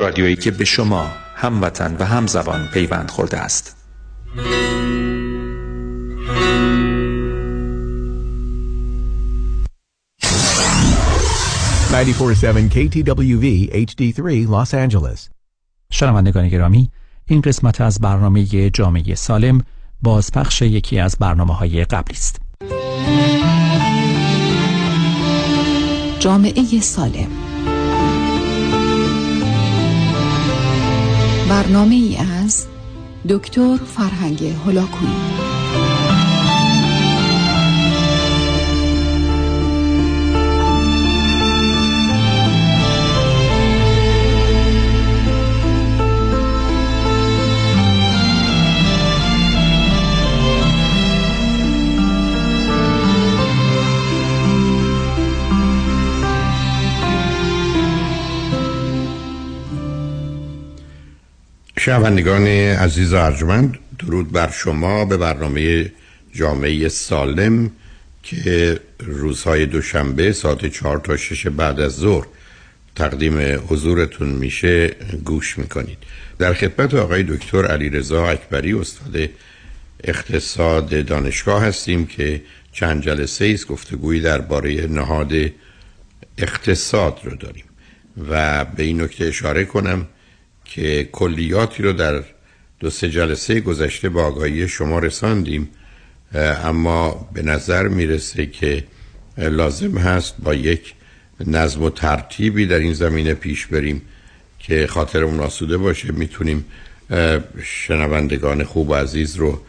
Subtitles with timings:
[0.00, 3.76] رادیویی که به شما هموطن و همزبان پیوند خورده است.
[12.70, 15.30] KTWV HD3 Los Angeles.
[15.90, 16.90] شنوندگان گرامی
[17.26, 19.60] این قسمت از برنامه جامعه سالم
[20.02, 22.40] بازپخش یکی از برنامه های قبلی است.
[26.20, 27.47] جامعه سالم.
[31.48, 32.66] برنامه ای از
[33.28, 35.47] دکتر فرهنگ هلاکویی
[61.88, 65.92] شنوندگان عزیز ارجمند درود بر شما به برنامه
[66.32, 67.70] جامعه سالم
[68.22, 72.26] که روزهای دوشنبه ساعت چهار تا شش بعد از ظهر
[72.96, 74.88] تقدیم حضورتون میشه
[75.24, 75.98] گوش می‌کنید.
[76.38, 79.28] در خدمت آقای دکتر علی رضا اکبری استاد
[80.04, 85.32] اقتصاد دانشگاه هستیم که چند جلسه ایست گفتگویی درباره نهاد
[86.38, 87.64] اقتصاد رو داریم.
[88.30, 90.06] و به این نکته اشاره کنم
[90.68, 92.22] که کلیاتی رو در
[92.80, 95.68] دو سه جلسه گذشته با آگاهی شما رساندیم
[96.64, 98.84] اما به نظر می‌رسه که
[99.38, 100.94] لازم هست با یک
[101.46, 104.02] نظم و ترتیبی در این زمینه پیش بریم
[104.58, 106.12] که خاطرمون آسوده باشه.
[106.12, 106.64] می‌تونیم
[107.62, 109.60] شنوندگان خوب و عزیز رو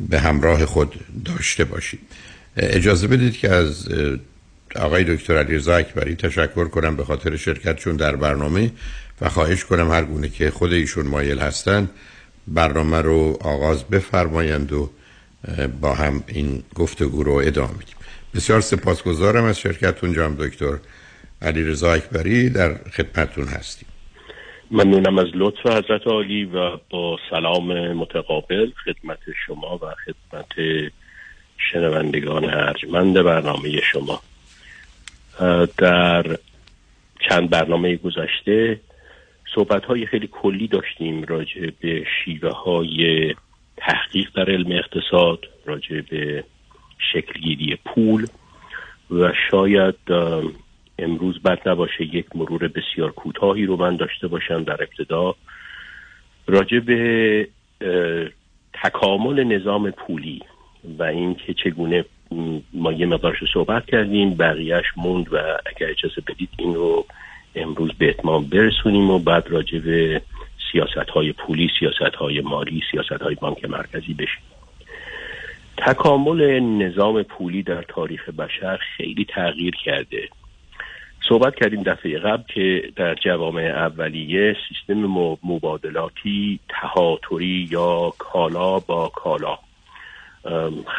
[0.00, 2.00] به همراه خود داشته باشیم.
[2.56, 3.88] اجازه بدید که از
[4.76, 8.70] آقای دکتر علیرضا اکبری تشکر کنم به خاطر شرکتشون در برنامه
[9.20, 11.90] و خواهش کنم هر گونه که خود ایشون مایل هستند
[12.48, 14.90] برنامه رو آغاز بفرمایند و
[15.80, 17.94] با هم این گفتگو رو ادامه میدیم
[18.34, 20.78] بسیار سپاسگزارم از شرکتتون جام دکتر
[21.42, 23.88] علیرضا اکبری در خدمتتون هستیم.
[24.70, 30.52] ممنونم از لطف حضرت عالی و با سلام متقابل خدمت شما و خدمت
[31.72, 34.20] شنوندگان ارجمند برنامه شما.
[35.78, 36.38] در
[37.28, 38.80] چند برنامه گذشته
[39.54, 43.34] صحبت های خیلی کلی داشتیم راجع به شیوه های
[43.76, 46.44] تحقیق در علم اقتصاد راجع به
[47.12, 48.26] شکلگیری پول
[49.10, 49.94] و شاید
[50.98, 55.34] امروز بد نباشه یک مرور بسیار کوتاهی رو من داشته باشم در ابتدا.
[56.46, 57.48] راجع به
[58.84, 60.42] تکامل نظام پولی
[60.98, 62.04] و اینکه چگونه
[62.72, 65.36] ما یه مقدارش رو صحبت کردیم بقیهش موند و
[65.66, 67.06] اگر اجازه بدید این رو
[67.54, 70.22] امروز به اتمام برسونیم و بعد راجع به
[70.72, 74.42] سیاست های پولی سیاست های مالی سیاست های بانک مرکزی بشیم.
[75.76, 80.28] تکامل نظام پولی در تاریخ بشر خیلی تغییر کرده.
[81.28, 85.06] صحبت کردیم دفعه قبل که در جوامع اولیه سیستم
[85.44, 89.58] مبادلاتی تهاتری یا کالا با کالا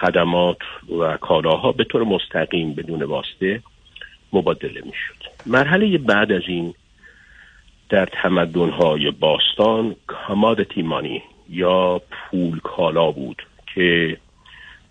[0.02, 0.58] خدمات
[1.00, 3.62] و کالاها به طور مستقیم بدون واسطه
[4.34, 5.25] مبادله می‌شد.
[5.48, 6.74] مرحله بعد از این
[7.90, 13.42] در تمدنهای باستان کامادتی مانی یا پول کالا بود
[13.74, 14.18] که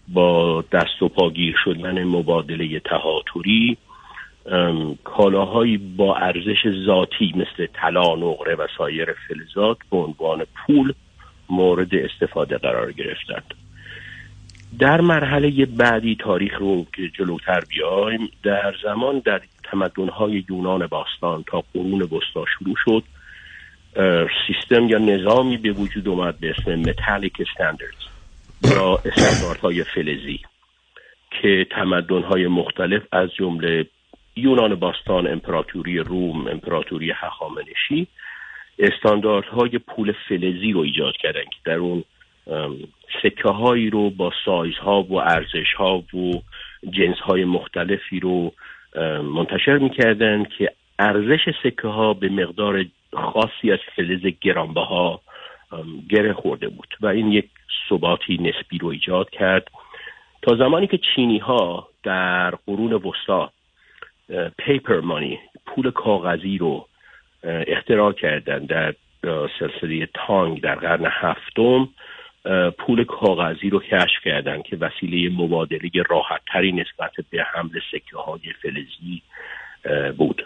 [0.08, 3.76] با دست و پاگیر شدن مبادله تهاتوری
[5.04, 10.92] کالاهایی با ارزش ذاتی مثل طلا نقره و سایر فلزات به عنوان پول
[11.50, 13.54] مورد استفاده قرار گرفتند.
[14.78, 19.40] در مرحله بعدی تاریخ رو که جلوتر بیایم در زمان در
[19.70, 23.02] تمدنهای یونان باستان تا قرون وسطا شروع شد.
[24.46, 28.04] سیستم یا نظامی به وجود اومد به اسم متالیک استانداردز
[28.64, 30.40] یا استانداردهای فلزی
[31.30, 33.86] که تمدنهای مختلف از جمله
[34.36, 38.06] یونان باستان امپراتوری روم امپراتوری هخامنشی
[38.78, 42.04] استانداردهای پول فلزی رو ایجاد کردن که در اون
[43.22, 46.42] سکه هایی رو با سایز ها و ارزش ها و
[46.90, 48.52] جنس های مختلفی رو
[49.34, 55.20] منتشر می‌کردن که ارزش سکه ها به مقدار خاصی از فلز گرانبها
[56.08, 57.48] گره خورده بود و این یک
[57.88, 59.70] ثباتی نسبی رو ایجاد کرد.
[60.42, 63.52] تا زمانی که چینی ها در قرون وسطا
[64.58, 66.88] پیپر مانی پول کاغذی رو
[67.44, 68.94] اختراع کردن در
[69.58, 71.88] سلسله تانگ در قرن هفتم
[72.78, 78.40] پول کاغذی رو کشف کردن که وسیله مبادله راحت تری نسبت به حمل سکه های
[78.62, 79.22] فلزی
[80.16, 80.44] بود.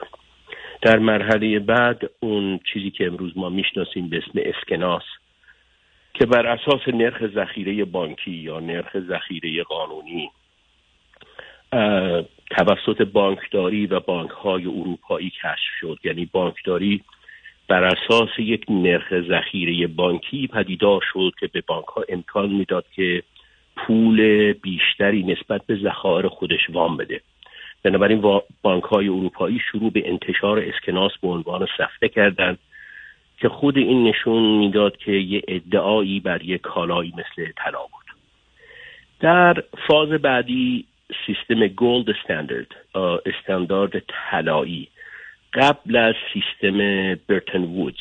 [0.83, 5.03] در مرحله بعد اون چیزی که امروز ما می‌شناسیم به اسم اسکناس
[6.15, 10.31] که بر اساس نرخ ذخیره بانکی یا نرخ ذخیره قانونی
[12.51, 15.99] توسط بانکداری و بانک های اروپایی کشف شد.
[16.05, 17.05] یعنی بانکداری
[17.69, 23.23] بر اساس یک نرخ ذخیره بانکی پدیدار شد که به بانک ها امکان می‌داد که
[23.77, 27.21] پول بیشتری نسبت به ذخایر خودش وام بده.
[27.83, 32.59] بنابراین بانک های اروپایی شروع به انتشار اسکناس به عنوان سفته کردند
[33.41, 38.05] که خود این نشون می‌داد که یه ادعایی بر یک کالایی مثل طلا بود.
[39.21, 40.85] در فاز بعدی
[41.27, 42.75] سیستم گولد استاندارد
[43.27, 44.89] استاندارد طلایی
[45.55, 46.79] قبل از سیستم
[47.29, 48.01] برتن وودز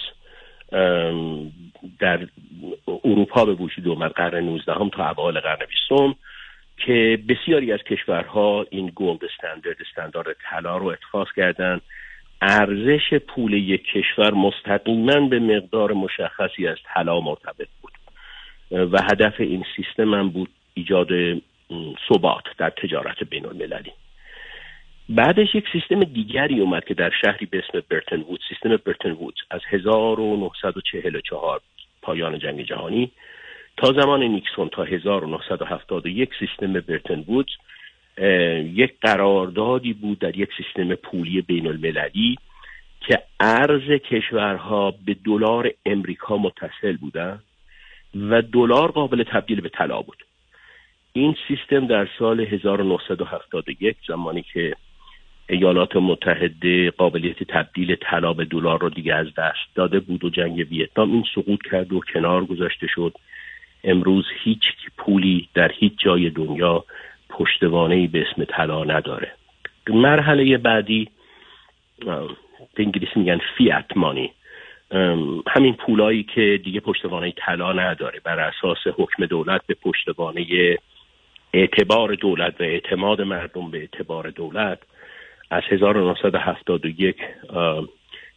[2.00, 2.28] در
[3.04, 6.18] اروپا به وجود اومد قرن 19 هم تا اول قرن 20
[6.78, 11.82] که بسیاری از کشورها این گولد استاندارد استاندارد طلا رو اتخاذ کردند
[12.42, 17.92] ارزش پول یک کشور مستقیما به مقدار مشخصی از طلا مرتبط بود.
[18.72, 21.08] و هدف این سیستم هم بود ایجاد
[22.10, 23.92] ثبات در تجارت بین المللی
[25.10, 29.36] بعدش یک سیستم دیگری اومد که در شهری به اسم برتن وود سیستم برتن وود
[29.52, 31.62] از 1944
[32.02, 33.12] پایان جنگ جهانی
[33.78, 37.48] تا زمان نیکسون تا 1971 سیستم برتن وود
[38.74, 42.38] یک قراردادی بود در یک سیستم پولی بین المللی
[43.02, 47.40] که ارز کشورها به دلار امریکا متصل بودن
[48.16, 50.24] و دلار قابل تبدیل به طلا بود.
[51.14, 54.76] این سیستم در سال 1971 زمانی که
[55.50, 60.68] ایالات متحده قابلیت تبدیل طلا به دلار رو دیگه از دست داده بود و جنگ
[60.72, 63.14] ویتنام این سقوط کرد و کنار گذاشته شد.
[63.84, 64.64] امروز هیچ
[64.98, 66.86] پولی در هیچ جای دنیا
[67.30, 69.32] پشتوانه به اسم طلا نداره.
[69.90, 71.10] مرحله بعدی
[72.76, 74.32] به انگلیسی میگن فیات مانی.
[75.48, 80.78] همین پولایی که دیگه پشتوانه طلا نداره بر اساس حکم دولت به پشتوانه
[81.54, 84.80] اعتبار دولت و اعتماد مردم به اعتبار دولت
[85.50, 87.16] از 1971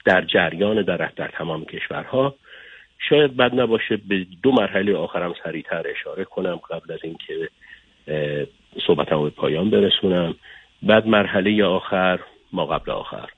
[0.05, 2.35] در جریان در در تمام کشورها.
[3.09, 7.49] شاید بد نباشه به دو مرحله آخرم سریعتر اشاره کنم قبل از اینکه
[8.87, 10.35] صحبتم به پایان برسونم.
[10.83, 12.21] بعد مرحله آخر
[12.53, 13.29] ما قبل آخر.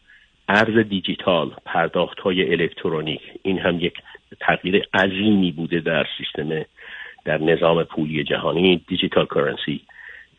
[0.49, 3.21] ارز دیجیتال پرداخت های الکترونیک.
[3.43, 3.95] این هم یک
[4.41, 6.65] تغییر عظیمی بوده در سیستم
[7.25, 9.81] در نظام پولی جهانی digital currency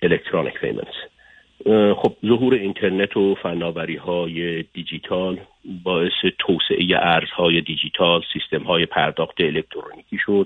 [0.02, 1.13] electronic payment.
[1.66, 5.40] خب ظهور اینترنت و فناوری های دیجیتال
[5.84, 10.46] باعث توسعه ارزهای دیجیتال سیستم های پرداخت الکترونیکی شد.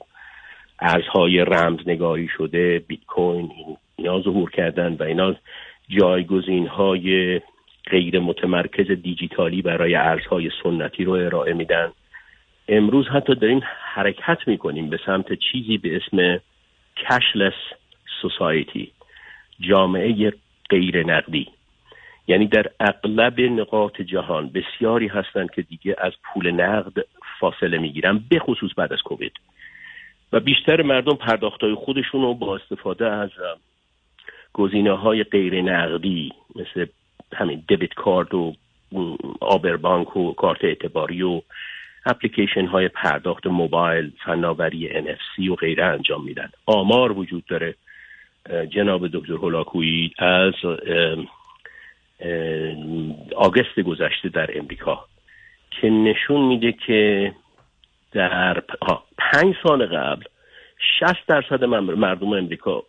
[0.79, 3.51] ارزهای رمزنگاری شده بیت کوین
[3.95, 5.35] اینا ظهور کردن و اینا
[5.89, 7.41] جایگزین های
[7.89, 11.91] غیر متمرکز دیجیتالی برای ارزهای سنتی رو ارائه میدن.
[12.67, 13.61] امروز حتی داریم
[13.93, 16.41] حرکت می‌کنیم به سمت چیزی به اسم
[16.97, 17.53] کشلس
[18.21, 18.91] سوسایتی
[19.59, 20.33] جامعه
[20.69, 21.47] غیر نقدی.
[22.27, 27.05] یعنی در اغلب نقاط جهان بسیاری هستند که دیگه از پول نقد
[27.39, 29.33] فاصله می‌گیرن به خصوص بعد از کووید.
[30.33, 33.29] و بیشتر مردم پرداخت های خودشون رو با استفاده از
[34.53, 36.85] گزینه های غیر نقدی مثل
[37.33, 38.53] همین دبیت کارد و
[39.41, 41.41] آبربانک و کارت اعتباری و
[42.05, 46.49] اپلیکیشن های پرداخت موبایل فناوری NFC و غیره انجام میدن.
[46.65, 47.75] آمار وجود داره.
[48.69, 50.53] جناب دکتر هولاکویی از
[53.35, 55.05] آگست گذشته در امریکا
[55.71, 57.33] که نشون میده که
[58.11, 58.63] در
[59.17, 60.23] پنج سال قبل
[60.99, 62.83] 60 درصد مردم امریکا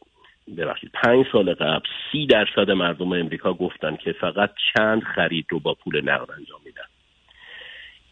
[0.56, 5.74] ببخشید پنج سال قبل سی درصد مردم امریکا گفتن که فقط چند خرید رو با
[5.74, 6.82] پول نقد انجام میدن.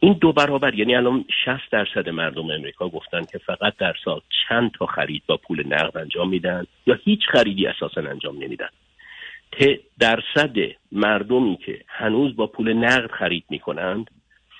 [0.01, 4.71] این دو برابر یعنی الان 60 درصد مردم امریکا گفتن که فقط در سال چند
[4.71, 8.69] تا خرید با پول نقد انجام میدن یا هیچ خریدی اساسا انجام نمیدن.
[10.01, 10.57] درصد
[10.93, 14.11] مردمی که هنوز با پول نقد خرید می‌کنند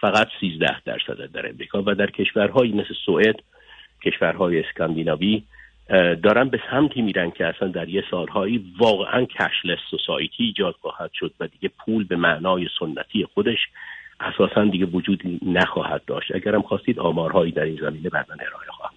[0.01, 3.37] فقط 13 درصد در امریکا و در کشورهایی مثل سوئد
[4.05, 5.43] کشورهای اسکاندیناوی
[6.23, 11.35] دارن به سمتی میرن که اصلا در یه سالهایی واقعا کشلس سوسایتی ایجاد خواهد شد
[11.41, 13.59] و دیگه پول به معنای سنتی خودش
[14.21, 16.35] اساسا دیگه وجود نخواهد داشت.
[16.35, 18.95] اگرم خواستید آمارهایی در این زمینه بعدا ارائه خواهم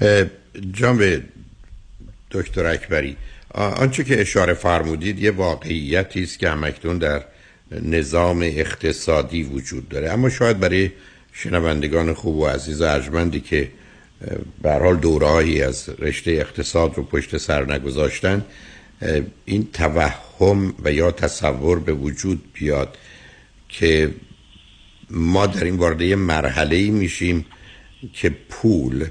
[0.00, 0.30] داد.
[0.72, 1.02] جناب
[2.30, 3.16] دکتر اکبری
[3.54, 7.24] آنچه که اشاره فرمودید یه واقعیتی است که همکنون در
[7.82, 10.12] نظام اقتصادی وجود داره.
[10.12, 10.90] اما شاید برای
[11.32, 13.68] شنوندگان خوب و عزیز و ارجمندی که
[14.62, 18.44] به حال دورهایی از رشته اقتصاد رو پشت سر نگذاشتن
[19.44, 22.98] این توهم و یا تصور به وجود بیاد.
[23.72, 24.14] که
[25.10, 27.46] ما در این وارد مرحله میشیم
[28.12, 29.06] که پول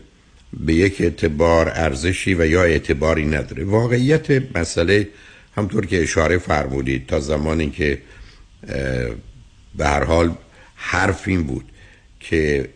[0.53, 3.63] به یک اعتبار ارزشی و یا اعتباری نداره.
[3.63, 5.09] واقعیت مسئله
[5.55, 8.01] همطور که اشاره فرمودید تا زمانی که
[9.77, 10.35] به هر حال
[10.75, 11.65] حرف این بود
[12.19, 12.69] که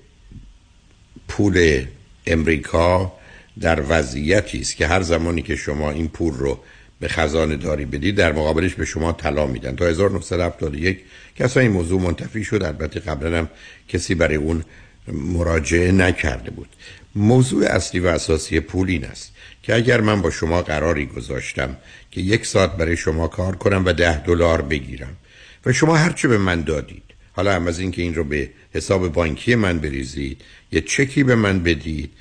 [1.27, 1.86] پول
[2.27, 3.13] امریکا
[3.60, 6.60] در وضعیتی است که هر زمانی که شما این پول رو
[7.00, 9.75] به خزانه داری بدید در مقابلش به شما طلا میدن.
[9.75, 11.00] تا 1971
[11.36, 12.63] که این موضوع منتفی شد.
[12.63, 13.50] البته قبلا هم
[13.88, 14.63] کسی برای اون
[15.08, 16.70] مراجعه نکرده بود.
[17.15, 19.32] موضوع اصلی و اساسی پول این است
[19.63, 21.77] که اگر من با شما قراری گذاشتم
[22.12, 25.18] که یک ساعت برای شما کار کنم و ده دلار بگیرم
[25.65, 29.56] و شما هرچه به من دادید حالا هم از اینکه این رو به حساب بانکی
[29.56, 32.12] من بریزید یه چکی به من بدید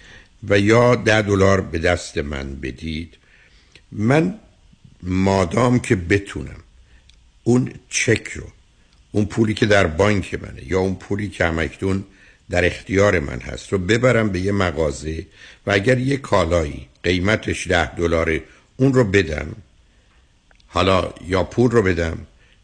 [0.48, 3.14] و یا ده دلار به دست من بدید
[3.92, 4.34] من
[5.02, 6.60] مادام که بتونم
[7.44, 8.46] اون چک رو
[9.14, 12.04] اون پولی که در بانک منه یا اون پولی که همکتون
[12.50, 15.26] در اختیار من هست رو ببرم به یه مغازه
[15.66, 18.42] و اگر یه کالایی قیمتش ده دلاره
[18.76, 19.46] اون رو بدم
[20.66, 22.18] حالا یا پول رو بدم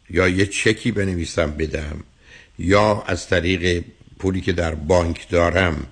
[0.09, 2.03] یا یه چکی بنویسم بدم
[2.59, 3.83] یا از طریق
[4.19, 5.87] پولی که در بانک دارم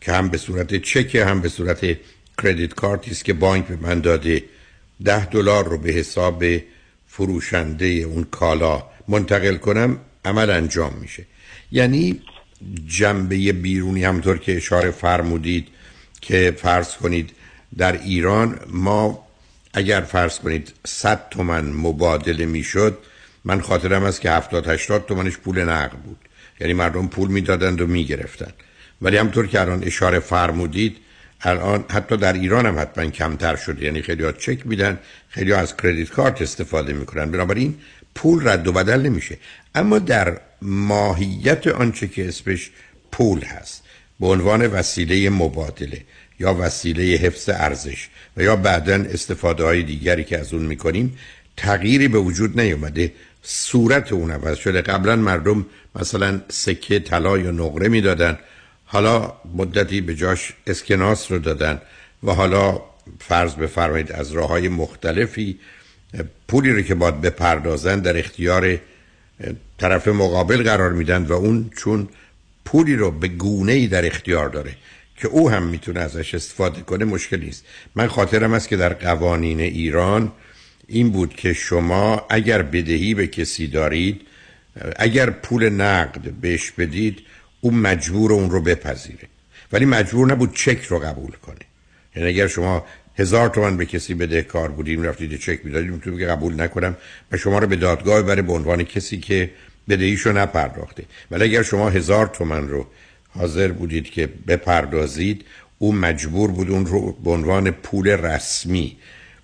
[0.00, 1.96] که هم به صورت چک هم به صورت
[2.42, 4.44] کردیت کارتی است که بانک به من داده
[5.04, 6.44] ده دلار رو به حساب
[7.08, 11.26] فروشنده اون کالا منتقل کنم عمل انجام میشه.
[11.72, 12.20] یعنی
[12.86, 15.68] جنبه بیرونی همطور که اشاره فرمودید
[16.20, 17.30] که فرض کنید
[17.78, 19.26] در ایران ما
[19.74, 22.98] اگر فرض کنید 100 تومن مبادله می‌شد
[23.44, 26.18] من خاطرم است که 70 80 تومنش پول نقد بود.
[26.60, 28.54] یعنی مردم پول می‌دادند و می‌گرفتند.
[29.02, 30.96] ولی همطور که الان اشاره فرمودید
[31.40, 33.84] الان حتی در ایران هم حتما کمتر شده.
[33.84, 37.30] یعنی خیلی ها چک میدن خیلی ها از کردیت کارت استفاده می‌کنن.
[37.30, 37.74] بنابراین
[38.14, 39.38] پول رد و بدل نمیشه.
[39.74, 42.70] اما در ماهیت آنچه که اسمش
[43.12, 43.82] پول هست
[44.20, 46.04] به عنوان وسیله مبادله
[46.40, 51.18] یا وسیله حفظ ارزش و یا بعدا استفاده های دیگری که از اون می‌کنیم
[51.56, 53.12] تغییری به وجود نیومده
[53.42, 54.82] صورت اون عوض شده.
[54.82, 58.38] قبلا مردم مثلا سکه طلا یا نقره می‌دادن.
[58.84, 61.80] حالا مدتی به جاش اسکناس رو دادن
[62.22, 62.80] و حالا
[63.18, 65.58] فرض بفرمایید از راه های مختلفی
[66.48, 68.78] پولی رو که باید بپردازن در اختیار
[69.78, 72.08] طرف مقابل قرار میدن و اون چون
[72.64, 74.76] پولی رو به گونه ای در اختیار داره
[75.16, 77.64] که او هم می‌تونه ازش استفاده کنه مشکلی است
[77.94, 80.32] من خاطرم است که در قوانین ایران
[80.88, 84.20] این بود که شما اگر بدهی به کسی دارید
[84.96, 87.18] اگر پول نقد بهش بدید
[87.60, 89.28] او مجبور اون رو بپذیره.
[89.72, 91.58] ولی مجبور نبود چک رو قبول کنه.
[92.16, 92.86] یعنی اگر شما
[93.20, 96.96] هزار تومن به کسی بده کار بودیم رفتید چک می‌دادید می‌تونید که قبول نکنم.
[97.32, 99.50] و شما رو به دادگاه بره به عنوان کسی که
[99.88, 101.04] بدهیشو نپرداخته.
[101.30, 102.86] ولی اگر شما هزار تومن رو
[103.28, 105.44] حاضر بودید که بپردازید
[105.78, 108.96] او مجبور بود اون رو به عنوان پول رسمی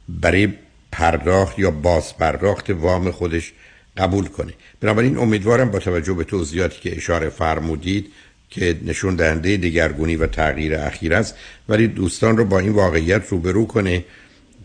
[0.09, 0.49] برای
[0.92, 3.52] پرداخت یا باز پرداخت وام خودش
[3.97, 4.52] قبول کنه.
[4.80, 8.12] بنابراین امیدوارم با توجه به توضیحاتی که اشاره فرمودید
[8.50, 11.35] که نشون دهنده دگرگونی و تغییر اخیر است.
[11.69, 14.05] ولی دوستان رو با این واقعیت روبرو کنه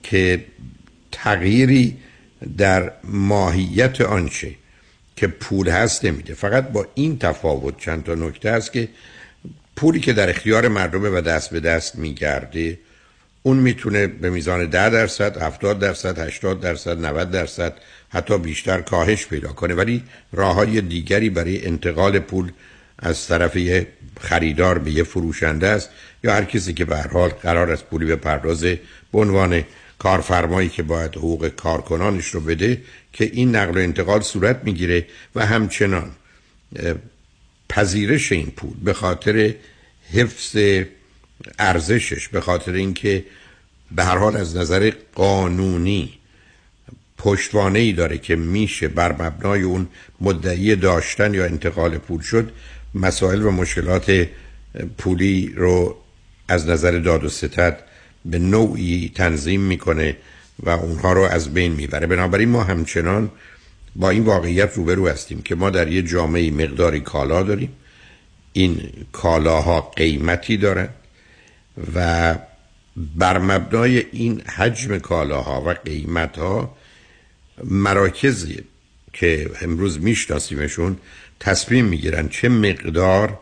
[0.04, 0.46] که
[1.12, 1.98] تغییری
[2.58, 4.56] در ماهیت آنچه
[5.16, 6.34] که پول هست نمیده.
[6.34, 8.90] فقط با این تفاوت چند تا نکته است که
[9.76, 12.80] پولی که در اختیار مردمه و دست به دست میگرده
[13.44, 17.74] اون می‌تونه به میزان 10 درصد 70 درصد 80 درصد 90 درصد
[18.10, 19.74] حتی بیشتر کاهش پیدا کنه.
[19.74, 22.52] ولی راه های دیگری برای انتقال پول
[23.02, 23.88] از طرف یه
[24.20, 25.90] خریدار به یه فروشنده است
[26.24, 28.80] یا هر کسی که به هر حال قرار است پولی به پردازه
[29.12, 29.64] به عنوان
[30.00, 32.82] کارفرمایی که باید حقوق کارکنانش رو بده
[33.14, 35.06] که این نقل و انتقال صورت می‌گیره
[35.36, 36.12] و همچنان
[37.70, 39.54] پذیرش این پول به خاطر
[40.14, 40.58] حفظ
[41.60, 43.26] ارزشش به خاطر اینکه
[43.92, 46.14] به هر حال از نظر قانونی
[47.18, 49.88] پشتوانه ای داره که میشه بر مبنای اون
[50.22, 52.52] مدعی داشتن یا انتقال پول شد
[52.96, 54.28] مسائل و مشکلات
[54.98, 55.98] پولی رو
[56.48, 57.84] از نظر داد و ستد
[58.26, 60.18] به نوعی تنظیم می‌کنه
[60.60, 62.08] و اونها رو از بین می‌بره.
[62.08, 63.32] بنابراین ما همچنان
[63.96, 67.74] با این واقعیت روبرو هستیم که ما در یه جامعه مقداری کالا داریم.
[68.54, 70.90] این کالاها قیمتی دارن
[71.96, 72.36] و
[73.16, 76.78] بر مبنای این حجم کالاها و قیمتها
[77.64, 78.64] مراکزی
[79.14, 80.98] که امروز میشناسیمشون
[81.42, 83.40] تصمیم می‌گیرن چه مقدار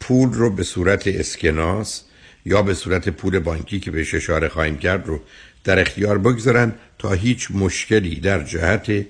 [0.00, 2.02] پول رو به صورت اسکناس
[2.44, 5.20] یا به صورت پول بانکی که بهش اشاره خواهیم کرد رو
[5.64, 9.06] در اختیار بگذارن تا هیچ مشکلی در جهت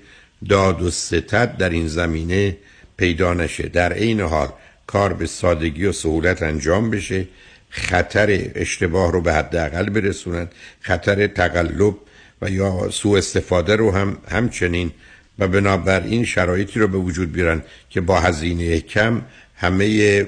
[0.49, 2.57] داد و ستد در این زمینه
[2.97, 3.69] پیدا نشه.
[3.69, 4.49] در عین حال
[4.87, 7.29] کار به سادگی و سهولت انجام بشه
[7.71, 10.49] خطر اشتباه رو به حداقل برسونن
[10.81, 11.95] خطر تقلب
[12.43, 14.91] و یا سوء استفاده رو هم همچنین
[15.39, 19.23] و بنابراین شرایطی رو به وجود بیارن که با هزینه کم
[19.57, 20.27] همه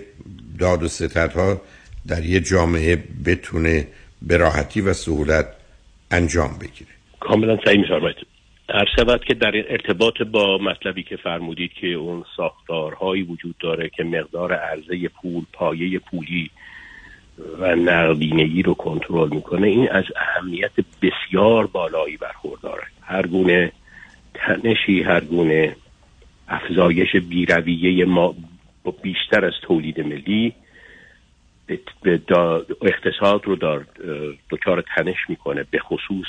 [0.58, 1.60] داد و ستدها
[2.06, 3.86] در یه جامعه بتونه
[4.22, 5.46] به راحتی و سهولت
[6.10, 6.90] انجام بگیره.
[7.20, 8.16] کاملا صحیح میفرمایید
[8.68, 14.04] هر شود که در ارتباط با مطلبی که فرمودید که اون ساختارهایی وجود داره که
[14.04, 16.50] مقدار عرضه پول پایه پولی
[17.58, 20.70] و نقدینگی رو کنترل می‌کنه این از اهمیت
[21.02, 22.82] بسیار بالایی برخورداره.
[23.00, 23.72] هر گونه
[24.46, 25.76] تنشی هر گونه
[26.48, 28.34] افزایش بیرویه ما
[29.02, 30.54] بیشتر از تولید ملی
[32.02, 32.20] به
[32.82, 33.86] اقتصاد رو دار
[34.50, 36.26] دچار تنش می‌کنه به خصوص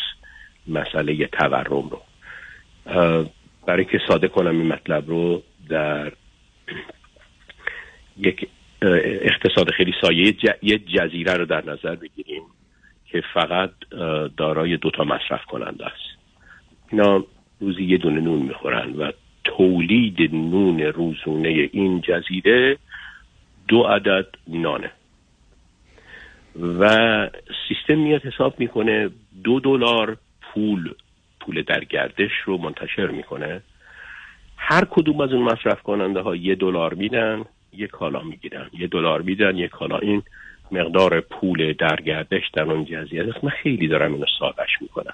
[0.67, 2.01] مسئله تورم رو.
[3.67, 6.11] برای که ساده کنم این مطلب رو در
[8.17, 8.47] یک
[8.81, 12.43] اقتصاد خیلی سایه یه جزیره رو در نظر بگیریم
[13.05, 13.71] که فقط
[14.37, 16.19] دارای دوتا مصرف کننده است.
[16.91, 17.25] اینا
[17.63, 19.11] روزی یه دونه نون می‌خورن و
[19.43, 22.77] تولید نون روزونه این جزیره
[23.67, 24.91] دو عدد نانه.
[26.79, 26.89] و
[27.67, 29.09] سیستم میاد حساب می‌کنه
[29.43, 30.93] دو دلار پول
[31.39, 33.61] پول در گردش رو منتشر می‌کنه.
[34.57, 38.69] هر کدوم از اون مصرف کننده ها یه دلار میدن یه کالا می‌گیرن.
[38.79, 39.97] یه دلار میدن یه کالا.
[39.97, 40.23] این
[40.71, 45.13] مقدار پول در گردش در اون جزیره من خیلی دارم اینو سادش می‌کنم.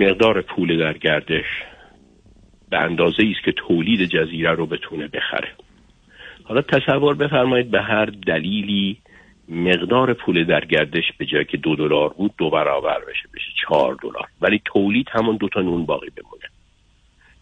[0.00, 1.44] مقدار پول در گردش
[2.70, 5.48] به اندازه است که تولید جزیره رو بتونه بخره.
[6.44, 8.98] حالا تصور بفرمایید به هر دلیلی
[9.48, 13.96] مقدار پول در گردش به جای که دو دلار بود دو برابر بشه بشه چهار
[14.02, 14.28] دلار.
[14.40, 16.44] ولی تولید همون دو تا نون باقی بمونه.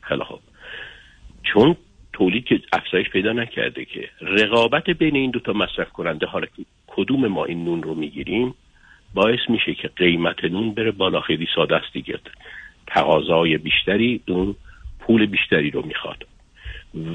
[0.01, 0.41] خیلی خوب.
[1.43, 1.77] چون
[2.13, 7.27] تولید که افزایش پیدا نکرده که رقابت بین این دوتا مصرف کننده حالا که کدوم
[7.27, 8.55] ما این نون رو می‌گیریم
[9.15, 11.21] باعث میشه که قیمت نون بره بالا.
[11.21, 12.19] خیلی ساده است دیگه.
[12.87, 14.55] تقاضای بیشتری اون
[15.01, 16.27] پول بیشتری رو می‌خواد.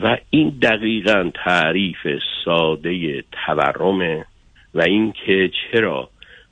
[0.03, 2.07] و این دقیقا تعریف
[2.45, 4.25] ساده تورمه
[4.73, 6.09] و اینکه چرا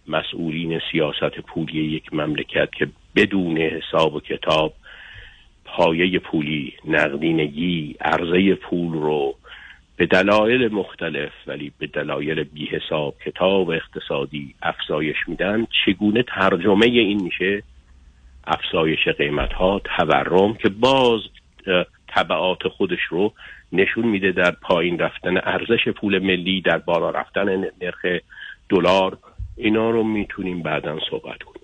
[0.07, 4.73] مسئولین سیاست پولی یک مملکت که بدون حساب و کتاب
[5.65, 9.35] پایه پولی نقدینگی عرضه پول رو
[10.01, 17.23] به دلایل مختلف ولی به دلایل بی حساب کتاب اقتصادی افزایش میدن چگونه ترجمه این
[17.23, 17.63] میشه؟
[18.47, 21.19] افزایش قیمت ها تورم که باز
[22.07, 23.33] طبعات خودش رو
[23.71, 27.49] نشون میده در پایین رفتن ارزش پول ملی در بالا رفتن
[27.81, 28.05] نرخ
[28.69, 29.17] دلار
[29.55, 31.61] اینا رو می‌تونیم بعدا صحبت کنیم.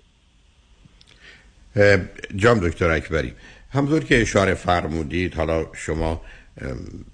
[2.36, 3.32] جام دکتر اکبری
[3.72, 6.20] همطور که اشاره فرمودید حالا شما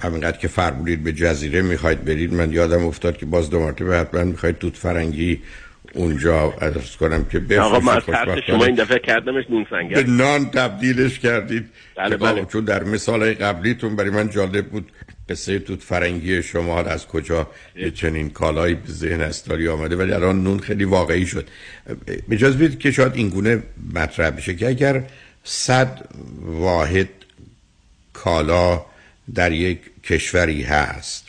[0.00, 4.24] همینقدر که فرمودید به جزیره می‌خواید برید من یادم افتاد که باز دو مرتبه حتما
[4.24, 5.42] می‌خواید توت فرنگی
[5.94, 8.00] اونجا ادرس کنم که آقا من
[8.46, 10.02] شما این دفعه کردمش نون سنگر.
[10.02, 11.64] به نان تبدیلش کردید.
[11.96, 12.44] بله بله.
[12.44, 14.92] چون در مثال قبلیتون برای من جالب بود
[15.28, 17.46] قصه توت فرنگی شما از کجا
[17.94, 21.48] چنین کالایی به ذهن استاری آمده ولی الان نون خیلی واقعی شد.
[22.30, 23.62] اجازه بدید که شاید این گونه
[23.94, 25.02] مطرح بشه که اگر
[25.44, 26.08] صد
[26.42, 27.08] واحد
[28.12, 28.82] کالا
[29.34, 31.24] در یک کشوری هست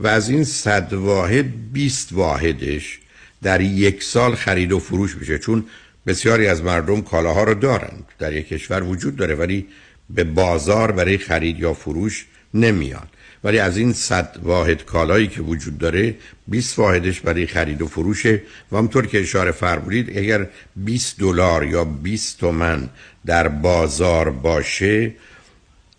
[0.00, 2.98] و از این صد واحد 20 واحدش
[3.42, 5.64] در یک سال خرید و فروش میشه چون
[6.06, 9.66] بسیاری از مردم کالاها رو دارند در یک کشور وجود داره ولی
[10.10, 13.08] به بازار برای خرید یا فروش نمیاد.
[13.44, 16.14] ولی از این صد واحد کالایی که وجود داره
[16.46, 18.42] 20 واحدش برای خرید و فروشه.
[18.72, 22.88] و همطور که اشاره فرمودید اگر 20 دلار یا 20 تومن
[23.26, 25.14] در بازار باشه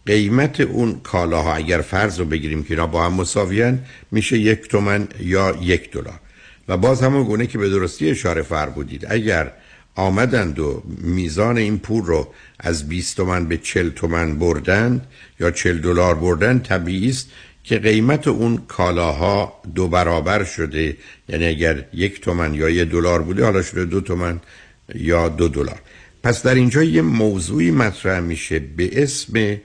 [0.08, 3.80] قیمت اون کالاها اگر فرض رو بگیریم که اینا با هم مساویان
[4.12, 6.20] میشه یک تومن یا یک دلار.
[6.68, 9.06] و باز همون گونه که به درستی اشاره فرمودید.
[9.10, 9.52] اگر
[9.96, 12.28] آمدند و میزان این پول رو
[12.60, 15.08] از 20 تومن به 40 تومن بردند
[15.40, 17.30] یا 40 دلار بردن طبیعی است
[17.64, 20.98] که قیمت اون کالاها دو برابر شده.
[21.30, 24.40] یعنی اگر یک تومن یا یک دلار بوده حالا شده دو تومن
[24.96, 25.80] یا دو دلار.
[26.24, 29.58] پس در اینجا یه موضوعی مطرح میشه به اسم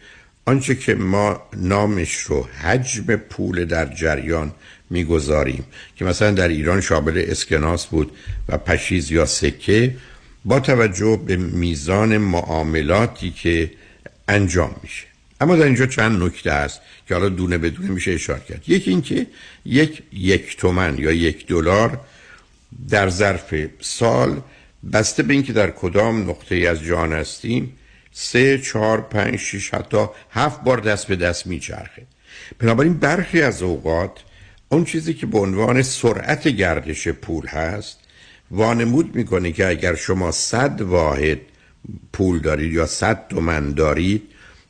[0.45, 4.53] آنچه که ما نامش رو حجم پول در جریان
[4.91, 5.65] می‌گذاریم
[5.97, 8.13] که مثلا در ایران شامل اسکناس بود
[8.49, 9.95] و پشیز یا سکه
[10.45, 13.71] با توجه به میزان معاملاتی که
[14.29, 15.07] انجام میشه.
[15.41, 18.63] اما در اینجا چند نکته هست که حالا دونه بدونه میشه اشاره کرد.
[18.69, 19.27] یکی اینکه
[19.65, 22.01] یک یک تومن یا یک دلار
[22.89, 24.41] در ظرف سال
[24.93, 27.73] بسته به اینکه در کدام نقطه از جهان هستیم
[28.13, 32.07] سه چهار پنج شیش حتی هفت بار دست به دست میچرخه.
[32.59, 34.11] بنابراین برخی از اوقات
[34.69, 37.99] اون چیزی که به عنوان سرعت گردش پول هست
[38.51, 41.39] وانمود می‌کنه که اگر شما صد واحد
[42.13, 44.23] پول دارید یا صد تومن دارید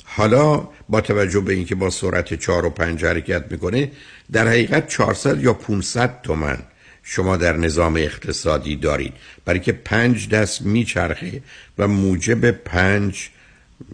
[0.05, 3.91] حالا با توجه به اینکه با سرعت 4 و 5 حرکت می‌کنه
[4.33, 6.59] در حقیقت 400 یا 500 تومن
[7.03, 9.13] شما در نظام اقتصادی دارید.
[9.45, 11.43] برای که پنج دست میچرخه
[11.79, 13.29] و موجب پنج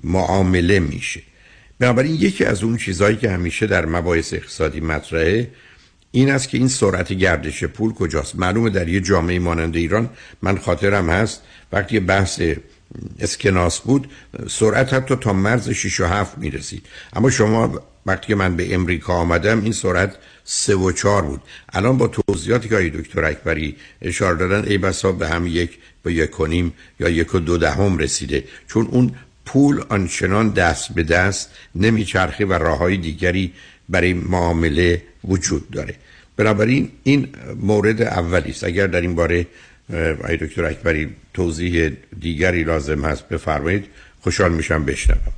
[0.05, 1.23] معامله میشه.
[1.79, 5.51] بنابراین یکی از اون چیزهایی که همیشه در مباحث اقتصادی مطرحه
[6.11, 8.37] این است که این سرعت گردش پول کجاست.
[8.37, 10.11] معلومه در یه جامعه مانند ایران
[10.43, 11.43] من خاطرم هست
[11.73, 12.41] وقتی بحث
[13.21, 14.11] اسکناس بود
[14.49, 19.15] سرعت حتی تا مرز 6 و 7 می رسید اما شما وقتی من به امریکا
[19.15, 20.17] آمدم این سرعت
[20.51, 21.41] 3 و 4 بود.
[21.73, 26.41] الان با توضیحاتی که دکتر اکبری اشاره دادن ای بسا به هم یک به یک
[26.41, 28.45] نیم یا یک و دو دهم رسیده.
[28.69, 33.53] چون اون پول آنچنان دست به دست نمیچرخه و راه های دیگری
[33.89, 35.95] برای معامله وجود داره.
[36.37, 38.65] بنابراین این مورد اولی است.
[38.65, 39.47] اگر در این باره
[40.29, 43.85] ای دکتر اکبری توضیح دیگری لازم هست بفرمایید.
[44.21, 45.33] خوشحال میشم بشنوم.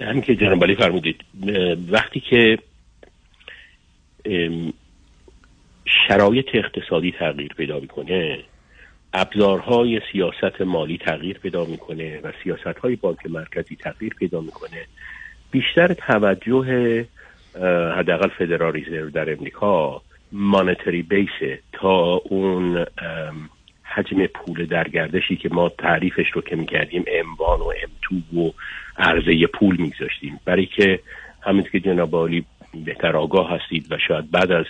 [0.00, 1.16] همین که جناب فرمودید
[1.90, 2.58] وقتی که
[6.08, 8.38] شرایط اقتصادی تغییر پیدا می‌کنه.
[9.14, 14.86] ابزارهای سیاست مالی تغییر پیدا می‌کنه و سیاست های بانک مرکزی تغییر پیدا می‌کنه.
[15.50, 17.06] بیشتر توجه
[17.96, 22.86] حداقل فدرال ریزرو در امریکا مانتری بیسه تا اون
[23.84, 28.50] حجم پول در گردشی که ما تعریفش رو که می‌کردیم اموان و ام و
[28.98, 30.40] عرضه پول میگذاشتیم.
[30.44, 31.00] برای که
[31.42, 32.14] همین که جناب
[32.74, 34.66] بهتر آگاه هستید و شاید بعد از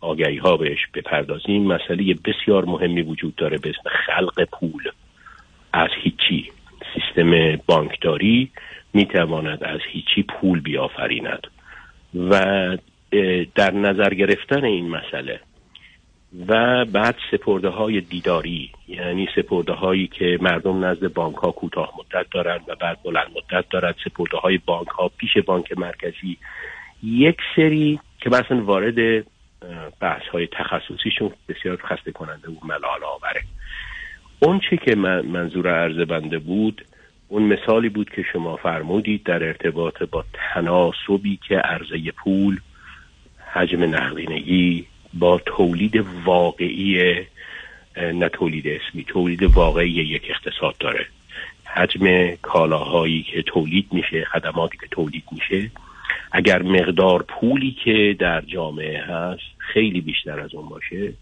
[0.00, 4.82] آگهی ها بهش بپردازیم مسئله بسیار مهمی وجود داره به اسم خلق پول.
[5.72, 6.52] از هیچی.
[6.94, 8.50] سیستم بانکداری
[8.94, 11.46] می‌تواند از هیچی پول بیافریند.
[12.14, 12.40] و
[13.54, 15.40] در نظر گرفتن این مسئله
[16.48, 22.26] و بعد سپرده های دیداری یعنی سپرده هایی که مردم نزد بانک ها کوتاه مدت
[22.30, 26.38] دارند و بعد بلند مدت دارد سپرده های بانک ها پیش بانک مرکزی
[27.02, 29.24] یک سری که مثلا وارد
[30.00, 33.42] بحث های تخصصیشون بسیار خسته کننده و ملال آوره.
[34.38, 36.84] اون چی که من منظور عرض بنده بود
[37.28, 42.60] اون مثالی بود که شما فرمودید در ارتباط با تناسبی که عرضه پول
[43.52, 47.14] حجم نقدینگی با تولید واقعی
[47.96, 51.06] نه تولید اسمی تولید واقعی یک اقتصاد داره.
[51.64, 55.70] حجم کالاهایی که تولید میشه خدماتی که تولید میشه
[56.32, 61.12] اگر مقدار پولی که در جامعه هست خیلی بیشتر از اون باشه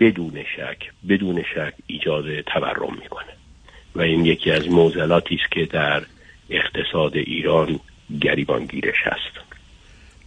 [0.00, 3.36] بدون شک بدون شک ایجاد تورم می‌کنه.
[3.94, 6.02] و این یکی از موزلاتی است که در
[6.50, 7.80] اقتصاد ایران
[8.20, 9.46] گریبانگیرش هست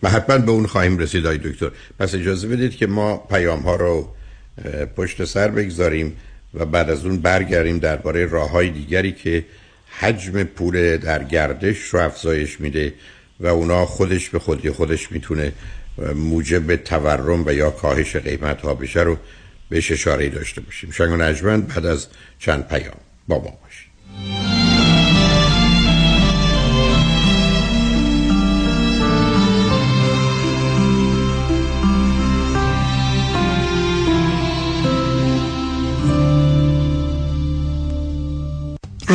[0.03, 1.71] و حتما به اون خواهیم رسید آی دکتر.
[1.99, 4.07] پس اجازه بدید که ما پیام ها رو
[4.97, 6.17] پشت سر بگذاریم
[6.53, 9.45] و بعد از اون برگردیم درباره راه های دیگری که
[9.99, 12.93] حجم پول در گردش رو افزایش میده
[13.39, 15.53] و اونا خودش به خودی خودش می‌تونه
[16.15, 19.17] موجب تورم و یا کاهش قیمت ها بشه رو
[19.69, 20.91] بهش اشاره داشته باشیم.
[20.91, 21.11] شنگ
[21.43, 22.07] و بعد از
[22.39, 22.97] چند پیام.
[23.27, 24.48] با ما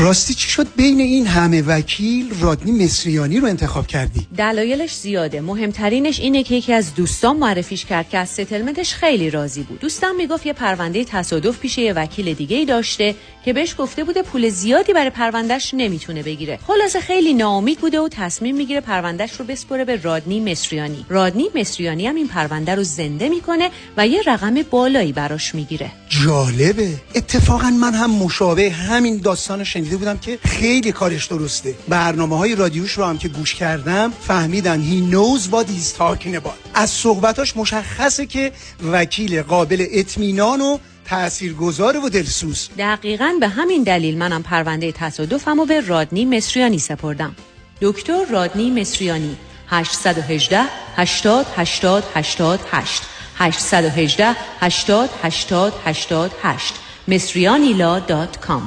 [0.05, 5.40] راستی چی شد بین این همه وکیل رادنی مصریانی رو انتخاب کردی؟ دلایلش زیاده.
[5.40, 9.81] مهمترینش اینه که یکی از دوستان معرفیش کرد که از ستلمنتش خیلی راضی بود.
[9.81, 13.14] دوستم می‌گفت یه پرونده تصادف پیش یه وکیل دیگه ای داشته
[13.45, 16.59] که بهش گفته بوده پول زیادی برای پروندهش نمی‌تونه بگیره.
[16.67, 21.07] خلاصه خیلی ناامید بوده و تصمیم می‌گیره پروندهش رو بسپره به رادنی مصریانی.
[21.09, 25.91] رادنی مصریانی هم این پرونده رو زنده می‌کنه و یه رقم بالایی براش می‌گیره.
[26.09, 26.89] جالبه.
[27.15, 31.75] اتفاقا من هم مشابه همین داستان شنیده بودم که خیلی کارش درسته.
[31.89, 36.71] برنامه های رادیوش رو هم که گوش کردم فهمیدن he knows what he's talking about.
[36.75, 38.53] از صحبتاش مشخصه که
[38.93, 42.69] وکیل قابل اطمینان و تاثیرگذار و دلسوز.
[42.79, 47.37] دقیقا به همین دلیل منم پرونده تصادفم و به رادنی مصریانی سپردم.
[47.81, 49.37] دکتر رادنی مصریانی
[49.69, 50.61] 818
[50.97, 53.03] 80 80 88
[53.38, 56.75] 818 80 80 88
[57.09, 58.62] مصریانیلا.com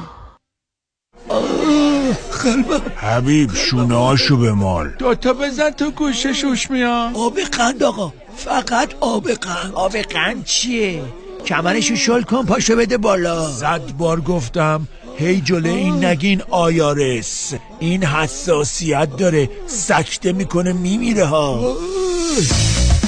[2.44, 8.14] قلبم حبیب شونهاشو به مال دوتا بزن تو گوشه شوش میان آب قند آقا.
[8.36, 9.74] فقط آب قند.
[9.74, 11.02] آب قند چیه؟
[11.48, 13.52] کمرشو شل کن پاشو بده بالا.
[13.52, 17.54] صد بار گفتم هی جلو این نگین IRS.
[17.80, 21.76] این حساسیت داره سکته می‌کنه میمیره ها.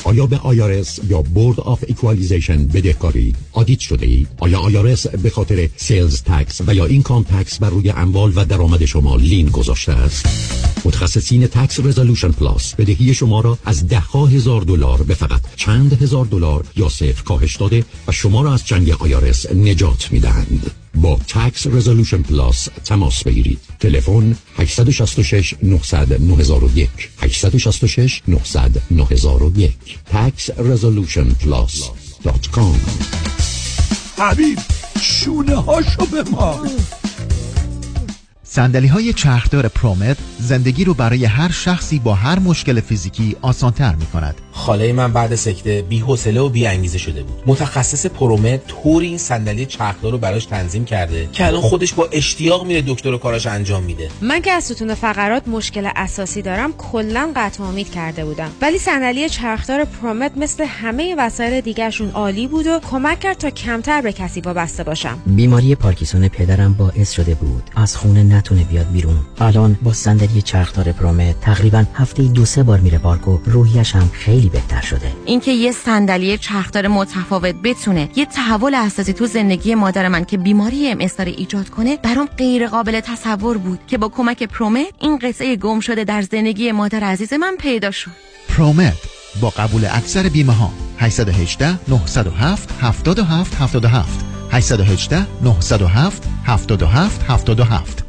[0.10, 5.70] آیا به IRS یا Board of Equalization بدهکاری audit شده اید؟ آیا IRS به خاطر
[5.76, 10.26] sales tax و یا income tax بر روی اموال و درآمد شما lien گذاشته است؟
[10.86, 16.26] متخصصین Tax Resolution Plus بدهی شما را از ده هزار دلار به فقط چند هزار
[16.26, 20.72] دلار یا صفر کاهش داده و شما را از جنگ IRS نجات می دهند.
[20.96, 26.90] با Tax Resolution Plus تماس بگیرید تلفن 866 900 9001
[27.22, 29.74] 866 900 9001
[30.14, 32.76] taxresolutionplus.com
[34.18, 34.60] حبیب
[35.02, 36.62] شونه هاشو به ما
[38.52, 44.06] سندلی های چرخدار پرومت زندگی رو برای هر شخصی با هر مشکل فیزیکی آسانتر می
[44.06, 44.36] کند.
[44.52, 47.44] خاله من بعد سکته بی حوصله و بی انگیزه شده بود.
[47.46, 52.66] متخصص پرومت طوری این صندلی چرخدار رو براش تنظیم کرده که الان خودش با اشتیاق
[52.66, 54.10] میره دکتر و کاراش انجام میده.
[54.22, 58.50] من که از ستون فقرات مشکل اساسی دارم کلا قطع امید کرده بودم.
[58.62, 64.02] ولی صندلی چرخدار پرومت مثل همه وسایل دیگرشون عالی بود و کمک کرد تا کمتر
[64.02, 65.18] به کسی وابسته باشم.
[65.26, 69.20] بیماری پارکینسون پدرم باعث شده بود از خونه نتونه بیاد بیرون.
[69.40, 74.10] الان با صندلی چرخدار پرومت تقریبا هفته دو سه بار میره پارک و روحیش هم
[74.14, 75.12] خیلی بهتر شده.
[75.26, 80.88] اینکه یه صندلی چرخدار متفاوت بتونه یه تحول اساسی تو زندگی مادر من که بیماری
[80.88, 85.80] ام ایجاد کنه برام غیر قابل تصور بود که با کمک پرومت این قصه گم
[85.80, 88.12] شده در زندگی مادر عزیز من پیدا شد.
[88.50, 88.98] پرومت
[89.42, 98.09] با قبول اکثر بیمه ها 818 907 77 77 818 907 77 77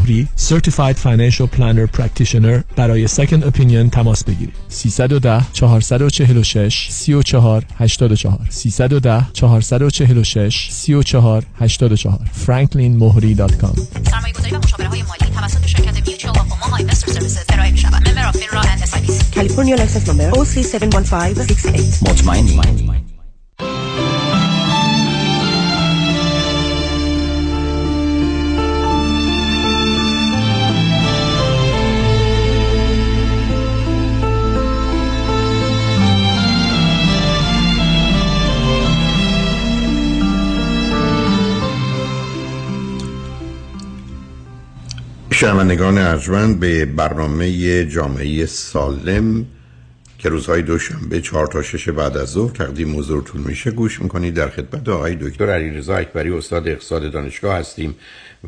[0.01, 4.53] مهری Certified Financial Planner Practitioner برای Second Opinion تماس بگیرید.
[4.69, 15.33] 310 446 34 84 310 446 34 84 franklinmohri.com سرمایه گذاری و مشاوره های مالی
[15.35, 16.35] توسط شرکت Mutual
[16.77, 22.61] Investor Services ارائه member FINRA and SI California license number OC71568 مطمئنی؟
[45.41, 49.45] شنوندگان ارجمند به برنامه جامعه سالم
[50.19, 54.49] که روزهای دوشنبه چهار تا شش بعد از ظهر تقدیم حضورتون میشه گوش می‌کنید در
[54.49, 57.95] خدمت آقای دکتر علیرضا اکبری استاد اقتصاد دانشگاه هستیم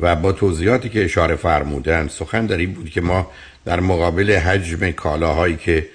[0.00, 3.30] و با توضیحاتی که اشاره فرمودن سخن در این بود که ما
[3.64, 5.88] در مقابل حجم کالاهایی که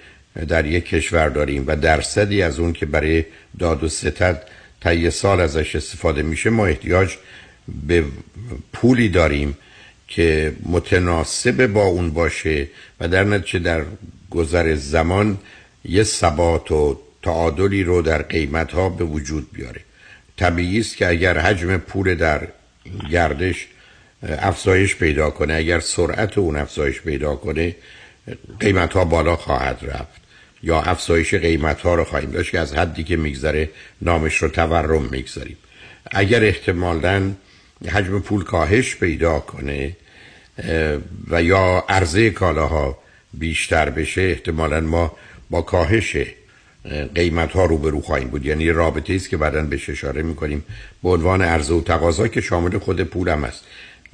[0.48, 3.26] در یک کشور داریم و درصدی از اون که برای
[3.60, 4.44] داد و ستد
[4.82, 7.16] طی سال ازش استفاده میشه ما احتیاج
[7.88, 8.04] به
[8.74, 9.58] پولی داریم
[10.10, 12.68] که متناسب با اون باشه
[13.00, 13.84] و در نتیجه در
[14.30, 15.38] گذر زمان
[15.86, 19.82] یه ثبات و تعادلی رو در قیمت ها به وجود بیاره.
[20.38, 22.48] طبیعی است که اگر حجم پول در
[23.12, 23.68] گردش
[24.24, 27.76] افزایش پیدا کنه اگر سرعت اون افزایش پیدا کنه
[28.60, 30.20] قیمت ها بالا خواهد رفت.
[30.64, 33.70] یا افزایش قیمت ها رو خواهیم داشت که از حدی که میگذره
[34.02, 35.58] نامش رو تورم می‌گذاریم.
[36.12, 37.32] اگر احتمالاً
[37.88, 39.96] حجم پول کاهش پیدا کنه
[41.28, 42.98] و یا عرضه کالاها
[43.34, 45.16] بیشتر بشه احتمالا ما
[45.50, 46.18] با کاهش
[47.16, 48.46] قیمت ها روبرو خواهیم بود.
[48.46, 50.64] یعنی رابطه است که بعدا بهش اشاره می‌کنیم.
[51.04, 53.64] به عنوان عرضه و تقاضا که شامل خود پول هم است.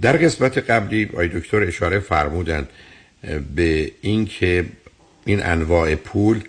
[0.02, 2.68] در قسمت قبلی آی دکتر اشاره فرمودن
[3.56, 4.66] به اینکه
[5.26, 6.42] این انواع پول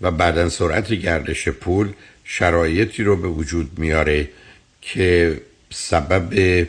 [0.00, 1.88] و بعدا سرعت گردش پول
[2.24, 4.28] شرایطی رو به وجود میاره
[4.80, 5.40] که
[5.72, 6.66] سبب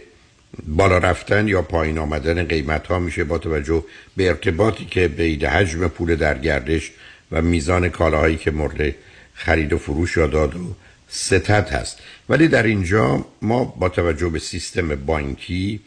[0.67, 3.83] بالا رفتن یا پایین آمدن قیمت ها میشه با توجه
[4.17, 6.91] به ارتباطی که بین حجم پول در گردش
[7.31, 8.95] و میزان کالاهایی که مورد
[9.33, 10.75] خرید و فروش یا داد و
[11.07, 11.99] ستت هست.
[12.29, 15.79] ولی در اینجا ما با توجه به سیستم بانکی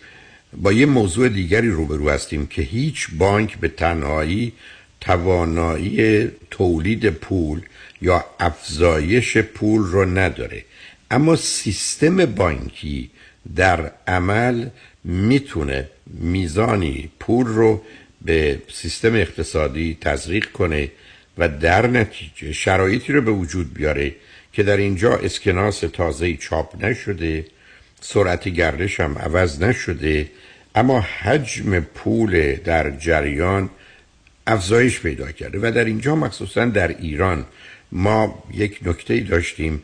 [0.56, 4.52] با یه موضوع دیگری روبرو هستیم که هیچ بانک به تنهایی
[5.00, 7.60] توانایی تولید پول
[8.02, 10.64] یا افزایش پول رو نداره.
[11.10, 13.10] اما سیستم بانکی
[13.56, 14.68] در عمل
[15.04, 17.82] می‌تونه میزانی پول رو
[18.22, 20.90] به سیستم اقتصادی تزریق کنه
[21.38, 24.14] و در نتیجه شرایطی رو به وجود بیاره
[24.52, 27.44] که در اینجا اسکناس تازه چاپ نشده
[28.00, 30.30] سرعت گردش هم عوض نشده
[30.74, 33.70] اما حجم پول در جریان
[34.46, 37.46] افزایش پیدا کرده و در اینجا مخصوصا در ایران
[37.92, 39.82] ما یک نکته داشتیم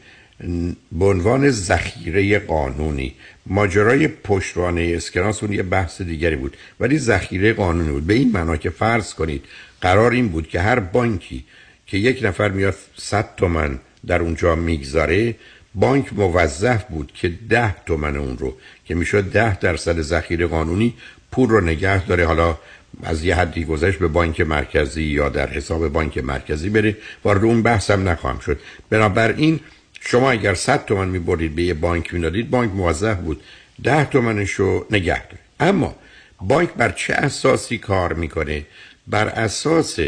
[0.92, 3.14] به عنوان ذخیره قانونی.
[3.46, 8.06] ماجرای پشتوانه اسکناس اون یه بحث دیگری بود ولی ذخیره قانونی بود.
[8.06, 9.44] به این معنا که فرض کنید
[9.80, 11.44] قرار این بود که هر بانکی
[11.86, 15.34] که یک نفر میاد 100 تومن در اونجا می‌گذاره
[15.74, 20.94] بانک موظف بود که ده تومن اون رو که می‌شد ده درصد ذخیره قانونی
[21.32, 22.26] پول رو نگه داره.
[22.26, 22.58] حالا
[23.02, 27.62] از یه حدی گذشت به بانک مرکزی یا در حساب بانک مرکزی بره وارد اون
[27.62, 28.60] بحثم نخواهم شد.
[28.90, 29.60] بنابراین
[30.06, 33.42] شما اگر 100 تومن می‌برید به یه بانک می‌دادید بانک موظف بود.
[33.84, 35.96] 10 تومنش رو نگه داره اما
[36.40, 38.66] بانک بر چه اساسی کار می‌کنه؟
[39.06, 39.98] بر اساس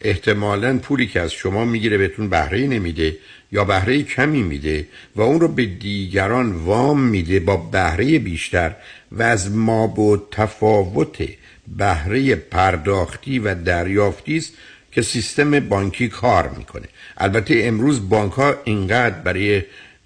[0.00, 3.16] احتمالا پولی که از شما می‌گیره بهتون بهره نمیده
[3.52, 4.86] یا بهره کمی میده
[5.16, 8.76] و اون رو به دیگران وام میده با بهره بیشتر
[9.12, 11.28] و از ما با تفاوت
[11.76, 14.52] بهره پرداختی و دریافتی است
[14.98, 16.88] که سیستم بانکی کار می‌کنه.
[17.16, 19.62] البته امروز بانک ها اینقدر برای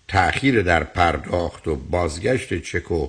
[0.09, 3.09] تأخیر در پرداخت و بازگشت چک و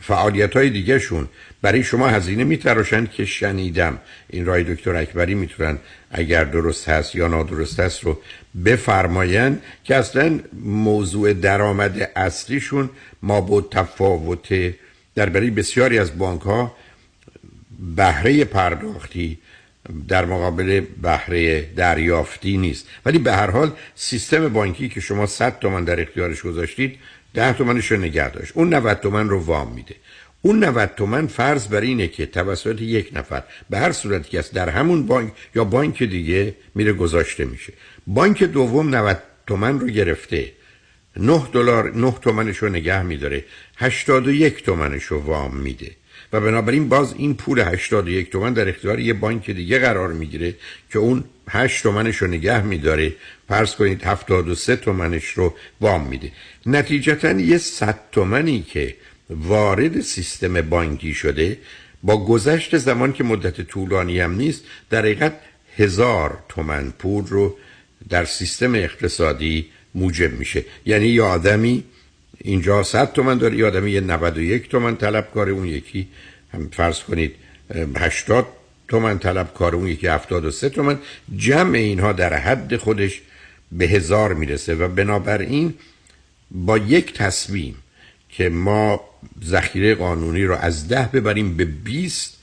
[0.00, 1.28] فعالیت های دیگه شون
[1.62, 3.98] برای شما هزینه میتراشند که شنیدم.
[4.30, 5.78] این رای دکتر اکبری می‌تونن
[6.10, 8.20] اگر درست هست یا نادرست هست رو
[8.64, 12.90] بفرماین که اصلا موضوع درآمد اصلیشون
[13.22, 14.74] ما با تفاوت
[15.14, 16.76] در برای بسیاری از بانک ها
[17.96, 19.38] بهره پرداختی
[20.08, 22.86] در مقابل بهره دریافتی نیست.
[23.06, 26.98] ولی به هر حال سیستم بانکی که شما 100 تومن در اختیارش گذاشتید
[27.34, 28.52] 10 تومنش رو نگه داشت.
[28.54, 29.94] اون 90 تومن رو وام میده.
[30.42, 34.54] اون 90 تومن فرض بر اینه که توسط یک نفر به هر صورتی که است
[34.54, 37.72] در همون بانک یا بانک دیگه میره گذاشته میشه.
[38.06, 40.52] بانک دوم 90 تومن رو گرفته.
[41.16, 43.44] 9 دلار 9 تومنش رو نگه میداره.
[43.76, 45.90] 81 تومنش رو وام میده.
[46.32, 50.54] و بنابراین باز این پول 81 تومن در اختیار یه بانک دیگه قرار می‌گیره
[50.90, 53.12] که اون 8 تومنش رو نگه میداره.
[53.48, 56.32] فرض کنید 73 تومنش رو وام میده.
[56.66, 58.96] نتیجتا یه 100 تومنی که
[59.30, 61.58] وارد سیستم بانکی شده
[62.02, 65.40] با گذشت زمان که مدت طولانی هم نیست در حقیقت
[65.76, 67.56] هزار تومن پول رو
[68.08, 70.64] در سیستم اقتصادی موجب میشه.
[70.86, 71.84] یعنی یه آدمی
[72.38, 76.08] اینجا 100 تومن داره یه آدمی یه 91 تومن طلبکار اون یکی
[76.52, 77.34] هم فرض کنید
[77.96, 78.46] 80
[78.88, 80.98] تومن طلبکار اون یکی 73 تومن.
[81.36, 83.20] جمع اینها در حد خودش
[83.72, 85.74] به هزار می‌رسه و بنابراین
[86.50, 87.74] با یک تصمیم
[88.28, 89.00] که ما
[89.44, 92.38] ذخیره قانونی رو از ده ببریم به 20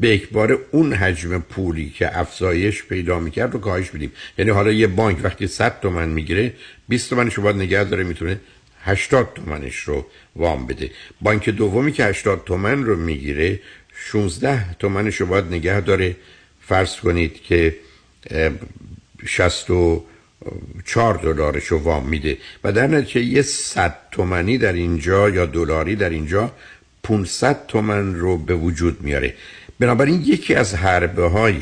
[0.00, 4.12] به اکبار اون حجم پولی که افزایش پیدا می‌کرد رو کاهش بدیم.
[4.38, 6.54] یعنی حالا یه بانک وقتی 100 تومن می‌گیره
[6.88, 8.40] 20 تومنش رو باید نگه داره می‌تونه
[8.84, 10.90] 80 تومنش رو وام بده.
[11.20, 13.60] بانک دومی که 80 تومن رو می‌گیره
[13.94, 16.16] 16 تومنش رو باید نگه داره.
[16.60, 17.76] فرض کنید که
[19.26, 22.38] 64 دلارش رو وام میده.
[22.64, 26.52] و در نتیجه یه 100 تومنی در اینجا یا دلاری در اینجا
[27.02, 29.34] 500 تومن رو به وجود میاره.
[29.78, 31.60] بنابراین یکی از حربه های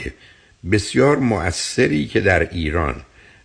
[0.72, 3.02] بسیار مؤثری که در ایران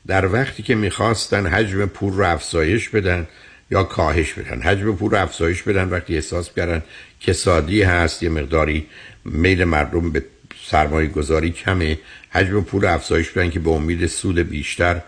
[0.08, 3.28] در وقتی که می‌خواستن حجم پول رو افزایش بدن
[3.74, 6.84] یا کاهش بدن حجم پول رو افزایش بدن وقتی احساس کردن
[7.20, 8.86] کسادی هست یه مقداری
[9.26, 10.24] میل مردم به
[10.66, 15.02] سرمایه گذاری کمه حجم پول افزایش بدن که به امید سود بیشتر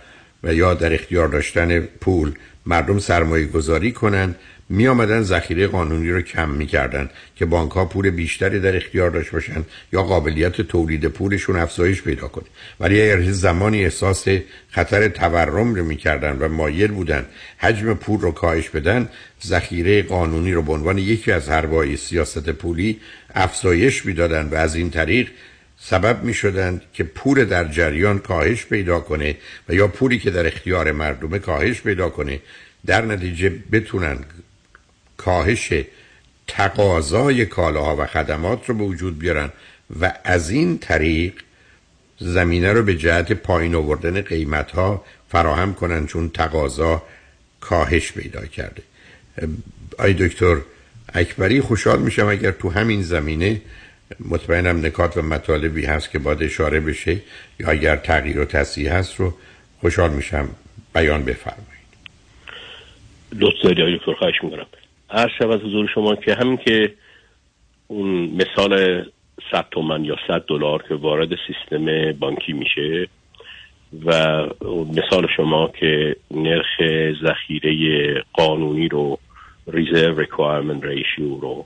[0.43, 2.33] و یا در اختیار داشتن پول
[2.65, 4.35] مردم سرمایه گذاری کنن.
[4.69, 9.31] می آمدن ذخیره قانونی رو کم می‌کردن که بانک ها پول بیشتری در اختیار داشت
[9.31, 12.45] باشن یا قابلیت تولید پولشون افزایش پیدا کنه.
[12.79, 14.25] ولی اگر زمانی احساس
[14.69, 17.25] خطر تورم رو می‌کردن و مایل بودن
[17.57, 19.09] حجم پول رو کاهش بدن
[19.45, 22.99] ذخیره قانونی رو به عنوان یکی از حربای سیاست پولی
[23.35, 25.29] افزایش می‌دادن و از این طریق
[25.79, 29.37] سبب می شدند که پول در جریان کاهش پیدا کنه
[29.69, 32.39] و یا پولی که در اختیار مردمه کاهش پیدا کنه
[32.85, 34.17] در نتیجه بتونن
[35.17, 35.73] کاهش
[36.47, 39.49] تقاضای کالاها و خدمات رو به وجود بیارن
[40.01, 41.33] و از این طریق
[42.17, 47.03] زمینه رو به جهت پایین آوردن قیمت ها فراهم کنن چون تقاضا
[47.61, 48.83] کاهش پیدا کرده.
[49.99, 50.57] آی دکتر
[51.13, 53.61] اکبری خوشحال میشم اگر تو همین زمینه
[54.19, 57.21] مطمئنم نکات و مطالبی هست که باید اشاره بشه
[57.59, 59.33] یا اگر تغییر و تصحیح هست رو
[59.81, 60.49] خوشحال میشم
[60.95, 61.65] بیان بفرمایید.
[63.31, 64.65] لطف داری آقای دکتر خواهش می‌کنم.
[65.11, 66.93] شب از حضور شما که همین که
[67.87, 69.03] اون مثال
[69.51, 73.07] 100 تومن یا 100 دلار که وارد سیستم بانکی میشه
[74.05, 74.39] و
[74.95, 76.81] مثال شما که نرخ
[77.23, 79.19] ذخیره قانونی رو
[79.67, 81.65] ریزرو ریکوایرمنت ریشیو رو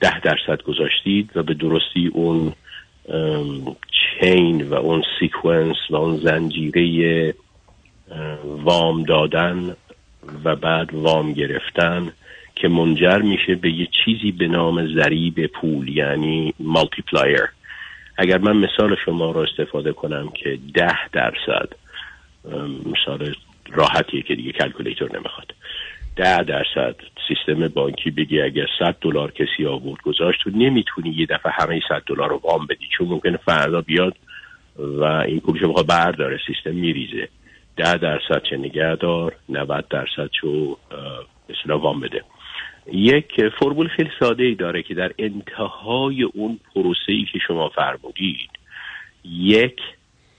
[0.00, 2.52] ده درصد گذاشتید و به درستی اون
[4.20, 7.34] چین و اون سیکونس و اون زنجیره
[8.44, 9.76] وام دادن
[10.44, 12.12] و بعد وام گرفتن
[12.54, 17.48] که منجر میشه به یه چیزی به نام ضریب پول یعنی مالتیپلایر
[18.16, 21.68] اگر من مثال شما رو استفاده کنم که ده درصد
[22.86, 23.34] مثال
[23.72, 25.54] راحتیه که دیگه کلکولیتور نمی‌خواد.
[26.16, 26.96] ده درصد
[27.28, 32.02] سیستم بانکی بگی اگر 100 دلار کسی آورد گذاشت تو نمی‌تونی یه دفعه همه 100
[32.06, 34.16] دلار رو وام بدی چون ممکنه فردا بیاد
[34.78, 37.28] و این پولش بخواد برداره سیستم میریزه.
[37.76, 40.76] ده درصد چه نگه دار 90 درصد چو
[41.50, 42.24] مثلا وام بده.
[42.92, 48.50] یک فرمول خیلی ساده ای داره که در انتهای اون پروسه ای که شما فرمودید
[49.24, 49.80] یک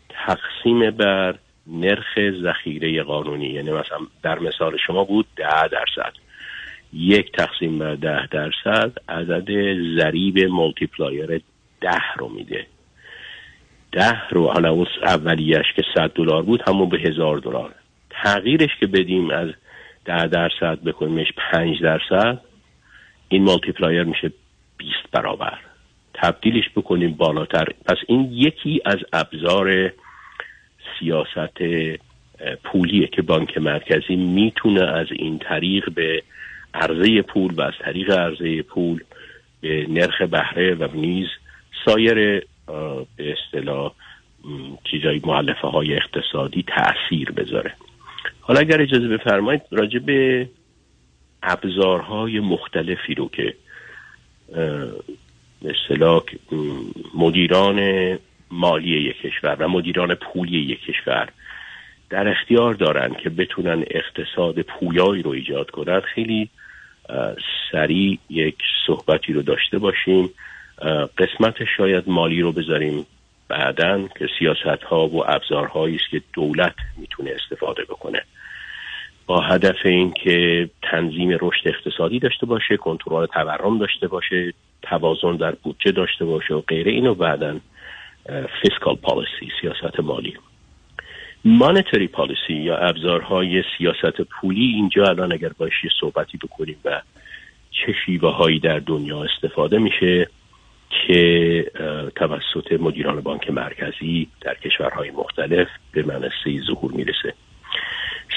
[0.09, 1.35] تقسیم بر
[1.67, 3.47] نرخ ذخیره قانونی.
[3.47, 6.13] یعنی مثلا در مثال شما بود ده درصد.
[6.93, 9.49] یک تقسیم بر ده درصد عدد
[9.99, 11.41] ضریب مولتیپلایر
[11.81, 12.67] ده رو میده.
[13.93, 17.73] ده رو حالا اون اولیش که صد دلار بود همون به هزار دلار.
[18.09, 19.49] تغییرش که بدیم از
[20.05, 22.41] ده درصد بکنیمش پنج درصد
[23.29, 24.31] این مالتیپلایر میشه
[24.77, 25.57] 20 برابر.
[26.13, 27.65] تبدیلش بکنیم بالاتر.
[27.85, 29.91] پس این یکی از ابزار
[30.99, 31.57] سیاست
[32.63, 36.23] پولیه که بانک مرکزی می‌تونه از این طریق به
[36.73, 39.03] عرضه پول و از طریق عرضه پول
[39.61, 41.27] به نرخ بهره و نیز
[41.85, 42.43] سایر
[43.15, 43.93] به اصطلاح
[44.91, 47.73] چیزای معلفه های اقتصادی تاثیر بذاره.
[48.41, 50.49] حالا اگر اجازه بفرمایید راجع به
[51.43, 53.53] ابزارهای مختلفی رو که
[55.65, 56.23] اصطلاح
[57.15, 57.79] مدیران
[58.51, 61.29] مالی یک کشور و مدیران پولی یک کشور
[62.09, 66.49] در اختیار دارن که بتونن اقتصاد پویایی رو ایجاد کنن خیلی
[67.71, 68.55] سریع یک
[68.87, 70.29] صحبتی رو داشته باشیم.
[71.17, 73.05] قسمت شاید مالی رو بذاریم
[73.47, 78.21] بعدا که سیاست ها و ابزارهایی است که دولت می‌تونه استفاده بکنه.
[79.25, 85.91] با هدف اینکه تنظیم رشد اقتصادی داشته باشه کنترل تورم داشته باشه توازن در بودجه
[85.91, 87.59] داشته باشه و غیره اینو بعدا
[88.61, 90.33] فیسکال پالیسی سیاست مالی.
[91.45, 97.01] مانیتری پالیسی یا ابزارهای سیاست پولی اینجا الان اگر باشی صحبتی بکنیم و
[97.71, 100.27] چه شیوه هایی در دنیا استفاده میشه
[101.07, 101.71] که
[102.15, 107.33] توسط مدیران بانک مرکزی در کشورهای مختلف به منصه ظهور می‌رسه.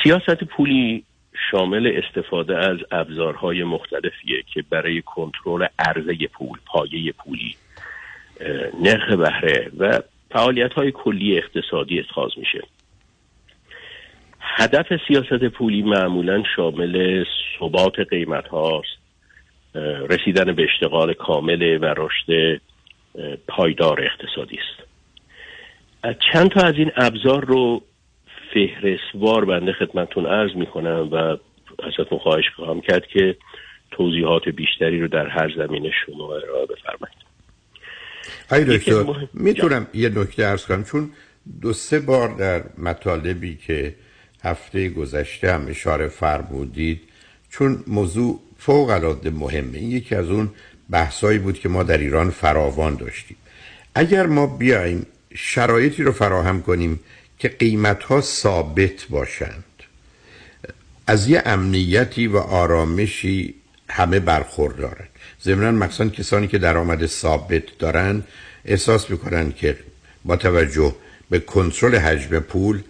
[0.02, 1.04] سیاست پولی
[1.50, 7.56] شامل استفاده از ابزارهای مختلفیه که برای کنترل عرضه پول پایه پولی
[8.82, 10.00] نرخ بهره و
[10.30, 12.62] فعالیت های کلی اقتصادی اتخاذ میشه.
[14.40, 17.24] هدف سیاست پولی معمولا شامل
[17.58, 19.05] ثبات قیمت هاست
[20.10, 22.60] رسیدن به اشتغال کامل و رشد
[23.48, 24.86] پایدار اقتصادی است.
[26.32, 27.82] چند تا از این ابزار رو
[28.54, 31.36] فهرستوار بنده خدمتون عرض می‌کنم و
[31.86, 33.36] ازتون خواهش خواهم کرد که
[33.90, 37.26] توضیحات بیشتری رو در هر زمینه شما ارائه بفرمایید.
[38.52, 41.10] ای دکتر می‌تونم یه نکته ارز کنم چون
[41.62, 43.94] دو سه بار در مطالبی که
[44.44, 47.00] هفته گذشته هم اشاره فرمودید
[47.50, 49.78] چون موضوع فوق العاده مهمه.
[49.78, 50.50] این یکی از اون
[50.90, 53.36] بحثایی بود که ما در ایران فراوان داشتیم.
[53.94, 57.00] اگر ما بیایم شرایطی رو فراهم کنیم
[57.38, 59.64] که قیمت ها ثابت باشند
[61.06, 63.54] از یه امنیتی و آرامشی
[63.88, 65.08] همه برخوردارند
[65.44, 68.22] ضمنا مخصوصا کسانی که درآمد ثابت دارن
[68.64, 69.76] احساس می‌کنن که
[70.24, 70.94] با توجه
[71.30, 72.82] به کنترل حجم پول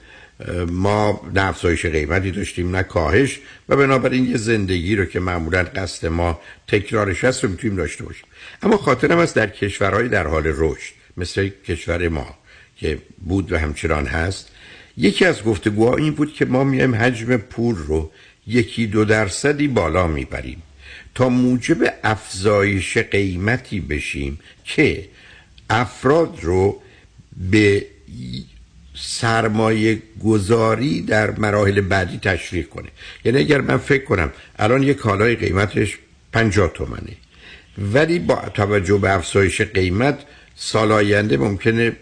[0.70, 6.06] ما نه افزایش قیمتی داشتیم نه کاهش و بنابراین یه زندگی رو که معمولا قصد
[6.06, 8.24] ما تکرارش هست رو می‌تونیم داشته باشیم.
[8.62, 12.34] اما خاطرم است در کشورهای در حال رشد مثل کشور ما
[12.76, 14.48] که بود و همچنان هست
[14.96, 18.10] یکی از گفتگوها این بود که ما میایم حجم پول رو
[18.46, 20.62] یکی دو درصدی بالا می‌بریم
[21.14, 25.08] تا موجب افزایش قیمتی بشیم که
[25.70, 26.82] افراد رو
[27.50, 27.86] به
[28.98, 32.88] سرمایه گذاری در مراحل بعدی تشویق کنه.
[33.24, 35.98] یعنی اگر من فکر کنم الان یک کالای قیمتش
[36.32, 37.16] 50 تومنه
[37.92, 40.18] ولی با توجه به افزایش قیمت
[40.54, 41.96] سال آینده ممکنه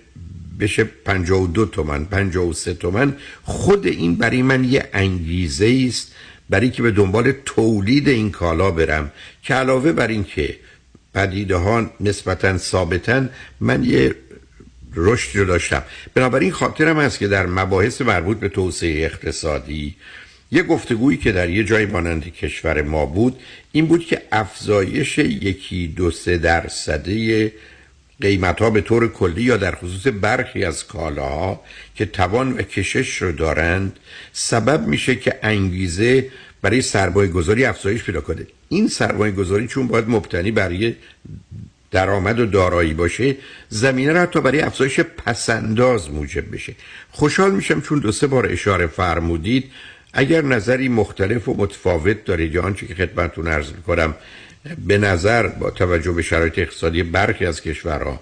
[0.60, 3.16] بشه 52 تومن 53 تومن.
[3.42, 6.14] خود این برای من یه انگیزه است
[6.50, 10.56] برای که به دنبال تولید این کالا برم که علاوه بر این که
[11.14, 13.30] پدیده ها نسبتا ثابتن
[13.60, 14.14] من یه
[14.96, 15.82] رشد رو داشتم.
[16.14, 19.94] بنابراین خاطرم هست که در مباحث مربوط به توسعه اقتصادی
[20.52, 23.40] یه گفتگویی که در یه جای مانند کشور ما بود
[23.72, 27.52] این بود که افزایش یکی دو سه درصده
[28.20, 31.60] قیمت ها به طور کلی یا در خصوص برخی از کالاها
[31.94, 33.96] که توان و کشش رو دارند
[34.32, 36.30] سبب میشه که انگیزه
[36.62, 38.46] برای سرمایه گذاری افزایش پیدا کنه.
[38.68, 40.94] این سرمایه گذاری چون باید مبتنی برای
[41.94, 43.36] درآمد و دارایی باشه
[43.68, 46.74] زمینه را حتی برای افزایش پسنداز موجب بشه.
[47.10, 49.70] خوشحال میشم چون دو سه بار اشاره فرمودید.
[50.12, 54.14] اگر نظری مختلف و متفاوت دارید یا آنچه که خدمتتون عرض می‌کنم
[54.86, 58.20] به نظر با توجه به شرایط اقتصادی برخی از کشورها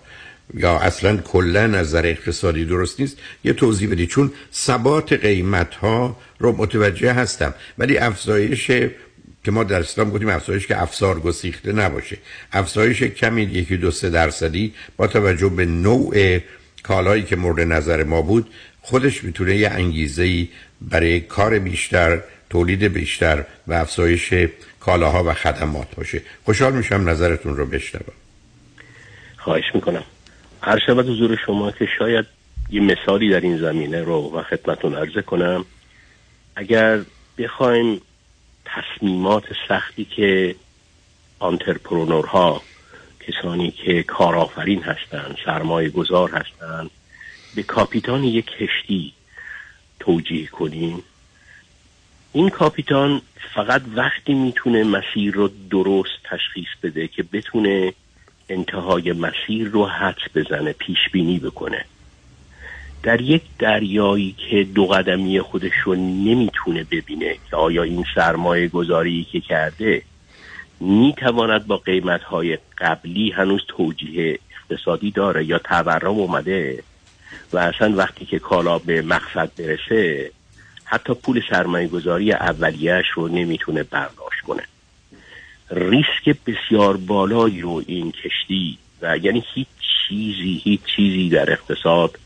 [0.55, 4.09] یا اصلا کلا نظر اقتصادی درست نیست یه توضیح بدید.
[4.09, 8.71] چون ثبات قیمت ها رو متوجه هستم ولی افزایش
[9.45, 12.19] که ما در اسلام گفتیم افزایش که افسار گسیخته نباشه.
[12.53, 16.39] افزایش کمی یکی دو سه درصدی با توجه به نوع
[16.83, 20.49] کالایی که مورد نظر ما بود خودش می‌تونه یه انگیزه
[20.81, 22.21] برای کار بیشتر
[22.51, 24.35] تولید بیشتر و افزایش
[24.81, 26.23] کالاها و خدمات باشه.
[26.45, 28.15] خوشحال میشم نظرتون رو بشنوم.
[29.37, 30.05] خواهش می‌کنم.
[30.63, 32.27] هر شبت حضور شما که شاید
[32.71, 35.65] یه مثالی در این زمینه رو و خدمتون عرضه کنم.
[36.57, 37.01] اگر
[37.39, 38.01] بخوایم
[38.65, 40.55] تصمیمات سختی که
[41.39, 42.63] آنترپرونورها
[43.21, 46.91] کسانی که کارآفرین هستند سرمایه گذار هستند
[47.55, 49.13] به کاپیتان یک کشتی
[50.01, 51.03] توجیه کنیم.
[52.33, 53.23] این کاپیتان
[53.55, 57.95] فقط وقتی می‌تونه مسیر رو درست تشخیص بده که بتونه
[58.49, 61.85] انتهای مسیر رو حد بزنه پیش بینی بکنه.
[63.03, 69.27] در یک دریایی که دو قدمی خودش رو نمی‌تونه ببینه که آیا این سرمایه گذاری
[69.33, 70.03] که کرده
[70.81, 74.39] می‌تواند با قیمت های قبلی هنوز توجیه
[74.71, 76.83] اقتصادی داره یا تورم اومده
[77.53, 80.31] و اصلا وقتی که کالا به مقصد برسه
[80.85, 84.63] حتی پول سرمایه گذاری اولیهش رو نمی‌تونه برداشت کنه.
[85.71, 89.69] ریسک بسیار بالایی رو این کشتی و یعنی هیچ
[90.09, 92.19] چیزی هیچ چیزی در اقتصاد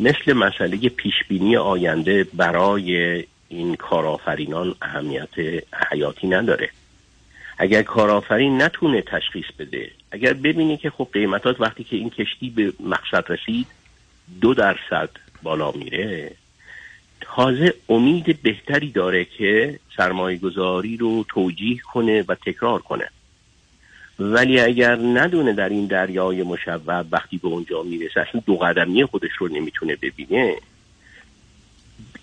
[0.00, 6.70] مثل مسئله پیشبینی آینده برای این کارآفرینان اهمیت حیاتی نداره.
[7.58, 12.72] اگر کارآفرین نتونه تشخیص بده اگر ببینی که خب قیمتات وقتی که این کشتی به
[12.80, 13.66] مقصد رسید
[14.40, 15.10] دو درصد
[15.42, 16.32] بالا میره
[17.20, 23.10] تازه امید بهتری داره که سرمایه گذاری رو توجیه کنه و تکرار کنه.
[24.22, 29.30] ولی اگر ندونه در این دریای مشوب وقتی به اونجا می‌رسه اصلا دو قدمی خودش
[29.38, 30.56] رو نمی‌تونه ببینه.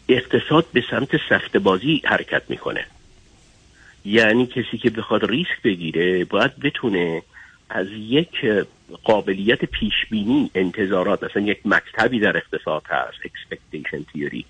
[0.10, 2.86] اقتصاد به سمت سخت بازی حرکت می‌کنه.
[4.06, 7.24] یعنی کسی که بخواد ریسک بگیره باید بتونه
[7.70, 8.46] از یک
[9.04, 14.44] قابلیت پیشبینی انتظارات مثلا یک مکتبی در اقتصاد هست expectation theory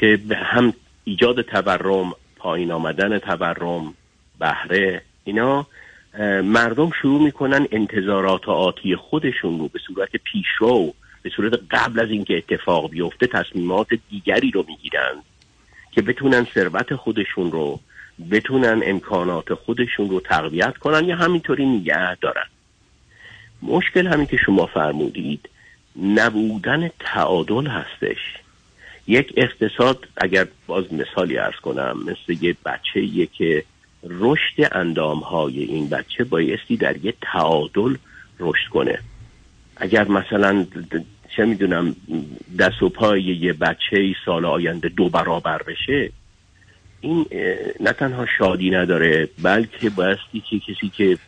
[0.00, 0.72] که هم
[1.04, 3.94] ایجاد تورم پایین آمدن تورم
[4.38, 5.66] بهره اینا
[6.44, 12.36] مردم شروع می‌کنن انتظارات آتی خودشون رو به صورت پیشرو به صورت قبل از اینکه
[12.36, 15.14] اتفاق بیفته تصمیمات دیگری رو می‌گیرن
[15.90, 17.80] که بتونن ثروت خودشون رو
[18.30, 22.46] بتونن امکانات خودشون رو تقویت کنن یا همینطوری نگه دارن.
[23.62, 25.48] مشکل همین که شما فرمودید
[26.02, 28.18] نبودن تعادل هستش.
[29.06, 33.64] یک اقتصاد اگر باز مثالی ارز کنم مثل یه بچه که
[34.02, 37.96] رشد اندام های این بچه بایستی در یه تعادل
[38.40, 38.98] رشد کنه.
[39.76, 40.66] اگر مثلا
[41.36, 41.96] چه می‌دونم
[42.58, 46.10] دست و پای یه بچه سال آینده دو برابر بشه
[47.00, 47.26] این
[47.80, 51.18] نه تنها شادی نداره بلکه بایستی که کسی که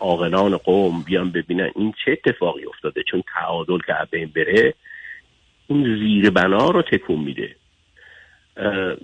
[0.00, 3.02] عاقلان قوم بیان ببینن این چه اتفاقی افتاده.
[3.10, 4.74] چون تعادل که بین بره
[5.66, 7.56] این زیر بنا رو تکون میده.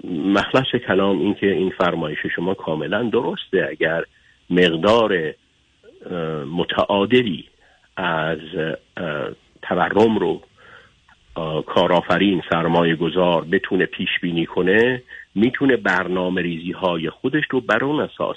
[0.04, 3.68] مخلص کلام این که این فرمایش شما کاملا درسته.
[3.70, 4.04] اگر
[4.50, 5.34] مقدار
[6.56, 7.44] متعادلی
[7.96, 8.38] از
[9.62, 10.42] تورم رو
[11.66, 15.02] کارآفرین سرمایه گذار بتونه پیش بینی کنه
[15.34, 18.36] می‌تونه برنامه ریزی های خودش رو بر اون اساس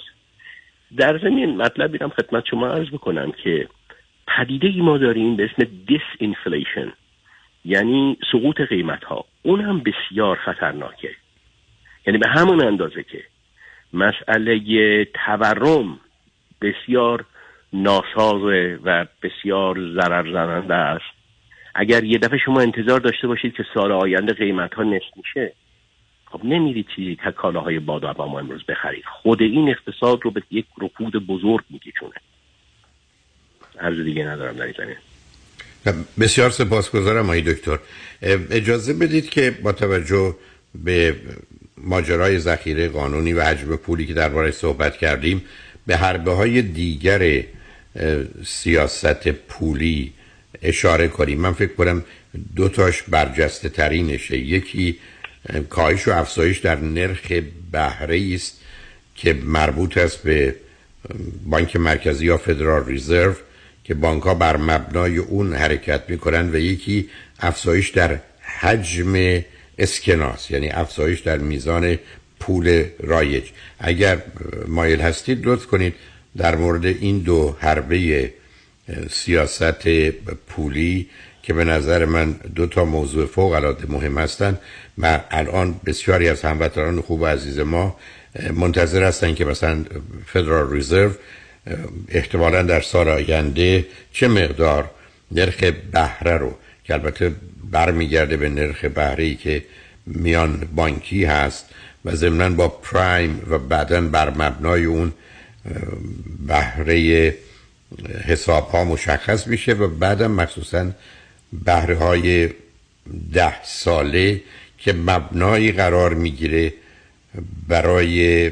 [0.96, 3.68] در زمین مطلب بیرم خدمت شما عرض بکنم که
[4.26, 6.92] پدیده ای ما داریم به اسم دیس انفلیشن
[7.64, 11.10] یعنی سقوط قیمت ها اون هم بسیار خطرناکه.
[12.06, 13.24] یعنی به همون اندازه که
[13.92, 16.00] مسئله تورم
[16.60, 17.24] بسیار
[17.72, 18.42] ناساز
[18.84, 21.04] و بسیار ضرر زننده است.
[21.74, 25.52] اگر یه دفعه شما انتظار داشته باشید که سال آینده قیمت ها نصف میشه
[26.32, 29.04] خب نمیرید چیزی که کالاهای باد ما امروز بخرید.
[29.22, 32.14] خود این اقتصاد رو به یک رکود بزرگ میکشونه.
[33.80, 34.96] عرض دیگه ندارم در این زمینه.
[36.20, 37.78] بسیار سپاسگزارم آقای دکتر.
[38.50, 40.36] اجازه بدید که با توجه
[40.74, 41.16] به
[41.76, 45.44] ماجرای ذخیره قانونی و حجم پولی که درباره صحبت کردیم
[45.86, 47.42] به حربه های دیگر
[48.46, 50.12] سیاست پولی
[50.62, 51.40] اشاره کنیم.
[51.40, 52.04] من فکر کنم
[52.56, 54.98] دو تاش برجسته ترینشه یکی
[55.68, 57.32] کاهش و افزایش در نرخ
[57.72, 58.60] بهره است
[59.14, 60.54] که مربوط است به
[61.46, 63.34] بانک مرکزی یا فدرال ریزرو
[63.84, 67.08] که بانک ها بر مبنای اون حرکت می‌کنن و یکی
[67.40, 68.18] افزایش در
[68.60, 69.42] حجم
[69.78, 71.98] اسکناس یعنی افزایش در میزان
[72.40, 73.44] پول رایج.
[73.78, 74.22] اگر
[74.66, 75.94] مایل هستید لطف کنید
[76.36, 78.32] در مورد این دو حربه
[79.10, 79.88] سیاست
[80.48, 81.08] پولی
[81.42, 84.58] که به نظر من دو تا موضوع فوق العاده مهم هستند
[84.98, 87.96] و الان بسیاری از هموطنان خوب و عزیز ما
[88.54, 89.84] منتظر هستند که مثلا
[90.26, 91.10] فدرال ریزرو
[92.08, 94.90] احتمالا در سال آینده چه مقدار
[95.30, 96.54] نرخ بهره رو
[96.84, 97.32] که البته
[97.70, 99.64] برمیگرده به نرخ بهره ای که
[100.06, 101.64] میان بانکی هست
[102.04, 105.12] و ضمنا با پرایم و بعدا بر مبنای اون
[106.46, 107.34] بهره
[108.24, 110.90] حساب ها مشخص میشه و بعدم مخصوصا
[111.64, 112.50] بهره های
[113.32, 114.40] ده ساله
[114.78, 116.72] که مبنایی قرار می‌گیره
[117.68, 118.50] برای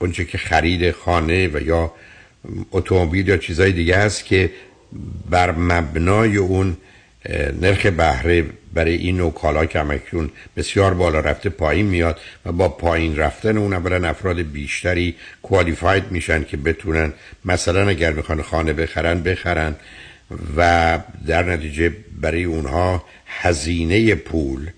[0.00, 1.92] اونچه که خرید خانه و یا
[2.72, 4.50] اتومبیل یا چیزای دیگه هست که
[5.30, 6.76] بر مبنای اون
[7.60, 8.44] نرخ بهره
[8.74, 13.56] برای این نوع کالا که همکنون بسیار بالا رفته پایین میاد و با پایین رفتن
[13.56, 17.12] اون اولا افراد بیشتری کوالیفاید میشن که بتونن
[17.44, 19.76] مثلا اگر می‌خوان خانه بخرن بخرن
[20.56, 24.70] و در نتیجه برای اونها هزینه پول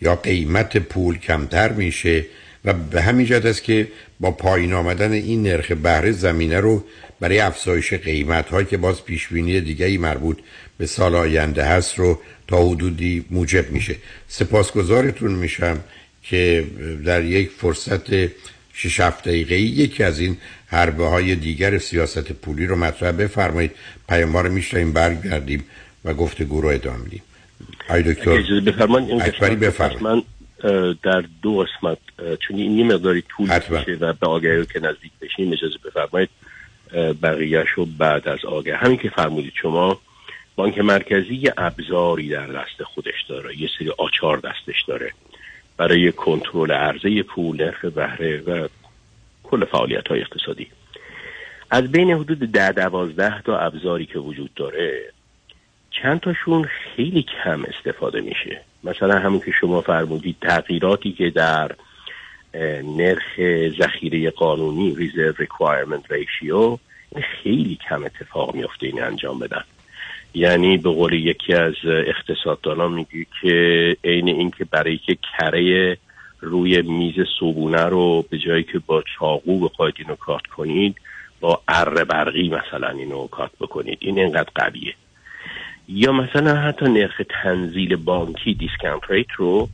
[0.00, 2.24] یا قیمت پول کمتر میشه
[2.64, 3.88] و به همین جهت است که
[4.20, 6.84] با پایین آمدن این نرخ بهره زمینه رو
[7.20, 10.38] برای افزایش قیمت هایی که باز پیشبینی دیگری مربوط
[10.78, 13.96] به سال آینده هست رو تا حدودی موجب میشه.
[14.28, 15.80] سپاسگزارتون میشم
[16.22, 16.64] که
[17.04, 18.06] در یک فرصت
[18.72, 20.36] شش هفت دقیقه یکی از این
[20.66, 23.70] حربه های دیگر سیاست پولی رو مطرح بفرمایید.
[24.08, 25.64] پیام رو میشتیم برگردیم
[26.04, 27.22] و گفتگو رو ادامه میدیم.
[27.88, 28.30] آی دکتر
[29.20, 30.02] اکبری بفرمایید.
[30.02, 30.22] من
[31.02, 35.78] در دو قسمت چون این مقداری طول میشه و به آگهی که نزدیک بشیم اجازه
[35.84, 36.30] بفرمایید
[37.22, 38.76] بقیهش رو بعد از آگه.
[38.76, 39.98] همین که فرمودید شما
[40.56, 45.12] بانک مرکزی یه ابزاری در دست خودش داره یه سری آچار دستش داره.
[45.76, 48.68] برای کنترل عرضه پول نرخ بهره و
[49.42, 50.66] کل فعالیت های اقتصادی.
[51.70, 55.12] از بین حدود ده دوازده تا ابزاری که وجود داره
[55.90, 58.60] چند تاشون خیلی کم استفاده میشه.
[58.84, 61.70] مثلا همون که شما فرمودید تغییراتی که در
[62.96, 63.40] نرخ
[63.78, 66.78] ذخیره قانونی ریزرو ریکوایرمنت ریشیو
[67.42, 69.64] خیلی کم اتفاق میافته این انجام بدن.
[70.34, 75.98] یعنی به قول یکی از اقتصاددانان میگه که عین اینکه برای که کره
[76.40, 80.96] روی میز صبونه رو به جایی که با چاقو بخواید اینو کات کنید
[81.40, 83.98] با اره برقی مثلا اینو کات بکنید.
[84.00, 84.94] این اینقدر قویه.
[85.88, 89.68] یا مثلا حتی نرخ تنزیل بانکی دیسکانت ریت رو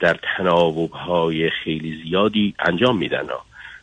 [0.00, 3.26] در تناوب های خیلی زیادی انجام میدن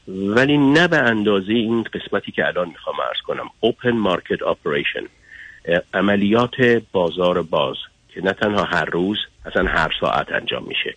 [0.08, 3.50] ولی نه به اندازه این قسمتی که الان می‌خوام ارز کنم.
[3.66, 5.04] Open Market Operation
[5.94, 7.76] عملیات بازار باز
[8.10, 10.96] که نه تنها هر روز اصلا هر ساعت انجام میشه.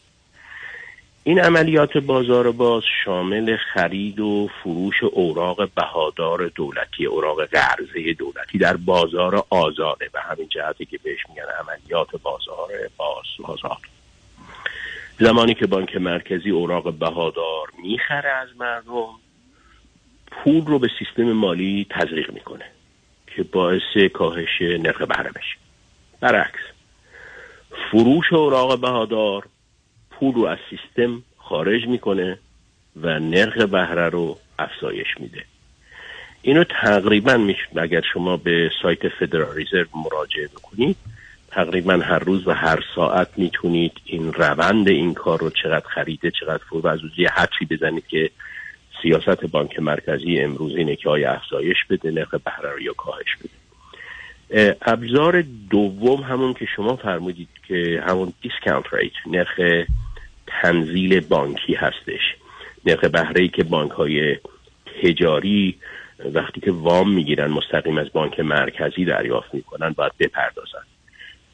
[1.24, 8.76] این عملیات بازار باز شامل خرید و فروش اوراق بهادار دولتی اوراق قرضه دولتی در
[8.76, 10.10] بازار آزاده.
[10.12, 13.78] به همین جهتی که بهش میگن عملیات بازار باز بازار.
[15.20, 19.08] زمانی که بانک مرکزی اوراق بهادار می‌خره از مردم
[20.30, 22.64] پول رو به سیستم مالی تزریق می‌کنه
[23.26, 25.56] که باعث کاهش نرخ بهره بشه.
[26.20, 26.60] برعکس
[27.90, 29.48] فروش اوراق بهادار
[30.10, 32.38] پول رو از سیستم خارج می‌کنه
[32.96, 35.44] و نرخ بهره رو افزایش میده.
[36.42, 40.96] اینو تقریبا میشه اگر شما به سایت فدرال ریزرو مراجعه بکنید
[41.50, 46.62] تقریبا هر روز و هر ساعت می‌تونید این روند این کار رو چقدر خریده چقدر
[46.68, 48.30] فرو از یه حدسی بزنید که
[49.02, 54.76] سیاست بانک مرکزی امروز اینه که آیا افزایش بده نرخ بهره رو یا کاهش بده.
[54.82, 59.84] ابزار دوم همون که شما فرمودید که همون دیسکانت ریت نرخ
[60.46, 62.20] تنزیل بانکی هستش.
[62.86, 64.36] نرخ بهره که بانک های
[65.02, 65.78] تجاری
[66.34, 70.82] وقتی که وام می‌گیرن مستقیم از بانک مرکزی دریافت می‌کنن باید بپردازن.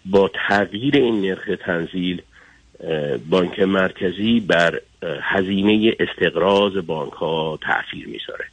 [0.04, 2.22] با تغییر این نرخ تنزیل
[3.30, 4.80] بانک مرکزی بر
[5.22, 8.44] هزینه استقراض بانک ها تاثیر می‌ذاره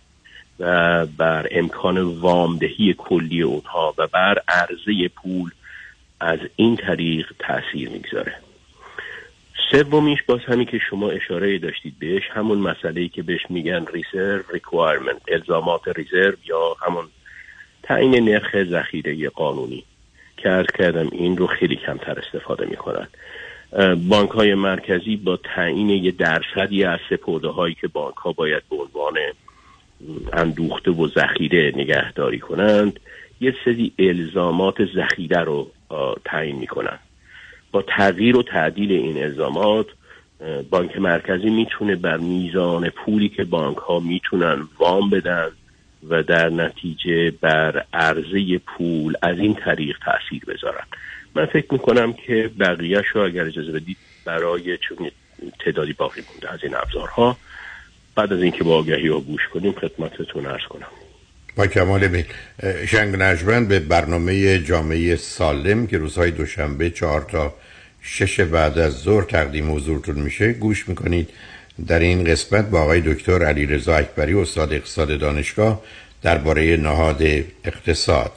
[0.60, 5.52] و بر امکان وامدهی کلی اونها و بر عرضه پول
[6.20, 8.36] از این طریق تاثیر می‌گذاره.
[9.72, 15.22] سومیش باز همین که شما اشاره داشتید بهش همون مسئله که بهش میگن ریزرو ریکوایرمنت
[15.28, 17.06] الزامات ریزرو یا همون
[17.84, 19.84] تعیین نرخ ذخیره قانونی.
[20.50, 23.08] ارز کردم این رو خیلی کمتر استفاده می‌کنن
[24.10, 28.76] بانک های مرکزی با تعیین یه درصدی از سپرده هایی که بانک ها باید به
[28.76, 29.18] عنوان
[30.34, 33.00] اندوخته و ذخیره نگهداری کنند
[33.42, 35.72] یه سری الزامات ذخیره رو
[36.26, 37.00] تعیین می‌کنن
[37.72, 39.86] با تغییر و تعدیل این الزامات
[40.70, 45.52] بانک مرکزی می‌تونه بر میزان پولی که بانک ها می‌تونن وام بدن
[46.10, 50.86] و در نتیجه بر عرضه پول از این طریق تاثیر بذارن
[51.36, 55.12] من فکر می‌کنم که بقیه شو اگر اجازه بدید برای چون
[55.66, 57.38] تعدادی باقی مونده از این ابزارها
[58.16, 60.88] بعد از اینکه با آگهی ها گوش کنیم خدمتتون ارز کنم.
[61.56, 62.26] با کمال میل
[62.88, 67.54] شنگ نجمن به برنامه جامعه سالم که روزهای دوشنبه چهار تا
[68.02, 71.30] شش بعد از ظهر تقدیم حضورتون میشه گوش می‌کنید.
[71.88, 75.82] در این قسمت با آقای دکتر علی رضا اکبری استاد اقتصاد دانشگاه
[76.22, 77.22] درباره نهاد
[77.63, 78.32] اقتصاد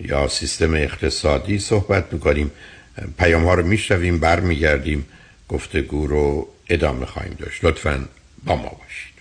[0.00, 2.50] یا سیستم اقتصادی صحبت می‌کنیم.
[3.18, 5.06] پیام ها رو میشنویم برمیگردیم.
[5.48, 7.64] گفتگو رو ادامه خواهیم داشت.
[7.64, 8.04] لطفا
[8.44, 9.13] با ما باشید.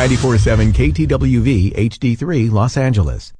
[0.00, 3.32] Ninety-four seven KTWV HD3 Los Angeles.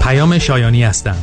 [0.00, 1.16] پیام شایانی هستم.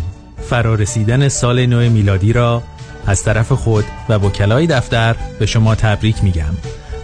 [0.49, 2.63] فرارسیدن سال نو میلادی را
[3.05, 6.53] از طرف خود و وکلای دفتر به شما تبریک میگم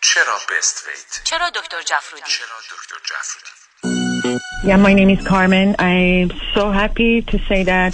[0.01, 3.53] چرا بست ویت؟ چرا دکتر جفرودی؟ چرا دکتر جفرودی؟
[4.63, 5.75] Yeah, my name is Carmen.
[5.79, 7.93] I'm so happy to say that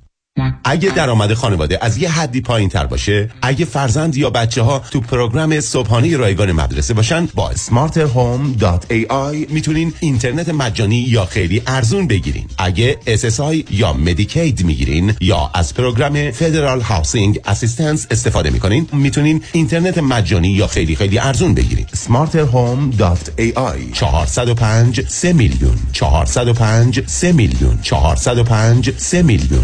[0.63, 5.01] اگه درآمد خانواده از یه حدی پایین تر باشه اگه فرزند یا بچه ها تو
[5.01, 12.45] پروگرام صبحانه رایگان مدرسه باشن با smarterhome.ai می‌تونین اینترنت مجانی یا خیلی ارزون بگیرین.
[12.57, 19.97] اگه SSI یا مدیکید می‌گیرین یا از پروگرام فدرال هاوسینگ اسیستنس استفاده می‌کنین می‌تونین اینترنت
[19.97, 21.85] مجانی یا خیلی خیلی ارزون بگیرین.
[21.85, 25.75] smarterhome.ai 405 3 میلیون.
[25.93, 27.79] 405 3 میلیون.
[27.81, 29.63] 405 3 میلیون.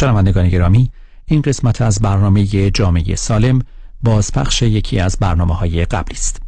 [0.00, 0.90] شنوندگان گرامی
[1.26, 3.62] این قسمت از برنامه جامعه سالم
[4.02, 6.42] بازپخش یکی از برنامه های قبلی است.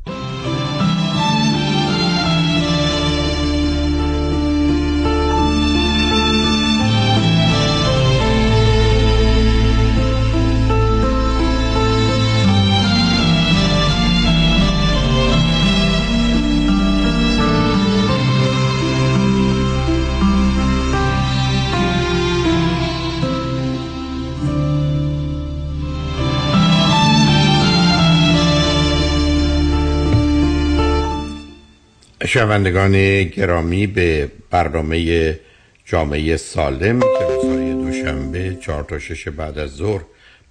[32.26, 35.38] شنوندگان گرامی به برنامه
[35.84, 40.02] جامعه سالم که روزهای دوشنبه چهار تا شش بعد از ظهر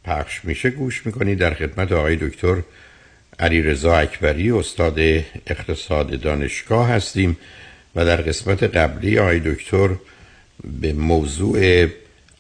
[0.06, 2.56] پخش میشه گوش می‌کنید در خدمت آقای دکتر
[3.40, 5.00] علی رضا اکبری استاد
[5.48, 7.38] اقتصاد دانشگاه هستیم
[7.96, 9.90] و در قسمت قبلی آقای دکتر
[10.82, 11.88] به موضوع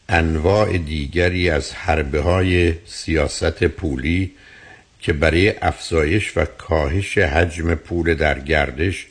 [0.10, 4.32] انواع دیگری از حربه های سیاست پولی
[5.00, 9.08] که برای افزایش و کاهش حجم پول در گردش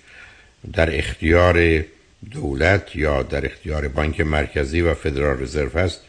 [0.73, 1.85] در اختیار
[2.31, 6.01] دولت یا در اختیار بانک مرکزی و فدرال رزرو هست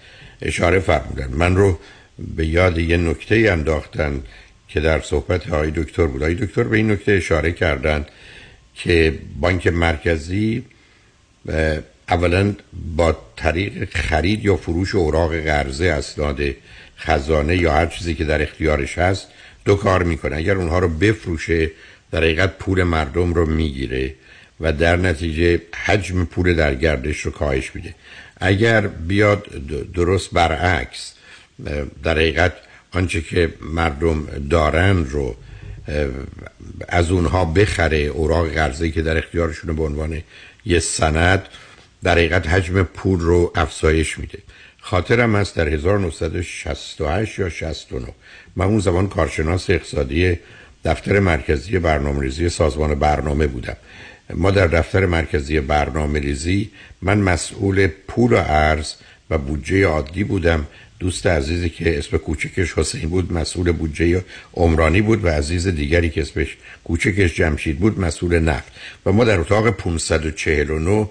[0.41, 1.79] اشاره فرمودن من رو
[2.35, 4.23] به یاد یه نکته انداختن
[4.67, 6.21] که در صحبت های دکتر بود.
[6.21, 8.07] های دکتر به این نکته اشاره کردند
[8.75, 10.65] که بانک مرکزی
[12.09, 12.53] اولا
[12.95, 16.41] با طریق خرید یا فروش اوراق قرضه اسناد
[16.97, 19.27] خزانه یا هر چیزی که در اختیارش هست
[19.65, 20.35] دو کار می‌کنه.
[20.35, 21.71] اگر اونها رو بفروشه
[22.11, 24.13] در حقیقت پول مردم رو می‌گیره.
[24.61, 27.95] و در نتیجه حجم پول در گردش رو کاهش میده.
[28.37, 29.47] اگر بیاد
[29.93, 31.13] درست برعکس
[32.03, 32.53] در حقیقت
[32.91, 35.35] آنچه که مردم دارن رو
[36.87, 40.21] از اونها بخره اوراق قرضه که در اختیارشون به عنوان
[40.65, 41.45] یه سند
[42.03, 44.39] در حقیقت حجم پول رو افزایش میده.
[44.81, 48.07] خاطرم است در 1968 یا 69
[48.55, 50.39] من اون زمان کارشناس اقتصادی
[50.85, 53.77] دفتر مرکزی برنامه ریزی سازمان برنامه بودم.
[54.35, 56.69] ما در دفتر مرکزی برنامه ریزی
[57.01, 58.93] من مسئول پول و ارز
[59.29, 60.67] و بودجه عادی بودم.
[60.99, 64.23] دوست عزیزی که اسم کوچکش حسین بود مسئول بودجه
[64.53, 68.73] عمرانی بود و عزیز دیگری که اسمش کوچکش جمشید بود مسئول نفت
[69.05, 71.09] و ما در اتاق 549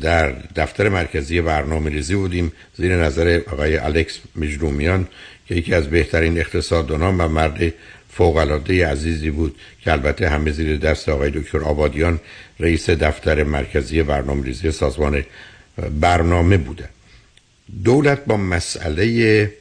[0.00, 2.52] در دفتر مرکزی برنامه ریزی بودیم.
[2.76, 5.08] زیر نظر آقای الکس مجرومیان
[5.46, 7.72] که یکی از بهترین اقتصاددانان و مرد
[8.10, 12.20] فوقالعاده عزیزی بود که البته همه زیر دست آقای دکتر آبادیان
[12.60, 15.24] رئیس دفتر مرکزی برنامه ریزی سازمان
[16.00, 16.88] برنامه بوده.
[17.84, 19.52] دولت با مسئله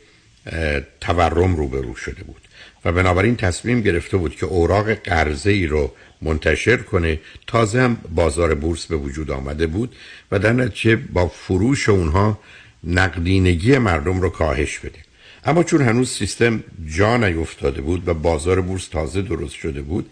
[1.02, 2.42] تورم روبرو شده بود
[2.86, 5.92] و بنابراین تصمیم گرفته بود که اوراق قرضه ای رو
[6.22, 7.20] منتشر کنه.
[7.48, 9.96] تازه هم بازار بورس به وجود آمده بود
[10.32, 12.40] و در نتیجه با فروش اونها
[12.84, 15.07] نقدینگی مردم رو کاهش بده.
[15.48, 20.10] اما چون هنوز سیستم جا نیفتاده بود و بازار بورس تازه درست شده بود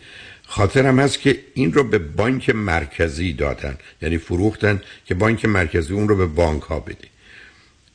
[0.47, 3.77] خاطرم هست که این رو به بانک مرکزی دادن.
[4.01, 7.07] یعنی فروختن که بانک مرکزی اون رو به بانک ها بده.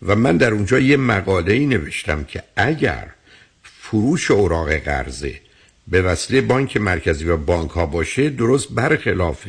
[0.02, 3.06] و من در اونجا یه مقاله ای نوشتم که اگر
[3.62, 5.34] فروش اوراق قرضه
[5.88, 9.48] به وسیله بانک مرکزی و بانک ها باشه درست برخلاف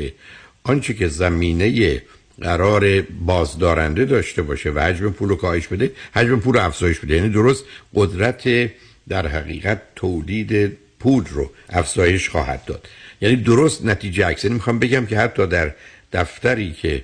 [0.64, 2.02] آنچه که زمینه
[2.42, 5.92] قرار بازدارنده داشته باشه و حجم پول رو کاهش بده.
[6.16, 7.16] حجم پول رو افزایش بده.
[7.16, 7.66] یعنی درست
[7.96, 8.72] قدرت
[9.10, 12.88] در حقیقت تولید پول رو افزایش خواهد داد.
[13.22, 14.44] یعنی درست نتیجه عکس.
[14.44, 15.72] یعنی می‌خوام بگم که حتی در
[16.14, 17.04] دفتری که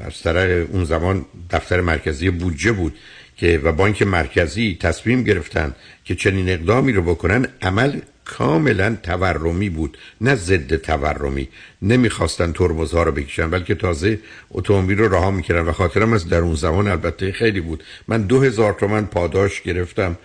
[0.00, 2.96] از طرح اون زمان دفتر مرکزی بودجه بود
[3.36, 5.74] که و بانک مرکزی تصمیم گرفتن
[6.04, 8.00] که چنین اقدامی رو بکنن عمل
[8.36, 11.48] کاملا تورمی بود نه ضد تورمی.
[11.82, 14.18] نمی‌خواستن ترمزها رو بکشن بلکه تازه
[14.50, 17.84] اتومبیل رو رها می‌کردن و خاطرم از در اون زمان البته خیلی بود.
[18.08, 20.18] من دو هزار تومن پاداش گرفتم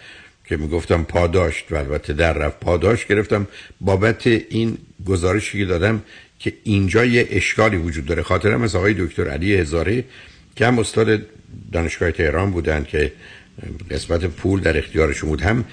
[0.46, 3.48] که می‌گفتم پاداش و البته در رفت پاداش گرفتم.
[3.82, 6.02] بابت این گزارشی که دادم
[6.40, 8.24] که اینجا یه اشکالی وجود داره.
[8.24, 10.04] خاطرم از آقای دکتر علی هزاره
[10.56, 11.22] که هم استاد
[11.72, 13.12] دانشگاه تهران بودن که
[13.92, 15.66] قسمت پول در اختیارشون بود هم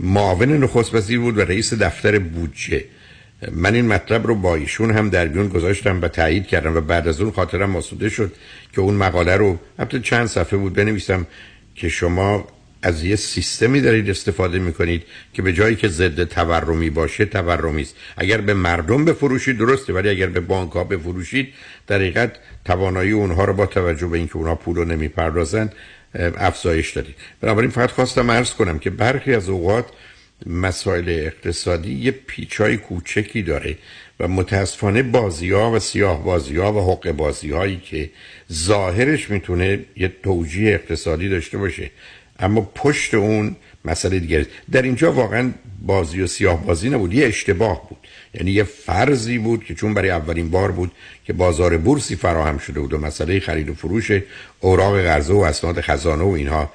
[0.00, 2.84] معاون نخست وزیر بود و رئیس دفتر بودجه.
[3.52, 7.08] من این مطلب رو با ایشون هم در بیون گذاشتم و تایید کردم و بعد
[7.08, 8.32] از اون خاطرم آسوده شد
[8.72, 11.26] که اون مقاله رو البته چند صفحه بود بنویسم
[11.74, 12.48] که شما
[12.82, 17.94] از یه سیستمی دارید استفاده می‌کنید که به جایی که ضد تورمی باشه تورمی است.
[18.16, 21.48] اگر به مردم بفروشید درسته ولی اگر به بانک ها بفروشید
[21.86, 22.32] در حقیقت
[22.64, 25.70] توانایی اونها رو با توجه به اینکه اونها پول رو نمی‌پردازن
[26.14, 29.86] افزایش دادید بنابراین فقط خواستم عرض کنم که برخی از اوقات
[30.46, 33.76] مسائل اقتصادی یه پیچای کوچکی داره
[34.20, 38.10] و متاسفانه بازی ها و سیاه بازی ها و حق بازی هایی که
[38.52, 41.90] ظاهرش می‌تونه یه توجیه اقتصادی داشته باشه
[42.38, 44.46] اما پشت اون مسئله دیگه.
[44.72, 45.52] در اینجا واقعا
[45.82, 47.98] بازی و سیاه بازی نبود یه اشتباه بود.
[48.34, 50.92] یعنی یه فرضی بود که چون برای اولین بار بود
[51.24, 54.10] که بازار بورسی فراهم شده بود و مسئله خرید و فروش
[54.60, 56.72] اوراق قرضه و اسناد خزانه و اینها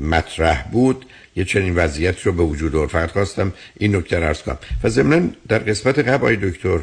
[0.00, 2.88] مطرح بود یه چنین وضعیت رو به وجود آورد.
[2.88, 4.58] فقط خواستم این نکته رو ارز کنم.
[4.84, 6.80] و در قسمت قبل دکتر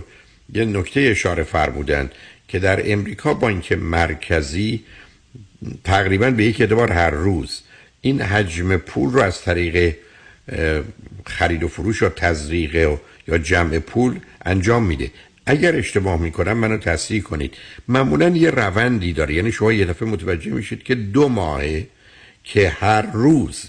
[0.54, 2.10] یه نکته اشاره فرمودن
[2.48, 4.84] که در امریکا بانک مرکزی
[5.84, 7.62] تقریبا به یک ادوار هر روز
[8.02, 9.96] این حجم پول رو از طریق
[11.26, 12.98] خرید و فروش یا تزریق
[13.28, 15.12] یا جمع پول انجام میده.
[15.46, 17.54] اگر اشتباه می‌کنم منو تصحیح کنید.
[17.88, 19.34] معمولا یه روندی داره.
[19.34, 21.88] یعنی شما یه دفعه متوجه میشید که دو ماهه
[22.44, 23.64] که هر روز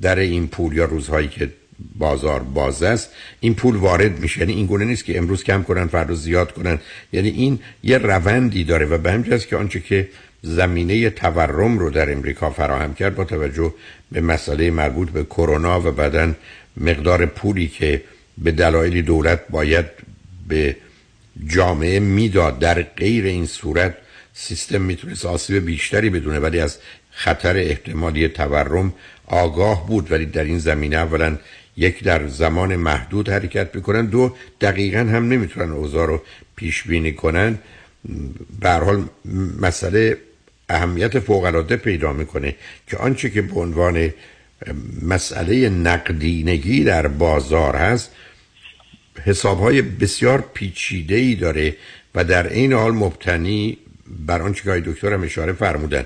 [0.00, 1.50] در این پول یا روزهایی که
[1.98, 3.10] بازار باز است
[3.40, 4.40] این پول وارد میشه.
[4.40, 6.78] یعنی این گونه نیست که امروز کم کنن فردا زیاد کنن.
[7.12, 10.08] یعنی این یه روندی داره و به همین که آنچه که
[10.42, 13.74] زمینه تورم رو در امریکا فراهم کرد با توجه
[14.12, 16.32] به مسئله مربوط به کرونا و بعدا
[16.76, 18.02] مقدار پولی که
[18.38, 19.86] به دلایل دولت باید
[20.48, 20.76] به
[21.46, 22.58] جامعه می‌داد.
[22.58, 23.96] در غیر این صورت
[24.34, 26.78] سیستم می‌تونست آسیب بیشتری بدونه ولی از
[27.10, 28.94] خطر احتمالی تورم
[29.26, 30.12] آگاه بود.
[30.12, 31.38] ولی در این زمینه اولا
[31.76, 36.22] یک در زمان محدود حرکت می‌کنن دو دقیقا هم نمی‌تونن اوضاع رو
[36.56, 37.58] پیش بینی کنن.
[38.60, 39.04] به حال
[39.60, 40.16] مسئله
[40.68, 42.54] اهمیت فوق العاده پیدا می‌کنه
[42.86, 44.12] که آنچه که به عنوان
[45.02, 48.10] مسئله نقدینگی در بازار هست.
[49.24, 51.76] حسابهای بسیار پیچیده ای داره
[52.14, 53.78] و در این حال مبتنی
[54.26, 56.04] بر آنچه که دکتر هم اشاره فرمودن.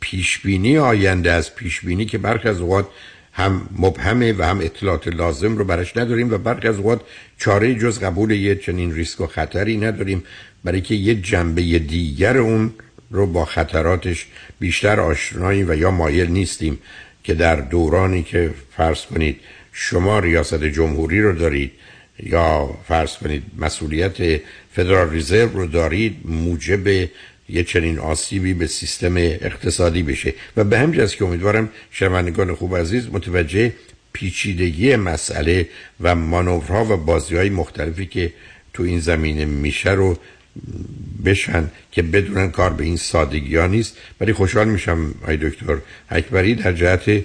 [0.00, 2.88] پیشبینی آینده از پیشبینی که برخی از اوقات
[3.32, 7.00] هم مبهمه و هم اطلاعات لازم رو برش نداریم و برخی از اوقات
[7.38, 10.22] چاره جز قبول یه چنین ریسک و خطری نداریم.
[10.64, 12.72] برای که یه جنبه دیگر اون
[13.10, 14.26] رو با خطراتش
[14.58, 16.78] بیشتر آشناییم و یا مایل نیستیم.
[17.26, 19.40] که در دورانی که فرض کنید
[19.72, 21.72] شما ریاست جمهوری رو دارید
[22.22, 24.40] یا فرض کنید مسئولیت
[24.72, 26.86] فدرال ریزرو رو دارید موجب
[27.48, 30.34] یه چنین آسیبی به سیستم اقتصادی بشه.
[30.56, 33.72] و به همین که امیدوارم شنوندگان خوب عزیز متوجه
[34.12, 35.68] پیچیدگی مسئله
[36.00, 38.32] و مانورها و بازی های مختلفی که
[38.72, 40.18] تو این زمینه میشه رو
[41.24, 43.96] بشن که بدونن کار به این سادگی ها نیست.
[44.20, 45.78] ولی خوشحال میشم آی دکتر
[46.10, 47.24] اکبری در جهت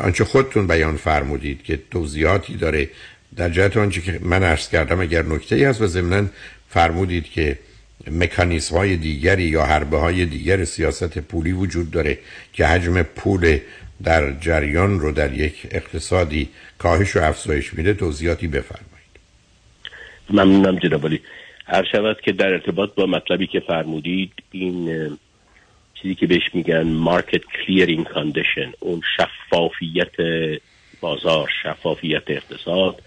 [0.00, 2.90] آنچه خودتون بیان فرمودید که توضیحاتی داره.
[3.36, 6.26] در جهت آنچه که من عرض کردم اگر نکته ای هست و ضمنا
[6.68, 7.58] فرمودید که
[8.10, 12.18] مکانیزم های دیگری یا حربه های دیگر سیاست پولی وجود داره
[12.52, 13.58] که حجم پول
[14.02, 16.48] در جریان رو در یک اقتصادی
[16.78, 18.88] کاهش و افزایش میده توضیحاتی بفرمایید.
[20.30, 21.08] ممنونم جناب
[21.68, 25.08] هر شود که در ارتباط با مطلبی که فرمودید این
[25.94, 30.12] چیزی که بهش میگن مارکت کلیرینگ کاندیشن اون شفافیت
[31.00, 33.02] بازار شفافیت اقتصاد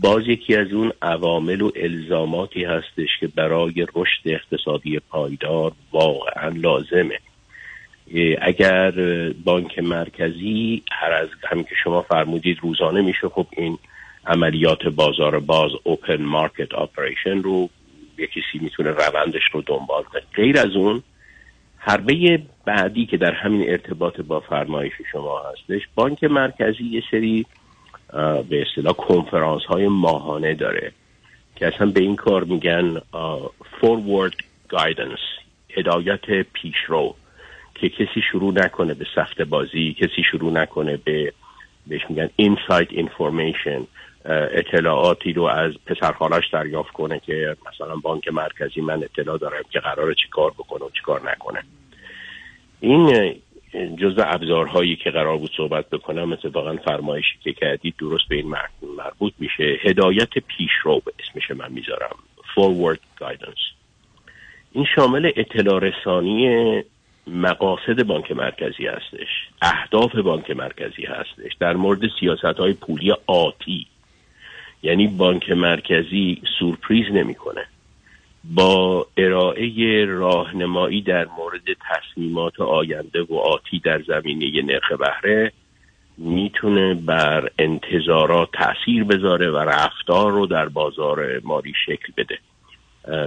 [0.00, 7.18] باز یکی از اون عوامل و الزاماتی هستش که برای رشد اقتصادی پایدار واقعا لازمه.
[8.40, 8.90] اگر
[9.44, 13.78] بانک مرکزی هر از همین که شما فرمودید روزانه میشه خب این
[14.26, 17.68] عملیات بازار باز اوپن مارکت آپریشن رو
[18.18, 20.22] یه کسی می‌تونه روندش رو دنبال کنه.
[20.34, 21.02] غیر از اون
[21.76, 27.46] حربه بعدی که در همین ارتباط با فرمایش شما هستش بانک مرکزی یه سری
[28.48, 30.92] به اصطلاح کنفرانس های ماهانه داره
[31.56, 33.00] که اصلا به این کار میگن
[33.80, 34.34] forward
[34.72, 35.42] guidance
[35.76, 37.14] هدایت پیشرو
[37.74, 41.32] که کسی شروع نکنه به سخت بازی کسی شروع نکنه به
[41.86, 43.97] بهش میگن insight information.
[44.28, 50.14] اطلاعاتی رو از پسرخالش دریافت کنه که مثلا بانک مرکزی من اطلاع دارم که قراره
[50.14, 51.62] چی کار بکنه و چی کار نکنه.
[52.80, 53.34] این
[53.96, 58.54] جزء ابزارهایی که قرار بود صحبت بکنم واقعا فرمایشی که کردید درست به این
[58.96, 59.78] مربوط میشه.
[59.82, 62.16] هدایت پیشرو اسمش من می‌ذارم.
[62.38, 63.72] Forward guidance.
[64.72, 66.82] این شامل اطلاع رسانی
[67.26, 69.28] مقاصد بانک مرکزی هستش.
[69.62, 71.52] اهداف بانک مرکزی هستش.
[71.60, 73.86] در مورد سیاست های پولی آتی.
[74.82, 77.66] یعنی بانک مرکزی سورپریز نمی‌کنه.
[78.44, 85.52] با ارائه راهنمایی در مورد تصمیمات آینده و آتی در زمینه نرخ بهره
[86.16, 92.38] می‌تونه بر انتظارات تاثیر بذاره و رفتار رو در بازار مالی شکل بده.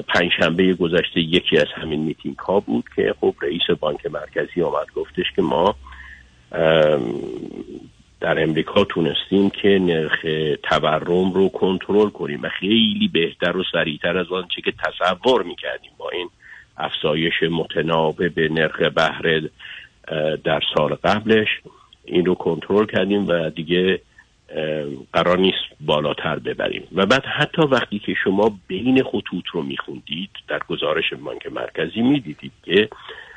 [0.07, 5.25] پنجشنبه گذشته یکی از همین میتینگ ها بود که خب رئیس بانک مرکزی آمد گفتش
[5.35, 5.75] که ما
[8.21, 10.25] در امریکا تونستیم که نرخ
[10.63, 16.09] تورم رو کنترل کنیم و خیلی بهتر و سریعتر از آنچه که تصور می‌کردیم با
[16.09, 16.29] این
[16.77, 19.49] افزایش متناوب به نرخ بهره
[20.43, 21.47] در سال قبلش.
[22.05, 24.01] این رو کنترل کردیم و دیگه
[25.13, 26.87] قرار نیست بالاتر ببریم.
[26.95, 32.51] و بعد حتی وقتی که شما بین خطوط رو میخوندید در گزارش بانک مرکزی می‌دیدید
[32.63, 32.89] که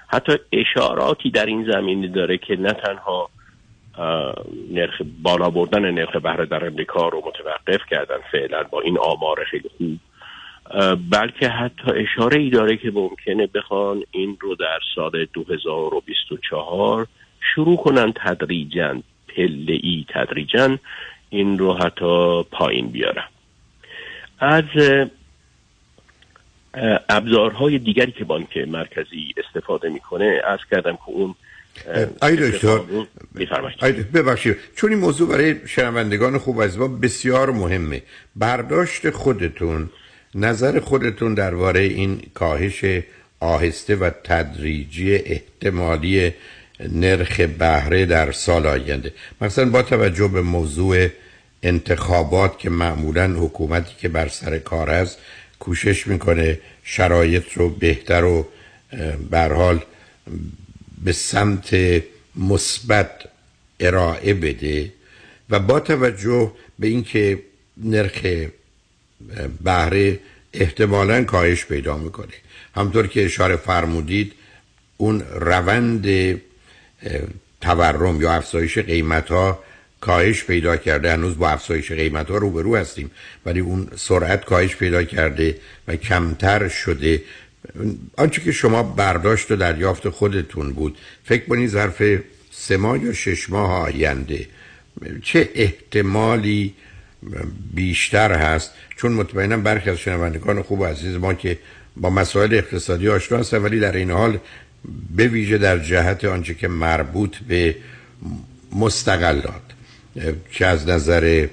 [0.09, 3.31] حتی اشاراتی در این زمینه داره که نه تنها
[4.71, 9.71] نرخ بالا بردن نرخ بهره در امریکا رو متوقف کردن فعلا با این آمار خیلی
[9.79, 9.99] خوب.
[11.11, 17.07] بلکه حتی اشاره ای داره که ممکنه بخوان این رو در سال 2024
[17.55, 20.79] شروع کنن تدریجا پله ای تدریجا
[21.31, 23.29] این رو حتی پایین بیارم
[24.39, 24.65] از
[27.09, 31.35] ابزارهای دیگری که بانک مرکزی استفاده می‌کنه از کردم که اون
[32.21, 32.79] آی دکتر
[34.15, 34.57] ببخشید.
[34.77, 38.03] چون این موضوع برای شنوندگان خوب از ما بسیار مهمه
[38.37, 39.91] برداشت خودتون
[40.35, 42.85] نظر خودتون درباره این کاهش
[43.41, 46.33] آهسته و تدریجی احتمالی
[46.93, 49.13] نرخ بهره در سال آینده.
[49.41, 51.09] مثلا با توجه به موضوع
[51.63, 55.19] انتخابات که معمولا حکومتی که بر سر کار است
[55.59, 58.47] کوشش می‌کنه شرایط رو بهتر و
[59.33, 59.81] حال
[61.05, 61.77] به سمت
[62.37, 63.11] مثبت
[63.81, 64.93] ارائه بده
[65.51, 67.43] و با توجه به اینکه
[67.77, 68.27] نرخ
[69.65, 70.21] بهره
[70.53, 72.35] احتمالا کاهش پیدا می‌کنه.
[72.77, 74.33] همطور که اشاره فرمودید
[74.97, 76.07] اون روند
[77.61, 79.65] تورم یا افزایش قیمت ها
[80.01, 81.13] کاهش پیدا کرده.
[81.13, 83.11] هنوز با افزایش قیمت ها روبرو هستیم
[83.47, 87.23] ولی اون سرعت کاهش پیدا کرده و کمتر شده.
[88.17, 92.03] آنچه که شما برداشت و دریافت خودتون بود فکر کنید ظرف
[92.51, 94.47] سه ماه یا شش ماه آینده
[95.23, 96.75] چه احتمالی
[97.75, 101.59] بیشتر هست؟ چون مطمئنم برخی از شنوندگان خوب و عزیز ما که
[101.97, 104.39] با مسائل اقتصادی آشنا هستن ولی در این حال
[105.17, 107.77] به ویژه در جهت آنچه که مربوط به
[108.73, 109.63] مستقلات
[110.51, 111.47] چه از نظر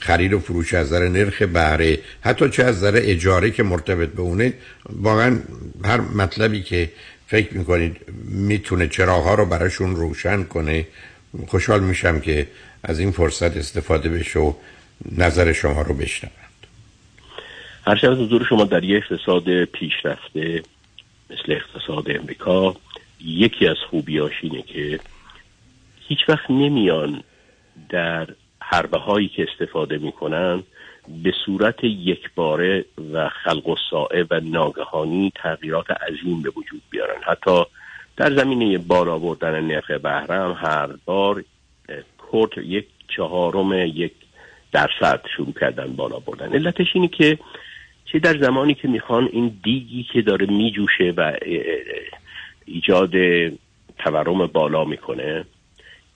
[0.00, 4.22] خرید و فروش از نظر نرخ بهره حتی چه از نظر اجاره که مرتبط به
[4.22, 4.52] اونه
[4.90, 5.38] واقعا
[5.84, 6.90] هر مطلبی که
[7.26, 7.96] فکر می‌کنید
[8.28, 10.86] می‌تونه چراغ رو براشون روشن کنه
[11.46, 12.46] خوشحال میشم که
[12.82, 14.52] از این فرصت استفاده بشه و
[15.18, 16.66] نظر شما رو بشنوند.
[17.86, 20.62] هر شب حضور شما در یک اقتصاد پیشرفته
[21.30, 22.76] مثل اقتصاد امریکا
[23.24, 25.00] یکی از خوبیاش اینه که
[26.08, 27.22] هیچ وقت نمیان
[27.88, 28.28] در
[28.68, 30.62] حربه هایی که استفاده می‌کنن
[31.22, 37.22] به صورت یکباره و خلق و سائه و ناگهانی تغییرات عظیم به وجود بیارن.
[37.26, 37.62] حتی
[38.16, 41.44] در زمینه بالا بردن نرخ بهرم هر بار
[42.18, 42.86] کورت یک
[43.16, 44.12] چهارم یک
[44.72, 47.38] درصد شروع کردن بالا بردن علتش اینه که
[48.04, 51.32] چه در زمانی که می‌خوان این دیگی که داره میجوشه و
[52.64, 53.12] ایجاد
[53.98, 55.44] تورم بالا می‌کنه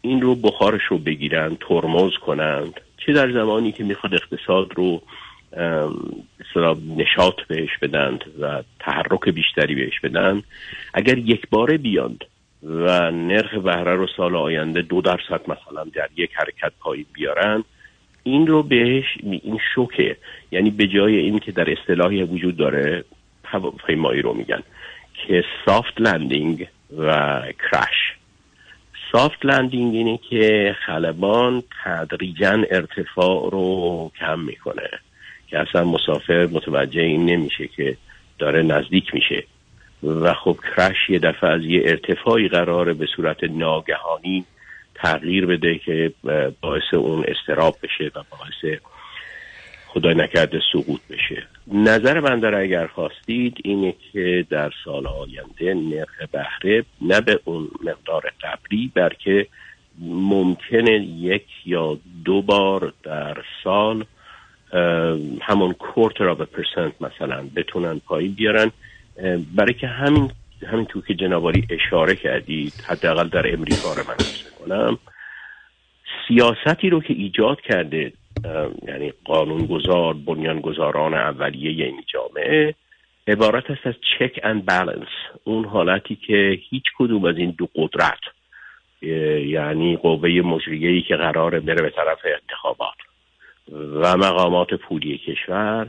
[0.01, 5.03] این رو بخارش رو بگیرن ترمز کنند چه در زمانی که می‌خواد اقتصاد رو
[6.97, 10.43] نشاط بهش بدند و تحرک بیشتری بهش بدن
[10.95, 12.25] اگر یک باره بیاند
[12.63, 17.65] و نرخ بهره رو سال آینده دو درصد مثلا در یک حرکت پایین بیارن
[18.23, 20.17] این رو بهش این شوکه
[20.53, 23.05] یعنی به جای این که در اصطلاحی وجود داره
[23.45, 24.63] هواپیمایی رو میگن
[25.15, 26.67] که سافت لندینگ
[26.99, 28.18] و کرش
[29.13, 34.89] سافت لندینگ اینه که خلبان تدریجا ارتفاع رو کم می‌کنه
[35.47, 37.97] که اصلا مسافر متوجه این نمیشه که
[38.39, 39.45] داره نزدیک میشه.
[40.03, 44.45] و خب کرش یه دفعه از یه ارتفاعی قراره به صورت ناگهانی
[44.95, 46.13] تغییر بده که
[46.61, 48.81] باعث اون استراب بشه و باعث
[49.87, 51.47] خدای نکرده سقوط بشه.
[51.73, 57.69] نظر من در اگر خواستید اینه که در سال آینده نرخ بهره نه به اون
[57.85, 59.47] مقدار قبلی بلکه
[60.01, 64.05] ممکنه یک یا دو بار در سال
[65.41, 68.71] همون کورتر آف پرسنت مثلا بتونن پایین بیارن.
[69.55, 70.31] برای که همین
[70.67, 74.17] همین تو که جنابالی اشاره کردید حداقل در امریکا رو من
[74.59, 74.99] کنم
[76.29, 78.13] سیاستی رو که ایجاد کرده
[78.89, 82.75] یعنی قانونگذار بنیانگذاران اولیه این جامعه
[83.29, 85.09] عبارت است از چک اند بالانس
[85.45, 88.21] اون حالتی که هیچ کدوم از این دو قدرت
[89.47, 92.97] یعنی قوه مجریه که قرار بره به طرف انتخابات
[93.73, 95.89] و مقامات پولی کشور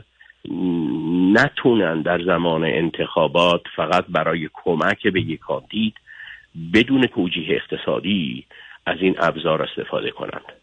[1.32, 5.94] نتونن در زمان انتخابات فقط برای کمک به یک کاندید
[6.74, 8.46] بدون توجیه اقتصادی
[8.86, 10.59] از این ابزار استفاده کنند.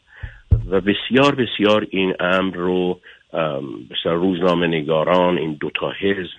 [0.69, 2.99] و بسیار بسیار این امر رو
[3.89, 6.33] بسیار روزنامه نگاران این دوتا حزب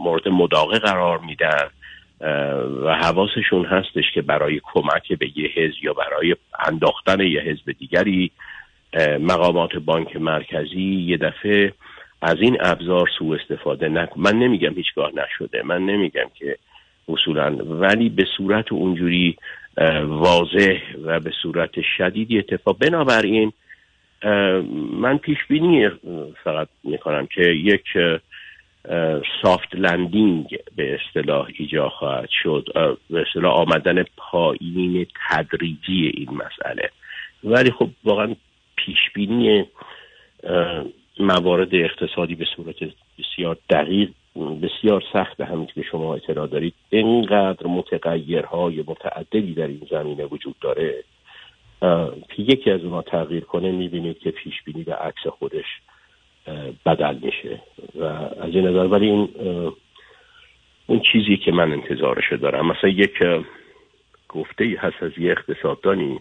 [0.00, 1.68] مورد مداقه قرار میدن
[2.84, 6.36] و حواسشون هستش که برای کمک به یه حزب یا برای
[6.66, 8.30] انداختن یه حزب دیگری
[9.20, 11.72] مقامات بانک مرکزی یه دفعه
[12.22, 16.58] از این ابزار سوء استفاده نکن من نمیگم هیچگاه نشده من نمیگم که
[17.08, 19.36] اصولا ولی به صورت اونجوری
[20.06, 22.78] واضح و به صورت شدیدی اتفاق.
[22.78, 23.52] بنابراین
[24.92, 25.88] من پیش بینی
[26.44, 27.84] فقط می‌کنم که یک
[29.42, 32.68] سافت لندینگ به اصطلاح ایجا خواهد شد.
[33.10, 36.90] به اصطلاح آمدن پایین تدریجی این مسئله.
[37.44, 38.34] ولی خب واقعا
[38.76, 39.64] پیش بینی
[41.20, 42.76] موارد اقتصادی به صورت
[43.18, 44.10] بسیار دقیق
[44.62, 46.74] بسیار سخت همین که شما اطلاع دارید.
[46.90, 51.04] اینقدر متغیرهای متعددی در این زمینه وجود داره
[52.28, 55.64] که یکی از اونها تغییر کنه می‌بینید که پیش بینی به عکس خودش
[56.86, 57.60] بدل میشه.
[57.94, 59.28] و از این نظر ولی این
[60.86, 63.22] اون چیزی که من انتظارش دارم مثلا یک
[64.28, 66.20] گفته هست از یه اقتصاددانی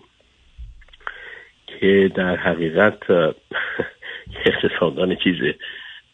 [1.67, 3.09] که در حقیقت
[4.45, 5.35] اقتصاددان چیز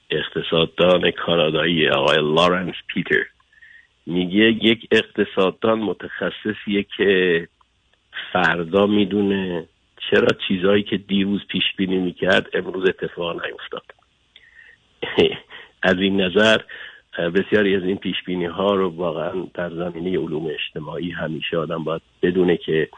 [0.10, 3.24] اقتصاددان کانادایی آقای لارنس پیتر.
[4.06, 7.48] میگه یک اقتصاددان متخصصیه که
[8.34, 9.66] فردا می‌دونه
[10.10, 13.84] چرا چیزهایی که دیروز پیش بینی می‌کرد امروز اتفاق نیفتاد.
[15.84, 16.58] از این نظر
[17.18, 22.02] بسیاری از این پیش بینی ها رو واقعا در زمینه علوم اجتماعی همیشه آدم باید
[22.22, 22.90] بدونه که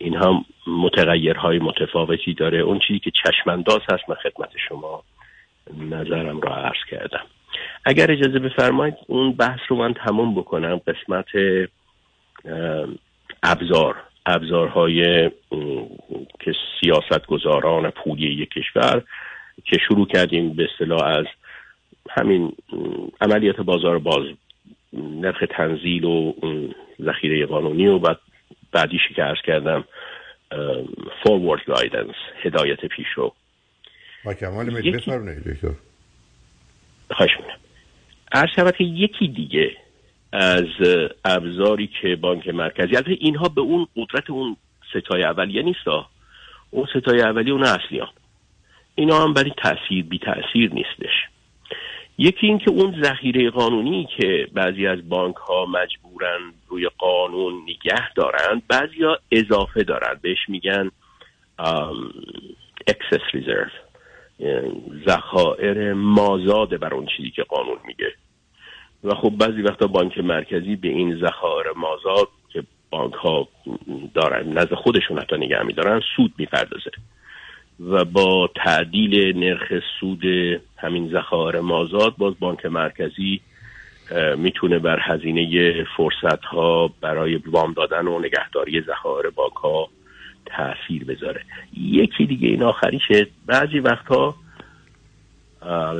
[0.00, 2.58] اینها متغیرهای متفاوتی داره.
[2.58, 5.04] اون چیزی که چشمانداز هست من خدمت شما
[5.78, 7.26] نظرم را عرض کردم.
[7.84, 10.80] اگر اجازه بفرمایید اون بحث رو من تموم بکنم.
[10.86, 11.26] قسمت
[13.42, 13.96] ابزار.
[14.26, 15.30] ابزارهای
[16.40, 19.02] که سیاست گذاران پولی یک کشور
[19.64, 21.26] که شروع کردیم به اصطلاح از
[22.10, 22.52] همین
[23.20, 24.26] عملیات بازار باز
[24.92, 26.32] نرخ تنزیل و
[27.02, 28.18] ذخیره قانونی و بعد
[28.72, 29.84] بعدیشی که ارز کردم
[31.22, 33.32] فورورد گایدنس هدایت پیشرو.
[34.24, 35.74] با کمال میل بفرمایید دکتر.
[37.10, 38.46] خواهش می‌کنم.
[38.56, 39.76] شود که یکی دیگه
[40.32, 40.66] از
[41.24, 44.56] ابزاری که بانک مرکزی البته اینها به اون قدرت اون
[44.90, 45.88] ستای اولیه نیست
[46.70, 48.08] اون ستای اولیه اون اصلیان
[48.94, 51.12] اینا هم برای تاثیر بی تاثیر نیستش.
[52.18, 58.12] یکی این که اون ذخیره قانونی که بعضی از بانک ها مجبورن روی قانون نگه
[58.14, 60.18] دارن بعضی ها اضافه دارن.
[60.22, 60.90] بهش میگن
[62.90, 63.87] excess reserve.
[65.06, 68.12] ذخایر مازاد بر اون چیزی که قانون میگه.
[69.04, 73.48] و خب بعضی وقتا بانک مرکزی به این ذخایر مازاد که بانک ها
[74.14, 76.90] دارن نزد خودشون حتی نگه میدارن سود می‌پردازه.
[77.80, 80.24] و با تعدیل نرخ سود
[80.76, 83.40] همین ذخایر مازاد باز بانک مرکزی
[84.36, 89.88] می‌تونه بر هزینه فرصت ها برای وام دادن و نگهداری ذخایر بانک ها
[90.56, 91.40] تاثیر بذاره.
[91.76, 94.34] یکی دیگه این آخریشه بعضی وقتها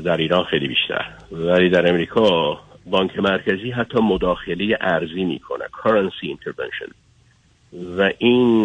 [0.04, 1.04] در ایران خیلی بیشتر.
[1.32, 6.90] ولی در امریکا بانک مرکزی حتی مداخله ارزی می‌کنه currency intervention.
[7.98, 8.64] و این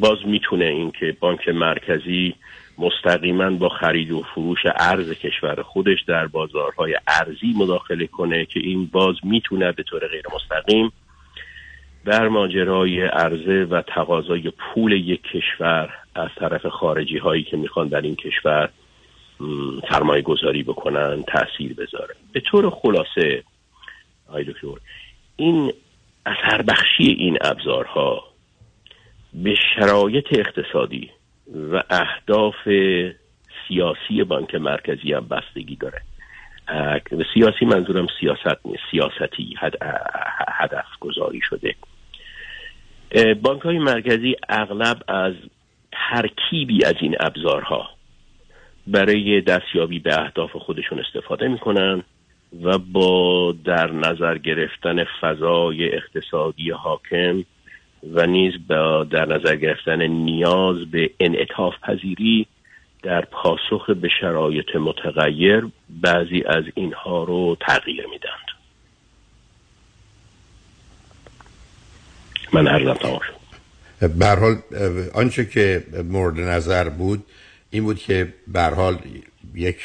[0.00, 2.34] باز می‌تونه این که بانک مرکزی
[2.78, 8.86] مستقیما با خرید و فروش ارز کشور خودش در بازارهای ارزی مداخله کنه که این
[8.86, 10.92] باز می‌تونه به طور غیر مستقیم
[12.04, 18.00] در ماجرای عرضه و تقاضای پول یک کشور از طرف خارجی هایی که می‌خوان در
[18.00, 18.70] این کشور
[19.90, 22.14] سرمایه گذاری بکنن تاثیر بذاره.
[22.32, 23.42] به طور خلاصه
[24.28, 24.68] آی دکتر
[25.36, 25.72] این
[26.26, 28.24] اثر بخشی این ابزارها
[29.34, 31.10] به شرایط اقتصادی
[31.72, 32.68] و اهداف
[33.68, 36.00] سیاسی بانک مرکزی هم بستگی داره.
[37.34, 39.54] سیاسی منظورم سیاست نیست سیاستی
[40.48, 41.74] هدف گذاری شده.
[43.42, 45.34] بانک های مرکزی اغلب از
[45.92, 47.88] ترکیبی از این ابزارها
[48.86, 52.02] برای دستیابی به اهداف خودشون استفاده می‌کنن
[52.62, 57.44] و با در نظر گرفتن فضای اقتصادی حاکم
[58.12, 62.46] و نیز با در نظر گرفتن نیاز به انعطاف پذیری
[63.02, 68.53] در پاسخ به شرایط متغیر بعضی از اینها رو تغییر میدند
[72.54, 73.34] من عرضم تمام شد.
[74.22, 74.56] حال
[75.14, 77.24] آنچه که مورد نظر بود
[77.70, 78.98] این بود که به حال
[79.54, 79.78] یک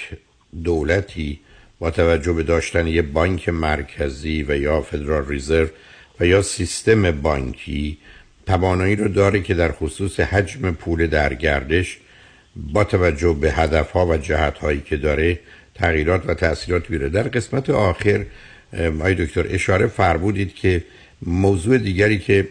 [0.63, 1.39] دولتی
[1.79, 5.67] با توجه به داشتن یه بانک مرکزی و یا فدرال ریزرو
[6.19, 7.97] و یا سیستم بانکی
[8.47, 11.97] توانایی رو داره که در خصوص حجم پول در گردش
[12.55, 15.39] با توجه به هدف ها و جهت هایی که داره
[15.75, 17.09] تغییرات و تاثیرات بیاره.
[17.09, 18.25] در قسمت آخر
[18.99, 20.83] آی دکتر اشاره فرمودید که
[21.21, 22.47] موضوع دیگری که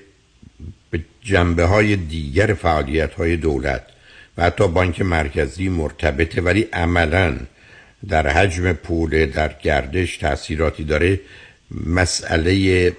[0.90, 3.82] به جنبه های دیگر فعالیت های دولت
[4.38, 7.36] و حتی بانک مرکزی مرتبطه ولی عملا
[8.08, 11.20] در حجم پول در گردش تاثیراتی داره
[11.86, 12.92] مسئله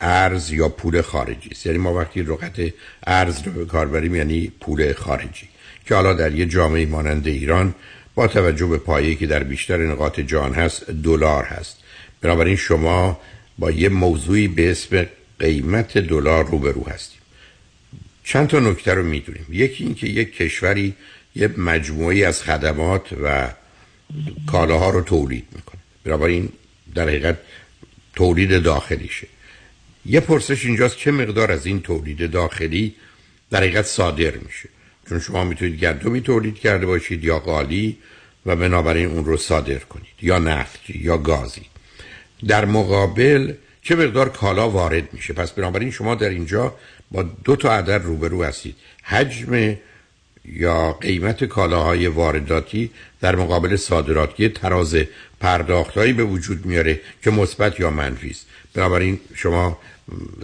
[0.00, 1.50] ارز یا پول خارجی.
[1.52, 2.72] است یعنی ما وقتی رقت
[3.06, 5.48] ارز رو به کار بریم یعنی پول خارجی.
[5.86, 7.74] که حالا در یه جامعه مانند ایران
[8.14, 11.78] با توجه به پایه‌ای که در بیشتر نقاط جهان هست دلار هست.
[12.20, 13.20] بنابراین شما
[13.58, 15.06] با یه موضوعی به اسم
[15.38, 17.19] قیمت دلار روبرو هستیم
[18.30, 19.46] چند تا نکته رو می‌دونیم.
[19.50, 20.94] یکی اینکه یک کشوری
[21.34, 23.48] یه مجموعی از خدمات و
[24.46, 25.80] کالاها رو تولید می‌کنه.
[26.04, 26.48] بنابراین
[26.94, 27.38] در حقیقت
[28.16, 29.26] تولید داخلیشه.
[30.06, 32.94] یه پرسش اینجاست چه مقدار از این تولید داخلی
[33.50, 34.68] در حقیقت صادر میشه؟
[35.08, 37.96] چون شما می‌تونید گندمی تولید کرده باشید یا قالی
[38.46, 41.66] و بنابراین اون رو صادر کنید یا نفتی یا گازی.
[42.48, 43.52] در مقابل
[43.82, 46.74] چه مقدار کالا وارد میشه؟ پس بنابراین شما در اینجا
[47.10, 48.76] با دو تا عدد روبرو هستید.
[49.02, 49.76] حجم
[50.44, 54.96] یا قیمت کالاهای وارداتی در مقابل صادرات یه تراز
[55.40, 58.46] پرداختهایی به وجود میاره که مثبت یا منفی است.
[58.74, 59.78] بنابراین شما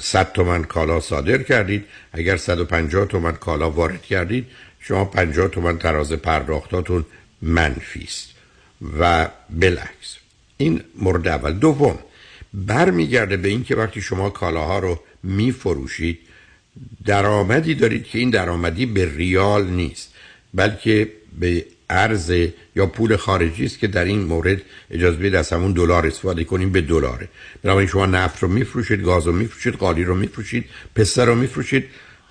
[0.01, 1.85] 100 تومن کالا صادر کردید.
[2.13, 4.47] اگر 150 تومن کالا وارد کردید
[4.81, 7.05] شما 50 تومن تراز پرداختاتون
[7.43, 8.31] منفی است.
[8.99, 10.17] و بالعکس
[10.57, 11.53] این مورد اول.
[11.53, 11.99] دوم
[12.55, 16.19] برمیگرده به اینکه وقتی شما کالاها رو میفروشید
[17.05, 20.15] درآمدی دارید که این درآمدی به ریال نیست
[20.55, 22.33] بلکه به ارز
[22.77, 26.73] یا پول خارجی است که در این مورد اجازه بدید از همون دلار استفاده کنیم
[26.73, 27.29] به دلاره.
[27.63, 31.85] بنابراین شما نفت رو میفروشید گاز رو میفروشید قالی رو میفروشید پسته رو میفروشید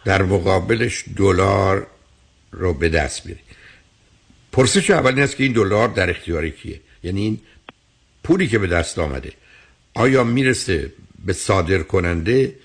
[0.06, 1.88] در مقابلش دلار
[2.52, 3.46] رو به دست میارید
[4.52, 7.40] پرسش اول این است که این دلار در اختیار کیه؟ یعنی این
[8.24, 9.32] پولی که به دست آمده
[9.94, 10.92] آیا می‌رسه
[11.26, 12.56] به صادر کننده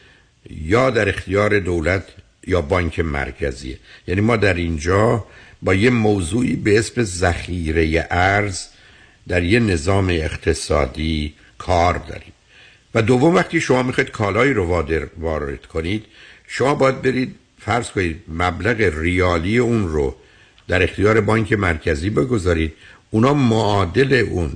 [0.51, 2.05] یا در اختیار دولت
[2.47, 5.25] یا بانک مرکزیه یعنی ما در اینجا
[5.63, 8.67] با یه موضوعی به اسم ذخیره ارز
[9.29, 12.33] در یه نظام اقتصادی کار داریم.
[12.95, 14.85] و دوم وقتی شما می‌خواید کالایی رو
[15.19, 16.05] وارد کنید
[16.49, 20.17] شما باید برید فرض کنید مبلغ ریالی اون رو
[20.69, 22.73] در اختیار بانک مرکزی بگذارید.
[23.11, 24.53] اونا معادل اون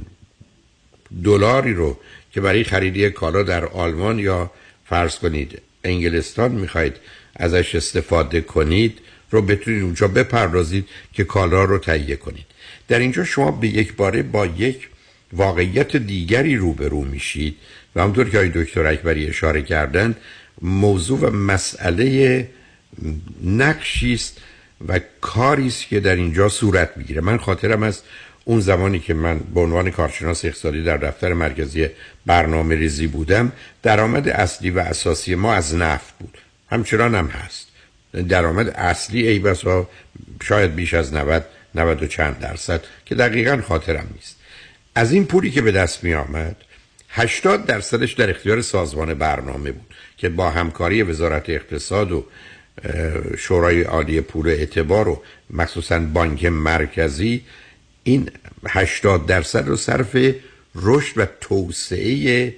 [1.24, 1.98] دلاری رو
[2.32, 4.50] که برای خریدی کالا در آلمان یا
[4.88, 6.96] فرض کنید انگلستان می‌خواید
[7.36, 8.98] ازش استفاده کنید
[9.30, 12.46] رو بتونید اونجا بپردازید که کالا رو تهیه کنید.
[12.88, 14.88] در اینجا شما به یک باره با یک
[15.32, 17.56] واقعیت دیگری روبرو میشید
[17.96, 20.16] و همونطور که های دکتر اکبری اشاره کردن
[20.62, 22.48] موضوع و مسئله
[23.44, 24.40] نقشی است
[24.88, 27.20] و کاری است که در اینجا صورت می‌گیره.
[27.20, 28.02] من خاطرم از
[28.44, 31.88] اون زمانی که من به عنوان کارشناس اقتصادی در دفتر مرکزی
[32.26, 33.52] برنامه ریزی بودم
[33.82, 36.38] درآمد اصلی و اساسی ما از نفت بود.
[36.70, 37.68] همچنان هم هست.
[38.28, 39.88] درآمد اصلی ای بسا
[40.42, 41.44] شاید بیش از 90
[41.74, 44.36] 90 و چند درصد که دقیقا خاطرم نیست.
[44.94, 46.56] از این پولی که به دست می آمد
[47.08, 52.24] 80 درصدش در اختیار سازمان برنامه بود که با همکاری وزارت اقتصاد و
[53.38, 57.42] شورای عالی پول اعتبار و مخصوصا بانک مرکزی
[58.04, 58.30] این
[58.68, 60.16] 80 درصد رو صرف
[60.74, 62.54] رشد و توسعه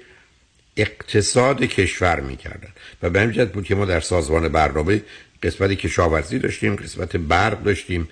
[0.77, 2.69] اقتصاد کشور می‌کردن.
[3.03, 5.03] و به همین بود که ما در سازمان برنامه
[5.43, 8.09] قسمت کشاورزی داشتیم قسمت برق داشتیم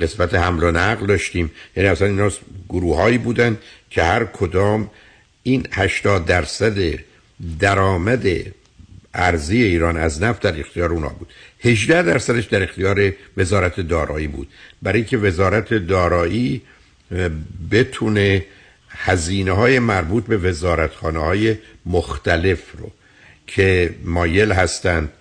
[0.00, 1.50] قسمت حمل و نقل داشتیم.
[1.76, 2.30] یعنی اصلا اینا
[2.68, 3.58] گروه هایی بودن
[3.90, 4.90] که هر کدام
[5.42, 6.98] این 80 درصد
[7.60, 8.26] درآمد
[9.14, 11.28] ارزی ایران از نفت در اختیار اونا بود.
[11.60, 14.48] 18 درصدش در اختیار وزارت دارایی بود.
[14.82, 16.62] برای اینکه وزارت دارایی
[17.70, 18.44] بتونه
[18.88, 22.90] هزینه های مربوط به وزارتخانه های مختلف رو
[23.46, 25.12] که مایل هستند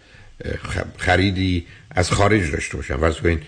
[0.97, 2.97] خریدی از خارج داشته باشن.
[2.97, 3.39] فرض کنین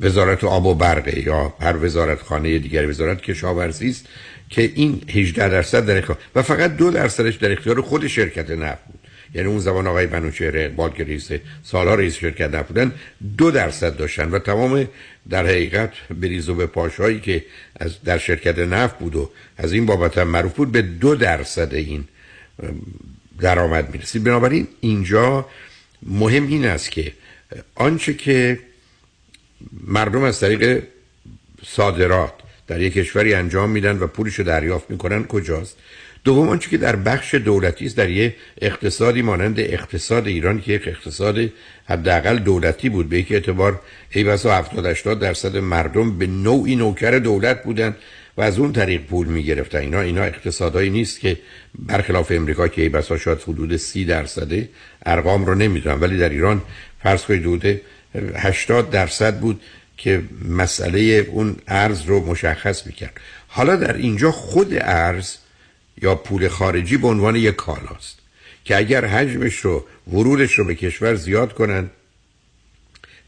[0.00, 4.06] وزارت آب و برقه یا هر وزارت خانه دیگر وزارت کشاورزی است
[4.50, 8.82] که این 18 درصد در اختیار و فقط دو درصدش در اختیار خود شرکت نفت
[9.34, 11.30] یعنی اون زمان آقای بنوچهر اقبال که رئیس
[11.62, 12.92] سالها رئیس شرکت نفت بودن
[13.38, 14.88] دو درصد داشتن و تمام
[15.30, 15.90] در حقیقت
[16.20, 17.44] بریز و به پاشهایی که
[17.76, 21.74] از در شرکت نفت بود و از این بابت هم معروف بود به دو درصد
[21.74, 22.04] این
[23.40, 24.24] درآمد می‌رسید.
[24.24, 25.48] بنابراین اینجا
[26.02, 27.12] مهم این است که
[27.74, 28.58] آنچه که
[29.86, 30.82] مردم از طریق
[31.66, 32.32] صادرات
[32.66, 35.76] در یک کشوری انجام میدن و پولشو دریافت می‌کنن کجاست؟
[36.26, 40.88] دوم آنچه که در بخش دولتی است در یک اقتصادی مانند اقتصاد ایران که یک
[40.88, 41.52] اقتصاد
[41.84, 43.80] حداقل دولتی بود به یک اعتبار
[44.10, 47.96] ای بسا 70 80 درصد مردم به نوعی نوکر دولت بودن
[48.36, 51.38] و از اون طریق پول می‌گرفتن اینا اینا اقتصادایی نیست که
[51.78, 54.68] برخلاف امریکا که ای بسا شاید حدود 30 درصده
[55.06, 56.62] ارقام رو نمی‌دونم ولی در ایران
[57.02, 57.80] فرض کنید حدود
[58.34, 59.60] 80 درصد بود
[59.96, 63.20] که مسئله اون ارز رو مشخص می‌کرد.
[63.48, 65.36] حالا در اینجا خود ارز
[66.02, 68.18] یا پول خارجی به عنوان یک کالاست
[68.64, 71.90] که اگر حجمش رو ورودش رو به کشور زیاد کنن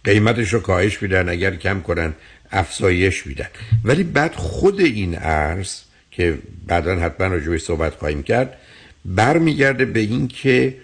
[0.04, 2.14] قیمتش رو کاهش میدن اگر کم کنن
[2.50, 3.48] افزایش میدن.
[3.84, 5.80] ولی بعد خود این ارز
[6.10, 8.58] که بعدا حتما راجبش صحبت خواهیم کرد
[9.04, 10.76] برمیگرده به این که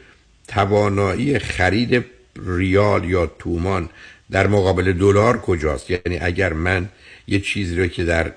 [0.48, 2.04] توانایی خرید
[2.46, 3.88] ریال یا تومان
[4.30, 6.88] در مقابل دلار کجاست؟ یعنی اگر من
[7.28, 8.32] یه چیزی رو که در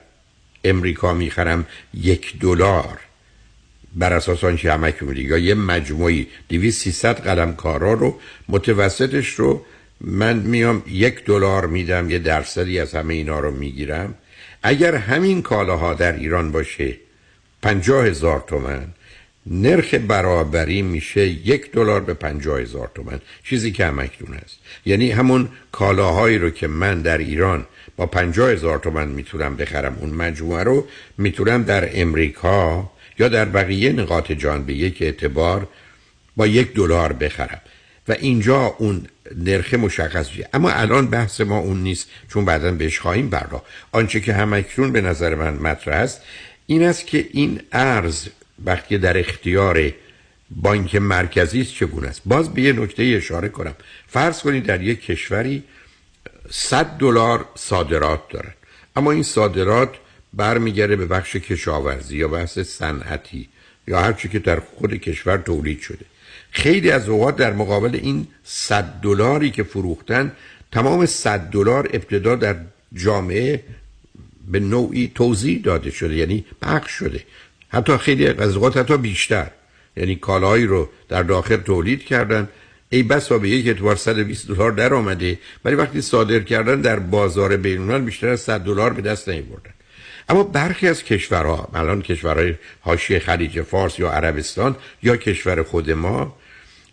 [0.63, 2.99] امریکا می‌خرم یک دلار.
[3.97, 8.19] بر اساس آنچه همک میده یا یه مجموعی 200 300 قلم کارا رو
[8.49, 9.65] متوسطش رو
[10.01, 14.15] من میام یک دلار میدم یه درصدی از همه اینا رو می‌گیرم.
[14.63, 16.97] اگر همین کالاها در ایران باشه
[17.61, 18.87] پنجاه هزار تومن.
[19.45, 23.19] نرخ برابری میشه یک دلار به پنجاه هزار تومن.
[23.43, 27.65] چیزی که همکنون است یعنی همون کالاهایی رو که من در ایران
[27.97, 30.87] با پنجاه هزار تومن می‌تونم بخرم اون مجموعه رو
[31.17, 35.67] می‌تونم در امریکا یا در بقیه نقاط جهان به یک اعتبار
[36.35, 37.61] با یک دلار بخرم.
[38.07, 43.29] و اینجا اون نرخ مشخص اما الان بحث ما اون نیست چون بعدا بهش خواهیم
[43.29, 43.65] پرداخت.
[43.91, 46.21] آنچه که همکنون به نظر من مطرح است
[46.65, 48.27] این است که این ارز
[48.65, 49.91] وقتی در اختیار
[50.51, 53.75] بانک مرکزی است چگونه است؟ باز به یه نکته اشاره کنم.
[54.07, 55.63] فرض کنید در یک کشوری
[56.49, 58.53] 100 دلار صادرات دارن.
[58.95, 59.89] اما این صادرات
[60.33, 63.49] برمیگرده به بخش کشاورزی یا بحث صنعتی
[63.87, 66.05] یا هر چی که در خود کشور تولید شده.
[66.51, 70.31] خیلی از اوقات در مقابل این 100 دلاری که فروختن
[70.71, 72.55] تمام 100 دلار ابتدا در
[72.93, 73.63] جامعه
[74.51, 77.23] به نوعی توضیح داده شده یعنی پخش شده.
[77.69, 79.47] حتی خیلی از اوقات حتی بیشتر.
[79.97, 82.49] یعنی کالایی رو در داخل تولید کردن.
[82.89, 86.99] ای بس و به یک اعتبار 120 دلار در آمده ولی وقتی صادر کردن در
[86.99, 89.76] بازار بین‌الملل بیشتر از 100 دلار به دست نیاوردن.
[90.29, 96.37] اما برخی از کشورها الان کشورهای حاشیه خلیج فارس یا عربستان یا کشور خود ما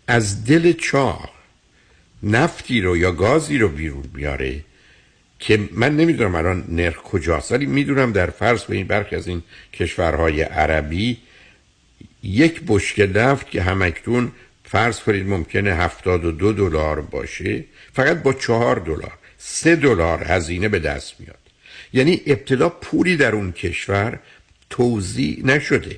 [0.07, 1.29] از دل چاه
[2.23, 4.61] نفتی رو یا گازی رو بیرون بیاره
[5.39, 9.43] که من نمی‌دونم الان نرخ کجاست ولی می‌دونم در فرض به این برخی از این
[9.73, 11.17] کشورهای عربی
[12.23, 14.31] یک بشکه نفت که همکنون
[14.63, 17.63] فرض کنید ممکنه 72 دلار باشه
[17.93, 21.44] فقط با چهار دلار سه دلار هزینه به دست میاد.
[21.95, 24.19] یعنی ابتدا پولی در اون کشور
[24.69, 25.97] توزیع نشده.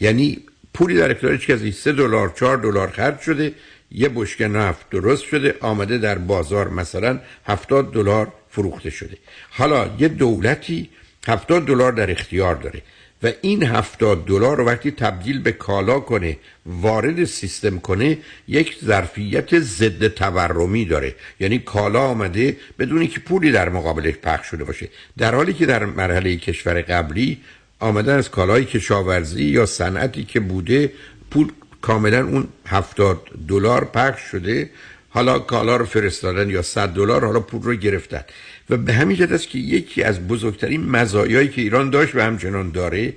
[0.00, 0.38] یعنی
[0.74, 3.54] پولی در اختیار هیچ کسی سه دلار چهار دلار خرج شده
[3.92, 9.16] یه بشکه نفت درست شده آمده در بازار مثلا هفتاد دلار فروخته شده.
[9.50, 10.90] حالا یه دولتی
[11.28, 12.82] هفتاد دلار در اختیار داره.
[13.22, 16.36] و این هفتاد دلار رو وقتی تبدیل به کالا کنه
[16.66, 18.18] وارد سیستم کنه
[18.48, 21.14] یک ظرفیت ضد تورمی داره.
[21.40, 24.88] یعنی کالا آمده بدون که پولی در مقابلش پخش شده باشه.
[25.18, 27.38] در حالی که در مرحله کشور قبلی
[27.80, 30.92] آمدن از کالای کشاورزی یا صنعتی که بوده
[31.30, 34.70] پول کاملا اون هفتاد دلار پخش شده.
[35.10, 38.24] حالا کالا رو فرستادن یا 100 دلار حالا پول رو گرفتن.
[38.70, 42.70] و به همین جهت است که یکی از بزرگترین مزایایی که ایران داشت و همچنان
[42.70, 43.12] داره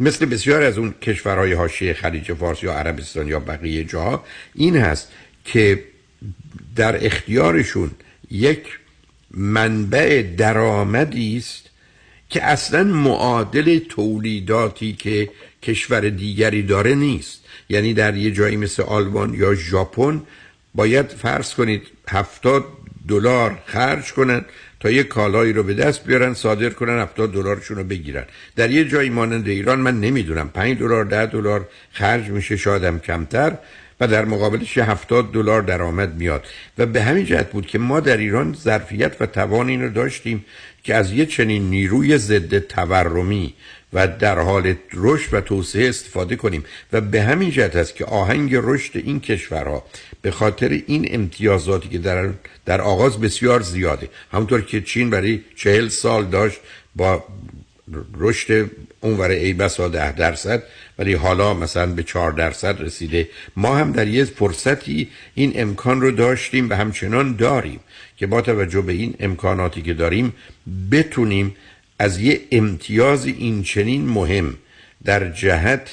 [0.00, 5.12] مثل بسیار از اون کشورهای حاشیه خلیج فارس یا عربستان یا بقیه جاها این هست
[5.44, 5.84] که
[6.76, 7.90] در اختیارشون
[8.30, 8.78] یک
[9.30, 11.70] منبع درآمدی است
[12.30, 15.30] که اصلا معادل تولیداتی که
[15.62, 17.44] کشور دیگری داره نیست.
[17.68, 20.22] یعنی در یه جایی مثل آلمان یا ژاپن
[20.74, 22.64] باید فرض کنید هفتاد
[23.08, 24.44] دلار خرج کنن
[24.80, 28.24] تا یه کالایی رو به دست بیارن صادر کنن 70 دلارشون رو بگیرن.
[28.56, 30.48] در یه جایی مانند ایران من نمی‌دونم.
[30.48, 33.58] 5 دلار 10 دلار خرج میشه شادم کمتر.
[34.00, 36.44] و در مقابلش یه 70 دلار درآمد میاد.
[36.78, 40.44] و به همین جهت بود که ما در ایران ظرفیت و توان اینو داشتیم
[40.82, 43.54] که از یه چنین نیروی ضد تورمی
[43.92, 46.64] و در حال رشد و توسعه استفاده کنیم.
[46.92, 49.84] و به همین جهت است که آهنگ رشد این کشورها
[50.22, 52.30] به خاطر این امتیازاتی که در,
[52.66, 54.08] در آغاز بسیار زیاده.
[54.32, 56.60] همونطور که چین برای چهل سال داشت
[56.96, 57.24] با
[58.18, 58.70] رشد
[59.00, 60.62] اونور ای بسا ده درصد
[60.98, 63.28] ولی حالا مثلا به چهار درصد رسیده.
[63.56, 67.80] ما هم در یه فرصتی این امکان رو داشتیم و همچنان داریم
[68.16, 70.32] که با توجه به این امکاناتی که داریم
[70.92, 71.56] بتونیم
[71.98, 74.54] از یه امتیاز این چنین مهم
[75.04, 75.90] در جهت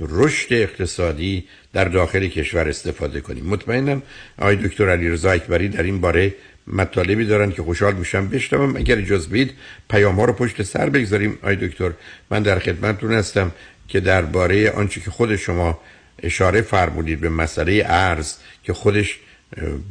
[0.00, 3.44] رشد اقتصادی در داخل کشور استفاده کنیم.
[3.46, 4.02] مطمئنم
[4.38, 6.34] آقای دکتر علیرضا اکبری در این باره
[6.66, 8.76] مطالبی دارن که خوشحال میشم بشنوم.
[8.76, 9.52] اگر اجازه بدید
[9.90, 11.38] پیام ها رو پشت سر بگذاریم.
[11.42, 11.92] آقای دکتر
[12.30, 13.52] من در خدمتتون هستم
[13.88, 15.80] که درباره آنچه که خود شما
[16.22, 19.18] اشاره فرمودید به مسئله ارز که خودش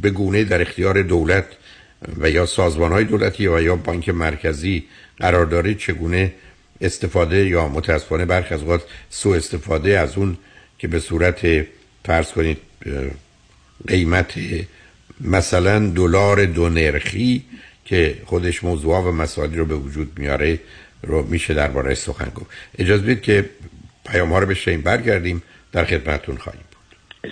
[0.02, 1.46] به گونه در اختیار دولت
[2.20, 4.84] و یا سازمان های دولتی و یا بانک مرکزی
[5.18, 6.34] قرار داره چگونه
[6.82, 10.38] استفاده یا متاسفانه برخی از اوقات سوء استفاده از اون
[10.78, 11.66] که به صورت
[12.06, 12.58] فرض کنید
[13.88, 14.34] قیمت
[15.22, 17.46] مثلا دلار دو نرخی
[17.86, 20.60] که خودش موضوع و مسائلی رو به وجود میاره
[21.04, 22.50] رو میشه درباره سخن گفت.
[22.78, 23.50] اجازه بدید که
[24.06, 27.32] پیام ها رو بشنیم برگردیم در خدمتتون خواهیم بود.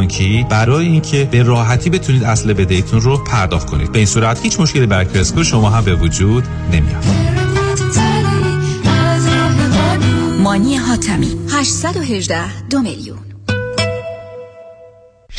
[0.00, 3.92] بانکی برای اینکه به راحتی بتونید اصل بدهیتون رو پرداخت کنید.
[3.92, 7.04] به این صورت هیچ مشکلی برای کرسکو شما هم به وجود نمیاد.
[10.42, 13.29] مانی حاتمی 818 دو میلیون.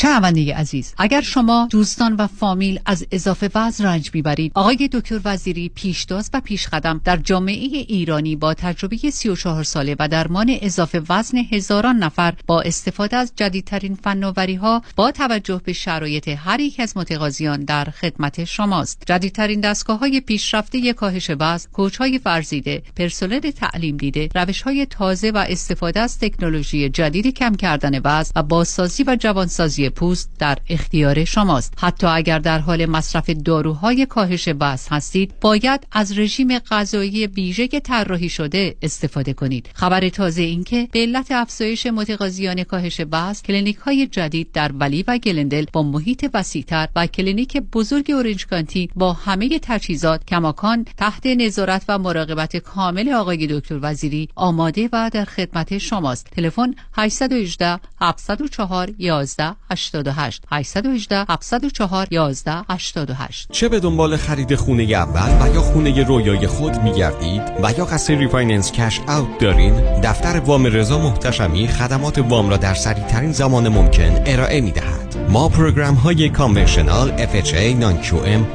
[0.01, 5.69] شنونده عزیز اگر شما دوستان و فامیل از اضافه وزن رنج می‌برید آقای دکتر وزیری
[5.69, 11.97] پیشتاز و پیشقدم در جامعه ایرانی با تجربه 34 ساله و درمان اضافه وزن هزاران
[11.97, 17.63] نفر با استفاده از جدیدترین فناوری ها با توجه به شرایط هر یک از متقاضیان
[17.63, 19.03] در خدمت شماست.
[19.07, 25.31] جدیدترین دستگاه های پیشرفته کاهش وزن کوچ های ورزیده پرسنل تعلیم دیده روش های تازه
[25.31, 31.25] و استفاده از تکنولوژی جدید کم کردن وزن و بازسازی و جوانسازی پوست در اختیار
[31.25, 31.73] شماست.
[31.77, 38.29] حتی اگر در حال مصرف داروهای کاهش وزن هستید باید از رژیم غذایی ویژه طراحی
[38.29, 39.69] شده استفاده کنید.
[39.73, 45.03] خبر تازه این که به علت افزایش متقاضیان کاهش وزن کلینیک های جدید در ولی
[45.07, 51.25] و گلندل با محیط وسیعتر و کلینیک بزرگ اورنج کانتی با همه تجهیزات کماکان تحت
[51.25, 56.27] نظارت و مراقبت کامل آقای دکتر وزیری آماده و در خدمت شماست.
[56.31, 65.45] تلفن 818 704 11 88 818 704 11 88 چه به دنبال خرید خونه اول
[65.51, 70.65] و یا خونه رویای خود میگردید و یا قصد refinance cash out دارین؟ دفتر وام
[70.65, 75.95] رضا محتشمی خدمات وام را در سریع ترین زمان ممکن ارائه می دهد ما program
[75.95, 77.99] های conventional FHA non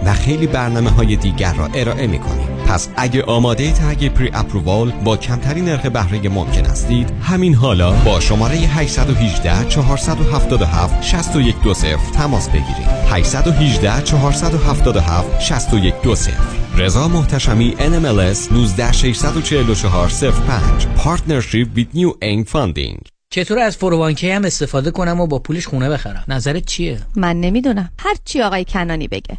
[0.05, 4.91] و خیلی برنامه های دیگر را ارائه می کنیم پس اگه آماده تگ پری اپرووال
[4.91, 12.87] با کمترین نرخ بهره ممکن هستید همین حالا با شماره 818 477 6120 تماس بگیرید.
[13.11, 16.33] 818 477 6120
[16.77, 23.09] رضا محتشمی NMLS 19644 05 partnership with New Aim Funding.
[23.31, 27.91] چطور از 401K م استفاده کنم و با پولش خونه بخرم؟ نظرت چیه؟ من نمی‌دونم.
[27.99, 29.39] هر چی آقای کنانی بگه.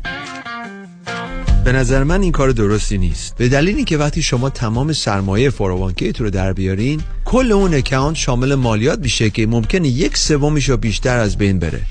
[1.68, 3.35] به نظر من این کار درستی نیست.
[3.38, 8.16] به دلیلی که وقتی شما تمام سرمایه 401K تو رو در بیارین کل اون account
[8.15, 11.81] شامل مالیات میشه که ممکنه یک سومیش رو بیشتر از بین بره.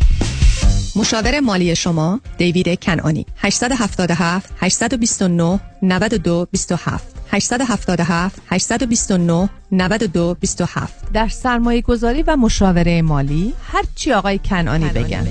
[0.97, 11.81] مشاور مالی شما دیوید کنانی 877 829 92 27 877 829 92 27 در سرمایه
[11.81, 15.27] گذاری و مشاوره مالی هرچی آقای کنانی بگن.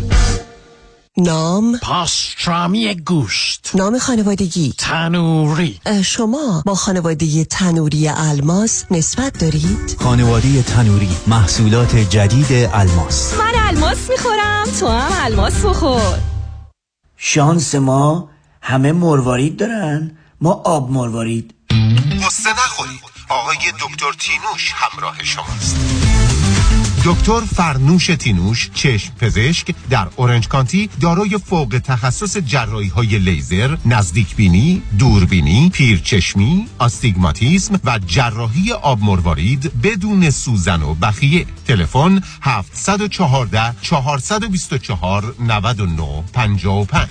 [1.18, 3.72] نام؟ پاسترامی گوشت.
[3.74, 4.74] نام خانوادگی.
[4.78, 5.80] تنوری.
[6.06, 13.34] شما با خانواده تنوری الماس نسبت دارید؟ خانواده تنوری محصولات جدید الماس.
[13.34, 16.20] من الماس می‌خورم تو هم الماس بخور.
[17.18, 18.30] شانس ما
[18.62, 20.18] همه مروارید دارن.
[20.42, 21.54] ما آب مروارید.
[22.26, 23.00] قصه نخورید.
[23.30, 25.76] آقای دکتر تینوش همراه شماست.
[27.06, 34.36] دکتر فرنوش تینوش چشم پزشک در اورنج کانتی دارای فوق تخصص جراحی های لیزر، نزدیک
[34.36, 41.46] بینی، دوربینی، پیرچشمی، آستیگماتیسم و جراحی آب مروارید بدون سوزن و بخیه.
[41.68, 47.10] تلفن 714 424 99 55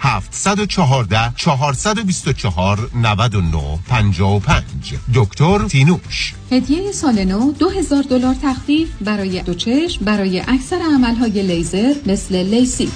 [0.00, 6.34] 714 424 99 55 دکتر تینوش.
[6.52, 12.90] هدیه سال نو 2000 دلار تخفیف برای دو چشم برای اکثر عملهای لیزر مثل لیسی.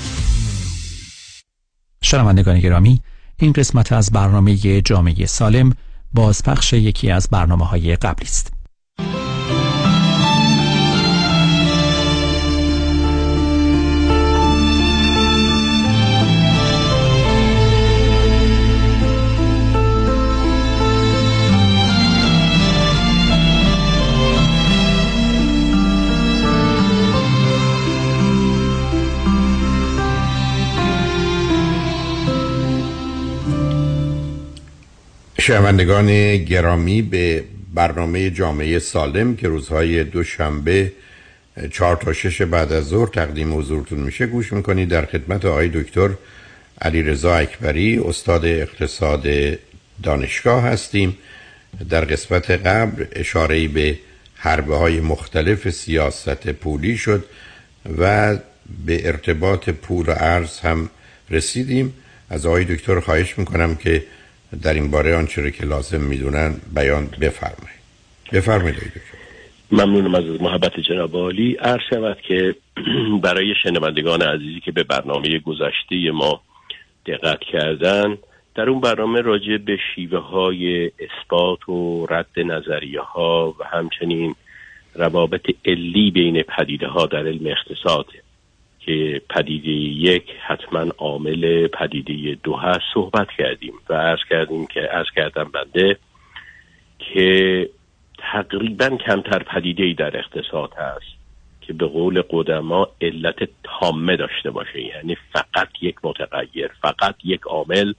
[2.02, 3.02] شنوندگان گرامی
[3.36, 5.72] این قسمت از برنامه جامعه سالم
[6.14, 8.59] بازپخش یکی از برنامه های قبلی است.
[35.50, 37.44] شنوندگان گرامی به
[37.74, 40.92] برنامه جامعه سالم که روزهای دوشنبه
[41.72, 46.10] چهار تا شش بعد از ظهر تقدیم حضورتون میشه گوش می‌کنید در خدمت آقای دکتر
[46.82, 49.26] علی رضا اکبری استاد اقتصاد
[50.02, 51.16] دانشگاه هستیم.
[51.88, 53.98] در قسمت قبل اشاره به
[54.34, 57.24] حربه های مختلف سیاست پولی شد
[57.98, 58.36] و
[58.86, 60.90] به ارتباط پول و ارز هم
[61.30, 61.94] رسیدیم.
[62.28, 64.04] از آقای دکتر خواهش می‌کنم که
[64.62, 67.80] در این باره آنچه که لازم می‌دونن بیان بفرمایید.
[68.32, 68.76] بفرمایید
[69.72, 71.54] ممنونم از محبت جناب عالی.
[71.54, 72.54] عرض شود که
[73.22, 76.40] برای شنوندگان عزیزی که به برنامه گذشته ما
[77.06, 78.18] دقت کردن
[78.54, 84.34] در اون برنامه راجع به شیوه های اثبات و رد نظریه ها و همچنین
[84.94, 88.06] روابط علی بین پدیده ها در علم اقتصاد
[88.80, 95.06] که پدیده یک حتما عامل پدیده دو هست صحبت کردیم و عرض کردیم که عرض
[95.16, 95.96] کردم بنده
[96.98, 97.68] که
[98.18, 101.20] تقریبا کمتر پدیده ای در اقتصاد هست
[101.60, 104.80] که به قول قدما علت تامه داشته باشه.
[104.80, 107.92] یعنی فقط یک متغیر فقط یک عامل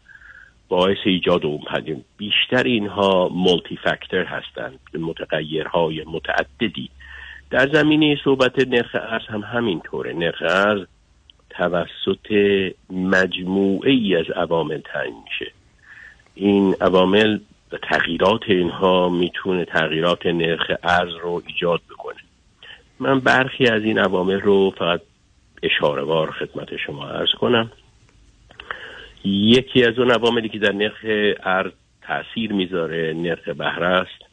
[0.70, 2.02] باعث ایجاد اون پدیده.
[2.18, 6.90] بیشتر اینها مولتی فاکتور هستند متغیرهای متعددی.
[7.52, 10.14] در زمینه صحبت نرخ ارز هم همینطوره.
[10.14, 10.86] نرخ ارز
[11.50, 12.32] توسط
[12.90, 15.52] مجموعه ای از عوامل تعیین میشه.
[16.36, 17.40] این عوامل
[17.72, 22.20] و تغییرات اینها می‌تونه تغییرات نرخ ارز رو ایجاد بکنه.
[23.00, 25.02] من برخی از این عوامل رو فقط
[25.64, 27.72] اشاره وار خدمت شما عرض کنم.
[29.26, 31.06] یکی از اون عواملی که در نرخ
[31.44, 31.72] ارز
[32.02, 34.26] تاثیر می‌ذاره نرخ بهره است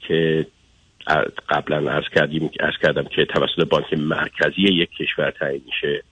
[0.00, 0.46] که
[1.48, 6.02] قبلا عرض کردیم عرض کردم که توسط بانک مرکزی یک کشور تعیین میشه.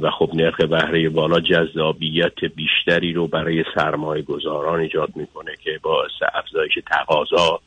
[0.00, 6.12] و خب نرخ بهره بالا جذابیت بیشتری رو برای سرمایه گذاران ایجاد می‌کنه که باعث
[6.34, 7.60] افزایش تقاضا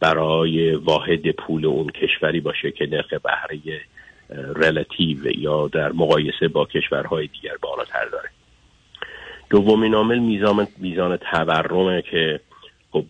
[0.00, 3.80] برای واحد پول اون کشوری باشه که نرخ بهره
[4.56, 8.28] رلاتیو یا در مقایسه با کشورهای دیگر بالاتر داره.
[9.50, 12.40] دومین عامل میزان میزان تورمه که
[12.92, 13.04] خب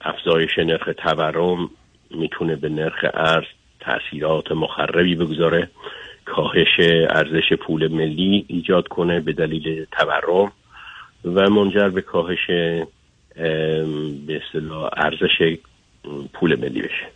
[0.00, 1.70] افزایش نرخ تورم
[2.10, 3.46] می‌تونه به نرخ ارز
[3.80, 5.70] تاثیرات مخربی بگذاره
[6.24, 6.80] کاهش
[7.10, 10.52] ارزش پول ملی ایجاد کنه به دلیل تورم
[11.24, 12.46] و منجر به کاهش
[14.26, 15.58] به اصطلاح ارزش
[16.32, 17.06] پول ملی بشه.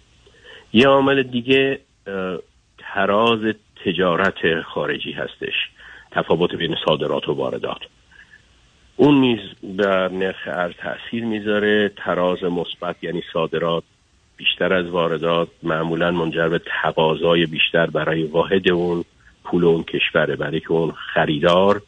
[0.72, 1.80] یه عامل دیگه
[2.78, 3.54] تراز
[3.84, 5.54] تجارت خارجی هستش
[6.10, 7.80] تفاوت بین صادرات و واردات.
[8.96, 13.84] اون نیز بر نرخ ارز تاثیر می‌ذاره تراز مثبت یعنی صادرات
[14.44, 19.04] بیشتر از واردات معمولا منجر به تقاضای بیشتر برای واحد اون
[19.44, 20.36] پول اون کشوره.
[20.36, 21.82] برای که اون خریدار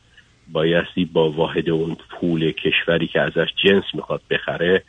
[0.53, 4.83] بایستی با واحد اون پول کشوری که ازش جنس می‌خواد بخره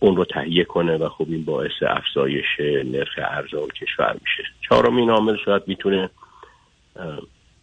[0.00, 4.48] اون رو تهیه کنه و خب این باعث افزایش نرخ ارز اون کشور میشه.
[4.68, 6.10] چهارمین عامل شاید می‌تونه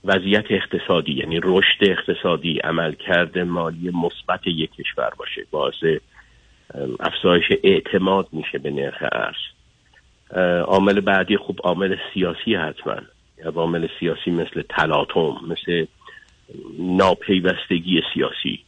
[0.03, 5.99] وضعیت اقتصادی یعنی رشد اقتصادی عملکرد مالی مثبت یک کشور باشه باعث
[6.99, 9.37] افزایش اعتماد میشه به نرخ ارز.
[10.65, 12.97] عامل بعدی خوب عامل سیاسی حتما.
[13.45, 15.85] عوامل سیاسی مثل تلاطم مثل
[16.79, 18.59] ناپیوستگی سیاسی.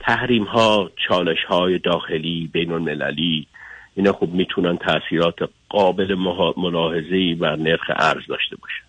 [0.00, 3.46] تحریم ها چالش های داخلی بین المللی
[3.94, 6.14] اینا خوب می‌تونن تاثیرات قابل
[6.56, 8.84] ملاحظه بر نرخ ارز داشته باشن.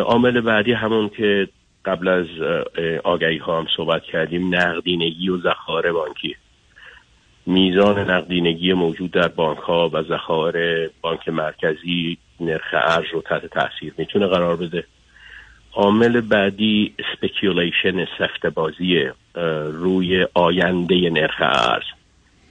[0.00, 1.48] عامل بعدی همون که
[1.84, 2.26] قبل از
[3.04, 6.36] آگهی ها هم صحبت کردیم نقدینگی و ذخایر بانکی.
[7.46, 13.94] میزان نقدینگی موجود در بانک ها و ذخایر بانک مرکزی نرخ ارز رو تحت تاثیر
[13.98, 14.84] می‌تونه قرار بده.
[15.72, 19.04] عامل بعدی speculation سفته بازی
[19.72, 21.84] روی آینده نرخ ارز.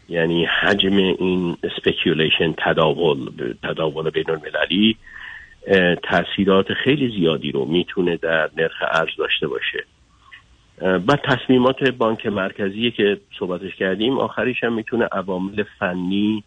[0.10, 3.18] یعنی حجم این speculation تداول
[3.64, 4.98] تداول بین المللی
[6.04, 9.84] تاثیرات خیلی زیادی رو می‌تونه در نرخ ارز داشته باشه.
[10.81, 16.43] و تصمیمات بانک مرکزی که صحبتش کردیم آخریش هم می‌تونه عوامل فنی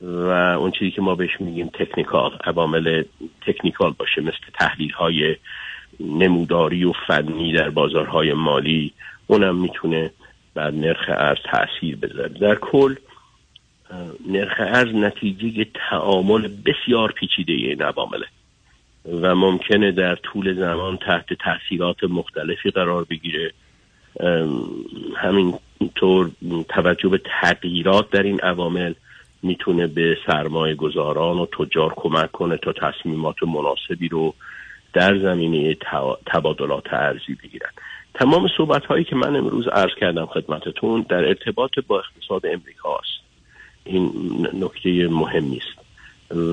[0.00, 0.28] و
[0.58, 3.02] اون چیزی که ما بهش میگیم technical عوامل
[3.46, 5.36] technical باشه مثل تحلیل های
[6.00, 8.92] نموداری و فنی در بازارهای مالی.
[9.26, 10.10] اونم می‌تونه
[10.54, 12.28] بر نرخ ارز تاثیر بذاره.
[12.28, 12.94] در کل
[14.28, 18.26] نرخ ارز نتیجه تعامل بسیار پیچیده این عوامله
[19.22, 23.52] و ممکنه در طول زمان تحت تاثیرات مختلفی قرار بگیره.
[25.16, 26.30] همینطور
[26.68, 28.94] توجه به تغییرات در این عوامل
[29.42, 34.34] می‌تونه به سرمایه گذاران و تجار کمک کنه تا تصمیمات مناسبی رو
[34.92, 35.76] در زمینه
[36.26, 37.70] تبادلات ارزی بگیرن.
[38.14, 43.20] تمام صحبت هایی که من امروز عرض کردم خدمتتون در ارتباط با اقتصاد امریکا است.
[43.84, 44.10] این
[44.54, 45.80] نکته مهمی است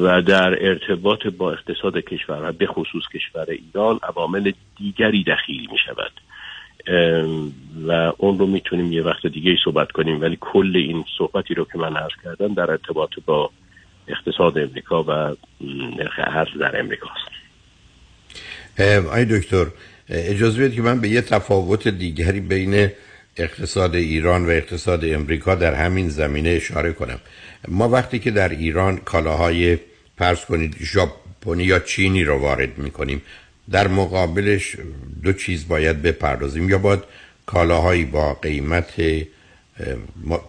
[0.03, 6.11] و در ارتباط با اقتصاد کشور به خصوص کشور ایران عوامل دیگری دخیل می شود
[7.87, 10.21] و اون رو می‌تونیم یه وقت دیگه صحبت کنیم.
[10.21, 13.49] ولی کل این صحبتی رو که من عرض کردم در ارتباط با
[14.07, 15.35] اقتصاد امریکا و
[15.97, 17.37] نرخ ارز در امریکا است.
[19.11, 19.65] آی دکتر
[20.09, 22.89] اجازه بدید که من به یه تفاوت دیگری بین
[23.37, 27.19] اقتصاد ایران و اقتصاد امریکا در همین زمینه اشاره کنم.
[27.67, 29.77] ما وقتی که در ایران کالاهای
[30.17, 33.21] پرس کنید ژاپنی یا چینی رو وارد می‌کنیم
[33.71, 34.77] در مقابلش
[35.23, 36.69] دو چیز باید بپردازیم.
[36.69, 37.03] یا باید
[37.45, 38.93] کالاهایی با قیمت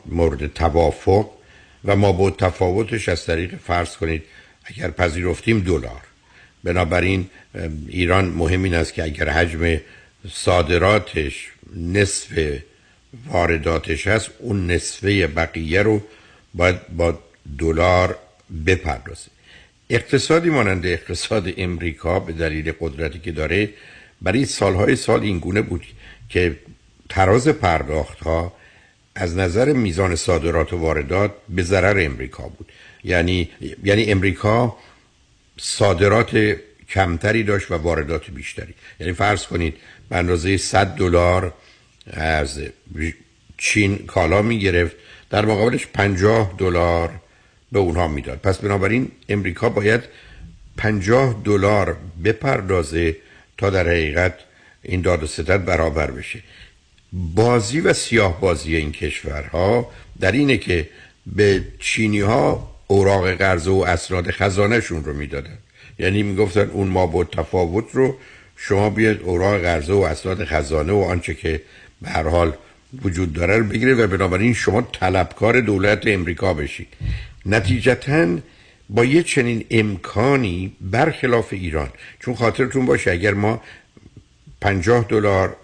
[0.06, 1.30] مورد توافق
[1.84, 4.22] و ما با تفاوتش از طریق فرض کنید
[4.64, 6.00] اگر پذیرفتیم دلار.
[6.64, 7.30] بنابراین
[7.88, 9.80] ایران مهم این است که اگر حجم
[10.30, 12.58] صادراتش نصف
[13.26, 16.02] وارداتش هست اون نصفه بقیه رو
[16.54, 17.18] باید با
[17.58, 18.18] دلار
[18.66, 19.30] بپردازه
[19.90, 23.68] اقتصادی مانند اقتصاد امریکا به دلیل قدرتی که داره
[24.22, 25.86] برای سالهای سال این گونه بود
[26.28, 26.56] که
[27.08, 28.52] تراز پرداخت ها
[29.14, 32.72] از نظر میزان صادرات و واردات به ضرر امریکا بود.
[33.04, 33.48] یعنی
[33.84, 34.76] یعنی امریکا
[35.56, 36.56] صادرات
[36.88, 38.74] کمتری داشت و واردات بیشتری.
[39.00, 39.74] یعنی فرض کنید
[40.08, 41.54] به اندازه 100 دلار
[42.12, 42.60] از
[43.56, 44.96] چین کالا می گرفت
[45.30, 47.20] در مقابلش 50 دلار
[47.72, 48.38] به اونها می‌داد.
[48.38, 50.00] پس بنابراین امریکا باید
[50.76, 53.16] 50 دلار بپردازه
[53.58, 54.34] تا در حقیقت
[54.82, 56.42] این داد و ستد برابر بشه.
[57.12, 59.90] بازی و سیاه بازی این کشورها
[60.20, 60.88] در اینه که
[61.26, 65.58] به چینی ها اوراق قرض و اسناد خزانهشون رو می‌دادن.
[65.98, 68.16] یعنی می‌گفتن اون ما با تفاوت رو
[68.56, 71.62] شما بیاد اوراق قرضه و اسناد خزانه و آنچه که
[72.02, 72.52] به هر حال
[73.02, 76.88] وجود داره رو بگیره و بنابراین شما طلبکار دولت امریکا بشید.
[77.46, 78.38] نتیجتا
[78.90, 81.88] با یه چنین امکانی برخلاف ایران
[82.20, 83.62] چون خاطرتون باشه اگر ما
[84.60, 85.56] 50 دلار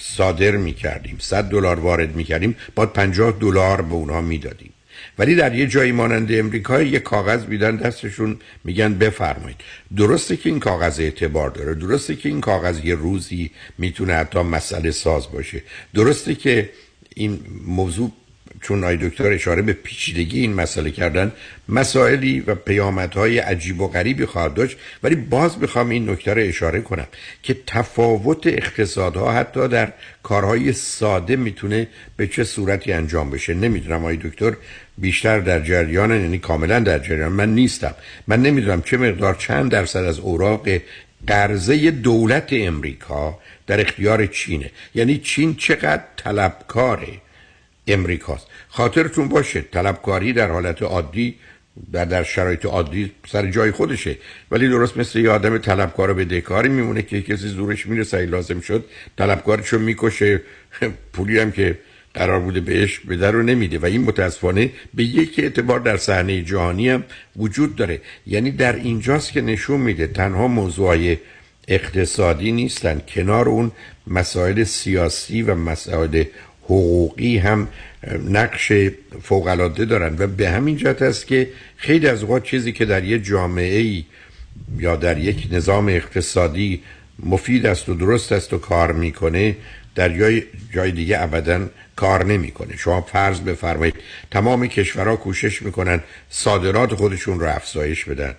[0.00, 4.72] صادر می کردیم 100 دلار وارد می کردیم باید 50 دلار به اونها می‌دادیم.
[5.18, 9.56] ولی در یه جایی مانند امریکا یه کاغذ میدن دستشون میگن بفرمایید.
[9.96, 14.90] درسته که این کاغذ اعتبار داره درسته که این کاغذ یه روزی می‌تونه حتی مسئله
[14.90, 15.62] ساز باشه.
[15.94, 16.70] درسته که
[17.14, 18.12] این موضوع
[18.62, 21.32] چون آی دکتر اشاره به پیچیدگی این مسئله کردن
[21.68, 26.80] مسائلی و پیامدهای عجیب و غریبی خواهد داشت ولی باز می‌خوام این نکته رو اشاره
[26.80, 27.06] کنم
[27.42, 33.54] که تفاوت اقتصادها حتی در کارهای ساده می‌تونه به چه صورتی انجام بشه.
[33.54, 34.52] نمی‌دونم آی دکتر
[34.98, 37.32] بیشتر در جریان یعنی کاملا در جریان.
[37.32, 37.94] من نیستم.
[38.26, 40.68] من نمی‌دونم چه مقدار چند درصد از اوراق
[41.26, 44.70] قرضه دولت امریکا در اختیار چینه.
[44.94, 47.08] یعنی چین چقدر طلبکاره؟
[47.88, 48.46] امریکاست.
[48.68, 51.34] خاطرتون باشه طلبکاری در حالت عادی
[51.92, 54.16] و در شرایط عادی سر جای خودشه.
[54.50, 58.84] ولی درست مثل یه آدم طلبکار به دکاری میمونه که کسی زورش می‌رسه لازم شد
[59.16, 60.40] طلبکارشو می‌کشه.
[61.12, 61.78] پولی هم که
[62.14, 63.78] قرار بوده بهش بده رو نمیده.
[63.78, 67.04] و این متاسفانه به یک اعتبار در صحنه جهانی هم
[67.36, 68.00] وجود داره.
[68.26, 71.16] یعنی در اینجاست که نشون میده تنها موضوعای
[71.68, 73.02] اقتصادی نیستن.
[73.08, 73.72] کنار اون
[74.06, 76.24] مسائل سیاسی و مسائل
[76.68, 77.68] حقوقی هم
[78.28, 78.72] نقش
[79.22, 83.24] فوقالعاده دارن و به همین جهت است که خیلی از اوقات چیزی که در یک
[83.24, 84.04] جامعه ای
[84.78, 86.82] یا در یک نظام اقتصادی
[87.22, 89.56] مفید است و درست است و کار می‌کنه
[89.94, 90.42] در جای,
[90.74, 92.76] جای دیگه ابدا کار نمی‌کنه.
[92.76, 93.94] شما فرض بفرمایید
[94.30, 98.34] تمام کشورها کوشش می‌کنن صادرات خودشون رو افزایش بدن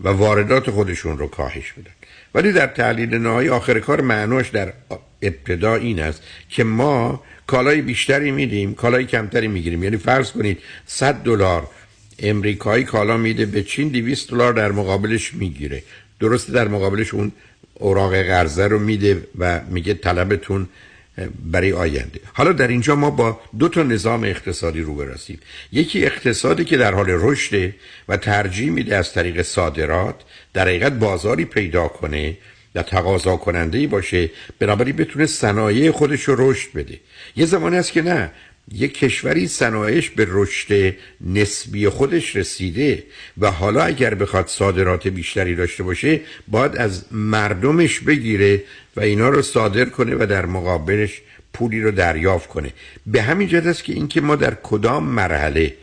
[0.00, 1.99] و واردات خودشون رو کاهش بدن.
[2.34, 4.72] ولی در تحلیل نهایی آخر کار معناش در
[5.22, 9.82] ابتدا این است که ما کالای بیشتری میدیم کالای کمتری می‌گیریم.
[9.84, 11.66] یعنی فرض کنید 100 دلار
[12.18, 15.82] امریکایی کالا میده به چین 200 دلار در مقابلش می‌گیره.
[16.20, 17.32] درسته در مقابلش اون
[17.74, 20.68] اوراق قرضه رو میده و میگه طلبتون
[21.52, 22.20] برای آینده.
[22.32, 25.38] حالا در اینجا ما با دو تا نظام اقتصادی رو برسیم
[25.72, 27.72] یکی اقتصادی که در حال رشد
[28.08, 30.14] و ترجیح میده از طریق صادرات
[30.54, 32.36] در حقیقت بازاری پیدا کنه
[32.74, 37.00] و تقاضا کننده ای باشه بنابراین بتونه صنایع خودش رو رشد بده.
[37.36, 38.30] یه زمانی هست که نه
[38.72, 43.04] یک کشوری صنایعش به رشد نسبی خودش رسیده
[43.38, 48.62] و حالا اگر بخواد صادرات بیشتری داشته باشه باید از مردمش بگیره
[48.96, 51.22] و اینا رو صادر کنه و در مقابلش
[51.52, 52.72] پولی رو دریافت کنه.
[53.06, 55.74] به همین جهت است که اینکه ما در کدام مرحله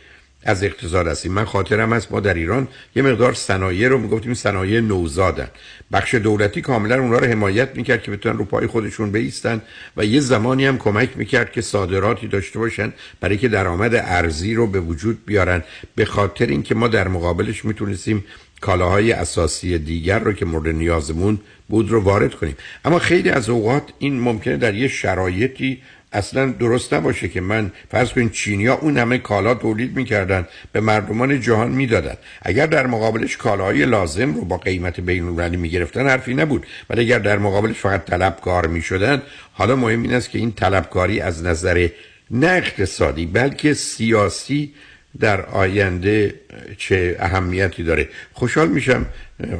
[0.48, 1.32] از اقتصاد هستیم.
[1.32, 5.48] من خاطرم است ما در ایران یه مقدار صنایع رو می‌گفتیم صنایع نوزادن.
[5.92, 9.62] بخش دولتی کاملا اونا رو حمایت می‌کرد که بتونن رو پای خودشون بیستن
[9.96, 14.66] و یه زمانی هم کمک می‌کرد که صادراتی داشته باشن برای که درآمد ارزی رو
[14.66, 15.62] به وجود بیارن.
[15.94, 18.24] به خاطر اینکه ما در مقابلش می‌تونستیم
[18.60, 21.38] کالاهای اساسی دیگر رو که مورد نیازمون
[21.68, 22.56] بود رو وارد کنیم.
[22.84, 25.82] اما خیلی از اوقات این ممکنه در یه شرایطی
[26.12, 31.40] اصلا درست نباشه که من فرض کنید چینیا اون همه کالا تولید می‌کردن به مردمان
[31.40, 32.14] جهان می‌دادن.
[32.42, 36.66] اگر در مقابلش کالاهای لازم رو با قیمت بین المللی می‌گرفتن حرفی نبود.
[36.90, 39.22] ولی اگر در مقابلش فقط طلبکار می‌شدن
[39.52, 41.88] حالا مهم این است که این طلبکاری از نظر
[42.30, 44.72] نه اقتصادی بلکه سیاسی
[45.20, 46.34] در آینده
[46.78, 48.08] چه اهمیتی داره.
[48.32, 49.06] خوشحال میشم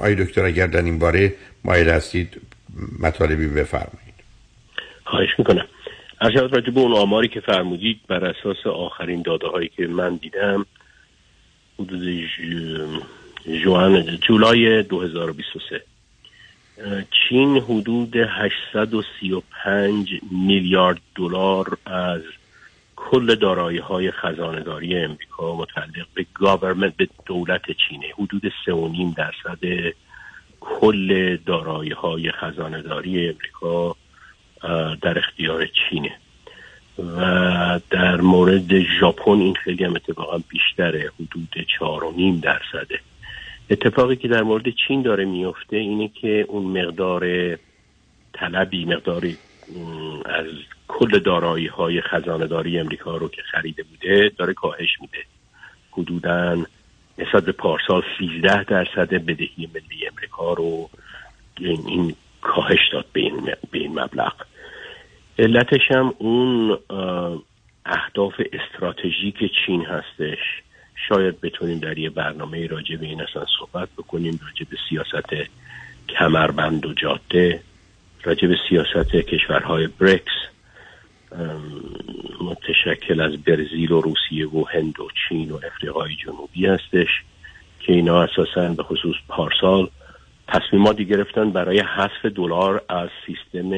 [0.02, 1.34] آی دکتر اگر در این باره
[1.64, 2.40] مایل هستید
[2.98, 4.14] مطالبی بفرمایید.
[5.04, 5.66] خواهش می‌کنم.
[6.20, 10.66] هر راجع به اون آماری که فرمودید بر اساس آخرین داده هایی که من دیدم
[11.78, 12.24] حدود
[13.64, 15.82] جوان جولای 2023
[17.28, 22.22] چین حدود 835 میلیارد دلار از
[22.96, 28.06] کل دارایی های خزانداری امریکا متعلق به گاورمنت به دولت چینه.
[28.18, 29.92] حدود 3.5 درصد
[30.60, 33.96] کل دارایی های خزانداری امریکا
[35.02, 36.12] در اختیار چینه.
[36.98, 41.10] و در مورد ژاپن این خیلی هم اتفاقا بیشتره.
[41.20, 43.00] حدود چهار و نیم درصده.
[43.70, 47.56] اتفاقی که در مورد چین داره میفته اینه که اون مقدار
[48.32, 49.36] طلبی مقداری
[50.24, 50.46] از
[50.88, 55.18] کل دارایی های خزانداری امریکا رو که خریده بوده داره کاهش میده.
[55.90, 56.64] حدودا
[57.18, 60.90] نسبت به پارسال 13 درصد بدهی ملی امریکا رو
[61.60, 64.32] این کاهش داد به این, به این مبلغ.
[65.38, 66.78] علتش هم اون
[67.86, 70.38] اهداف استراتژیک چین هستش.
[71.08, 75.50] شاید بتونیم در یه برنامه راجع به این اصلا صحبت بکنیم راجع به سیاست
[76.08, 77.60] کمربند و جاده
[78.24, 80.32] راجع به سیاست کشورهای بریکس
[82.40, 87.08] متشکل از برزیل و روسیه و هند و چین و افریقای جنوبی هستش
[87.80, 89.88] که اینا اساسا به خصوص پارسال
[90.48, 93.70] تصمیماتی گرفتن برای حذف دلار از سیستم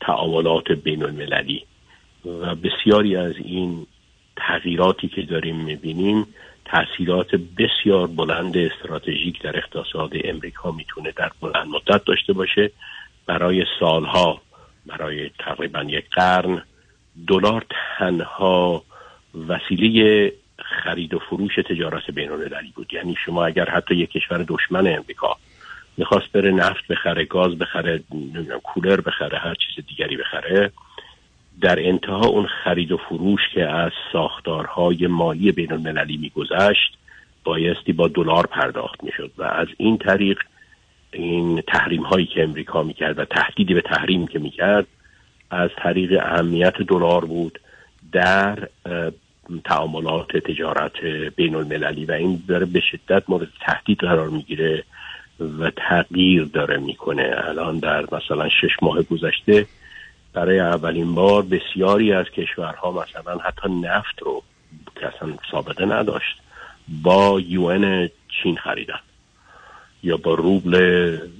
[0.00, 1.64] تعاملات بین المللی
[2.24, 3.86] و بسیاری از این
[4.36, 6.26] تغییراتی که داریم می‌بینیم
[6.64, 12.70] تاثیرات بسیار بلند استراتژیک در اقتصاد امریکا می‌تونه در بلند مدت داشته باشه.
[13.26, 14.40] برای سالها
[14.86, 16.62] برای تقریبا یک قرن
[17.26, 17.64] دلار
[17.98, 18.82] تنها
[19.48, 20.32] وسیله
[20.84, 22.92] خرید و فروش تجارت بین المللی بود.
[22.92, 25.36] یعنی شما اگر حتی یک کشور دشمن امریکا
[25.96, 28.02] می‌خواست بره نفت بخره گاز بخره
[28.62, 30.70] کولر بخره هر چیز دیگری بخره
[31.60, 36.96] در انتها اون خرید و فروش که از ساختارهای مالی بین المللی میگذشت
[37.44, 40.38] بایستی با دلار پرداخت می‌شد و از این طریق
[41.12, 44.86] این تحریم هایی که امریکا می‌کرد و تهدیدی به تحریم که می‌کرد
[45.50, 47.60] از طریق اهمیت دلار بود
[48.12, 48.68] در
[49.64, 51.04] تعاملات تجارت
[51.36, 54.84] بین المللی و این داره به شدت مورد تهدید قرار می‌گیره
[55.58, 57.34] و تغییر داره می‌کنه.
[57.44, 59.66] الان در مثلا شش ماه گذشته
[60.32, 64.42] برای اولین بار بسیاری از کشورها مثلا حتی نفت رو
[65.00, 66.36] که اصلا سابقه نداشت
[67.02, 68.08] با یون
[68.42, 69.00] چین خریدن
[70.02, 70.74] یا با روبل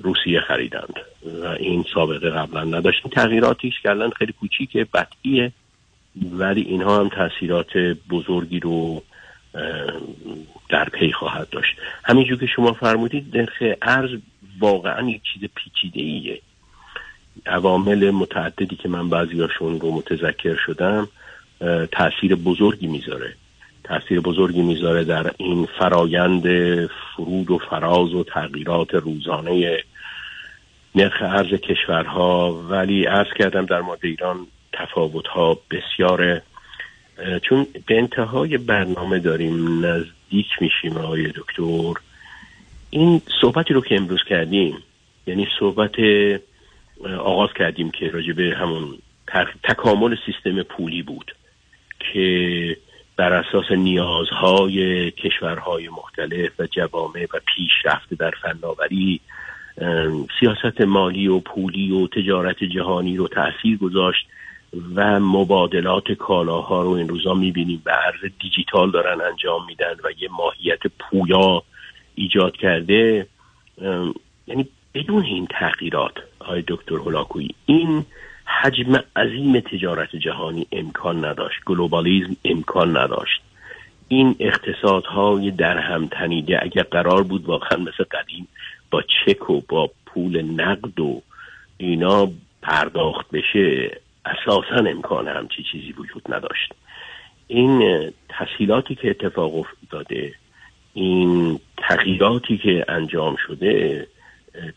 [0.02, 0.94] روسیه خریدند
[1.42, 3.00] و این سابقه قبلا نداشت.
[3.04, 5.52] این تغییراتی که الان خیلی کوچیکه بدیه.
[6.32, 7.76] ولی اینها هم تاثیرات
[8.10, 9.02] بزرگی رو
[10.68, 11.76] در پی خواهد داشت.
[12.04, 14.10] همینجور که شما فرمودید نرخ ارز
[14.58, 16.40] واقعا یک چیز پیچیده ایه
[17.46, 21.08] عوامل متعددی که من بعضیاشون رو متذکر شدم
[21.92, 23.34] تاثیر بزرگی می‌ذاره.
[23.84, 26.44] تاثیر بزرگی می‌ذاره در این فرایند
[26.86, 29.84] فرود و فراز و تغییرات روزانه
[30.94, 32.52] نرخ ارز کشورها.
[32.52, 36.42] ولی ارز کردم در مورد ایران تفاوت ها بسیاره
[37.42, 42.00] چون به انتهای برنامه داریم نزدیک میشیم آقای دکتر.
[42.90, 44.76] این صحبتی رو که امروز کردیم
[45.26, 45.94] یعنی صحبت
[47.18, 48.98] آغاز کردیم که راجع به همون
[49.64, 51.34] تکامل سیستم پولی بود
[51.98, 52.76] که
[53.16, 59.20] بر اساس نیازهای کشورهای مختلف و جوامع و پیشرفت در فناوری
[60.40, 64.26] سیاست مالی و پولی و تجارت جهانی رو تاثیر گذاشت
[64.94, 70.28] و مبادلات کالاها رو این روزا می‌بینیم به عرض دیجیتال دارن انجام میدن و یه
[70.30, 71.62] ماهیت پویا
[72.14, 73.26] ایجاد کرده.
[74.46, 78.04] یعنی بدون این تغییرات های دکتر هولاکویی این
[78.44, 83.42] حجم عظیم تجارت جهانی امکان نداشت گلوبالیزم امکان نداشت.
[84.08, 88.48] این اقتصادهای در هم تنیده اگر قرار بود واقعا مثل قدیم
[88.90, 91.22] با چک و با پول نقد و
[91.78, 92.28] اینا
[92.62, 96.72] پرداخت بشه اساسا امکان همچی چیزی وجود نداشت.
[97.46, 100.34] این تسهیلاتی که اتفاق افتاده
[100.94, 104.06] این تغییراتی که انجام شده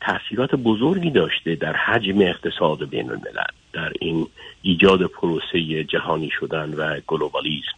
[0.02, 4.28] تاثیرات بزرگی داشته در حجم اقتصاد بین الملل در این
[4.62, 7.78] ایجاد پروسه جهانی شدن و گلوبالیزم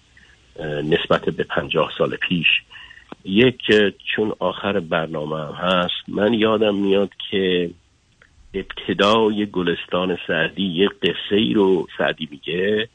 [0.84, 2.48] نسبت به پنجاه سال پیش.
[3.26, 3.62] یک
[4.16, 7.70] چون آخر برنامه هست من یادم میاد که
[8.56, 12.90] ابتدای گلستان سعدی یه قصه ای رو سعدی میگه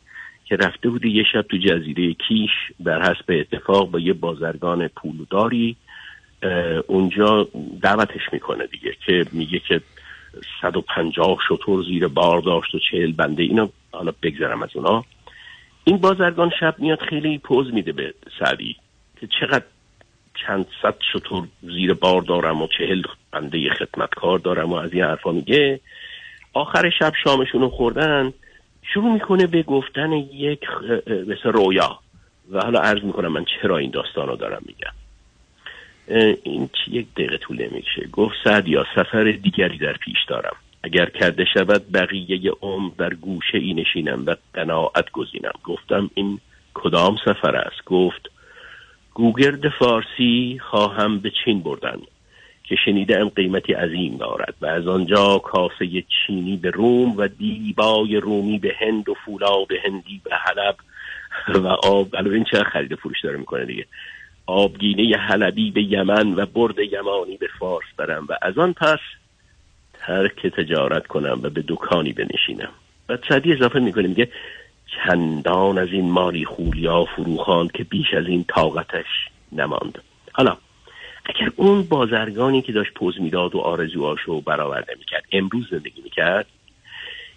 [0.45, 2.51] که رفته بوده یه شب تو جزیره کیش
[2.85, 5.77] در حسب اتفاق با یه بازرگان پولداری
[6.87, 7.49] اونجا
[7.82, 9.81] دعوتش می‌کنه دیگه که میگه که
[10.62, 15.05] 150 شطور زیر بار داشت و چهل بنده اینو حالا بگذرم از اونا.
[15.85, 18.77] این بازرگان شب میاد خیلی پوز میده به سعدی
[19.20, 19.65] که چقدر
[20.47, 23.03] چند صد شطور زیر بار دارم و چهل
[23.33, 25.81] بنده خدمتکار دارم و از این حرفا میگه.
[26.53, 28.33] آخر شب شامشون خوردن.
[28.83, 30.61] شروع می‌کنه به گفتن یک
[31.07, 31.99] مثل رویا.
[32.53, 34.93] و حالا عرض می‌کنم من چرا این داستان رو دارم میگم.
[36.43, 40.57] این چی یک دقیقه طول نمیشه گفت سعد یا سفر دیگری در پیش دارم.
[40.83, 45.53] اگر کرده شود بقیه عمر در گوشه ای نشینم و قناعت گزینم.
[45.65, 46.41] گفتم این
[46.75, 48.31] کدام سفر است؟ گفت
[49.21, 51.99] گوگرد فارسی خواهم به چین بردن
[52.65, 58.59] که شنیدم قیمتی عظیم دارد و از آنجا کاسه چینی به روم و دیبای رومی
[58.59, 60.77] به هند و فولاد هندی به حلب
[61.65, 62.09] و آب.
[62.15, 63.87] البته این چه خرید فروش داره می‌کنه دیگه؟
[64.47, 69.01] آبگینه حلبی به یمن و برد یمانی به فارس برم و از آن پس
[69.95, 72.73] ترک تجارت کنم و به دکانی بنشینم.
[73.09, 74.29] و صدی اضافه می‌کنه میگه
[74.97, 79.07] چندان از این ماری خولیا فروخان که بیش از این طاقتش
[79.53, 79.99] نماند.
[80.33, 80.57] حالا
[81.25, 86.47] اگر اون بازرگانی که داشت پوز می‌داد و آرزوهاشو برآورده می‌کرد امروز زندگی می‌کرد؟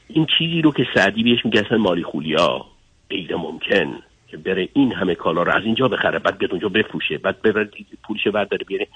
[0.08, 2.66] این چیزی رو که سعدی بهش اصلا مالی خولیا
[3.10, 7.18] غیر ممکن که بره این همه کالا رو از اینجا بخره بعد بیاد اونجا بفروشه
[7.18, 7.70] بعد بره
[8.04, 8.88] پولش برداره بیاره.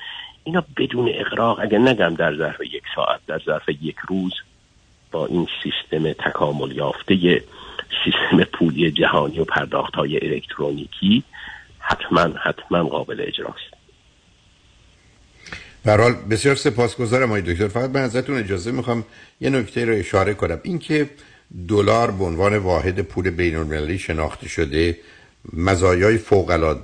[0.44, 4.34] اینا بدون اقراق اگر نگم در ظرف یک ساعت در ظرف یک روز
[5.12, 7.42] با این سیستم تکامل یافته
[8.06, 11.24] سیستم پولی جهانی و پرداخت های الکترونیکی
[11.80, 13.78] حتما حتما قابل اجراست
[15.84, 17.68] برحال بسیار سپاسگزارم آقای دکتر.
[17.68, 19.06] فقط من ازتون اجازه می‌خوام
[19.42, 20.60] یه نکته رو اشاره کنم.
[20.64, 21.10] اینکه
[21.68, 24.98] دلار به عنوان واحد پول بین المللی شناخته شده
[25.54, 26.78] مزایای فوق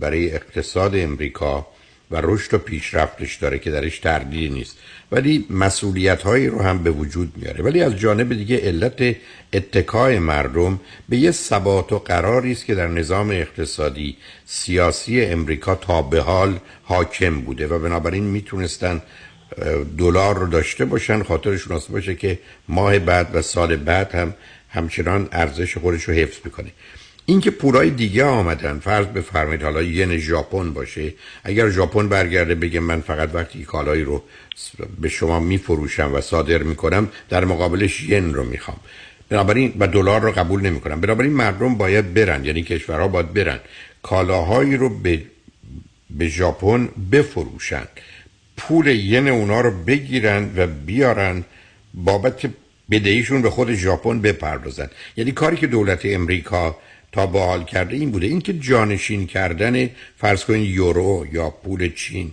[0.00, 1.66] برای اقتصاد امریکا
[2.10, 4.78] و رشد و پیشرفتش داره که درش تردیدی نیست.
[5.12, 7.64] ولی مسئولیت هایی رو هم به وجود میاره.
[7.64, 9.16] ولی از جانب دیگه علت
[9.52, 14.16] اتکای مردم به یه ثبات و قراری است که در نظام اقتصادی
[14.46, 19.02] سیاسی امریکا تا به حال حاکم بوده و بنابراین می‌تونستن
[19.98, 22.38] دلار رو داشته باشن خاطرشون آسه باشه که
[22.68, 24.34] ماه بعد و سال بعد هم
[24.68, 26.70] همچنان ارزش خودش رو حفظ می‌کنه.
[27.26, 28.78] اینکه پولای دیگه آمدن.
[28.78, 31.14] فرض بفرمایید حالا ین ژاپن باشه.
[31.44, 34.22] اگر ژاپن برگرده بگه من فقط وقتی کالایی رو
[35.00, 38.80] به شما میفروشم و صادر می‌کنم در مقابلش ین رو می‌خوام.
[39.28, 43.60] بنابراین و دلار رو قبول نمی‌کنن بنابراین مردم باید برن یعنی کشورها باید برن.
[44.02, 45.22] کالاهایی رو به
[46.10, 47.84] به ژاپن بفروشن.
[48.56, 51.44] پول ین اونا رو بگیرن و بیارن.
[51.94, 52.50] بابت
[52.90, 54.90] بدهیشون به خود ژاپن بپردازن.
[55.16, 56.76] یعنی کاری که دولت امریکا
[57.12, 58.26] تا با حال کرده این بوده.
[58.26, 62.30] اینکه جانشین کردن فرض کنید یورو یا پول چین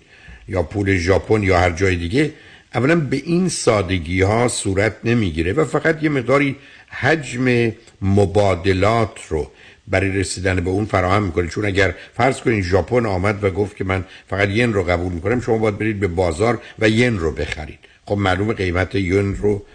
[0.47, 2.33] یا پول ژاپن یا هر جای دیگه
[2.75, 6.55] اولا به این سادگی ها صورت نمی‌گیره و فقط یه مقداری
[6.89, 7.71] حجم
[8.01, 9.51] مبادلات رو
[9.87, 11.47] برای رسیدن به اون فراهم می‌کنه.
[11.47, 15.41] چون اگر فرض کنید ژاپن آمد و گفت که من فقط ین رو قبول می‌کنم
[15.41, 17.79] شما باید برید به بازار و ین رو بخرید.
[18.05, 19.65] خب معلوم قیمت ین رو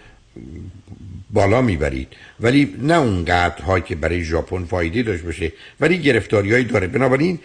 [1.32, 2.08] بالا می‌برید.
[2.40, 6.86] ولی نه اون قدرها که برای ژاپن فایده داشت باشه ولی گرفتاریهایی داره.
[6.86, 7.38] بنابراین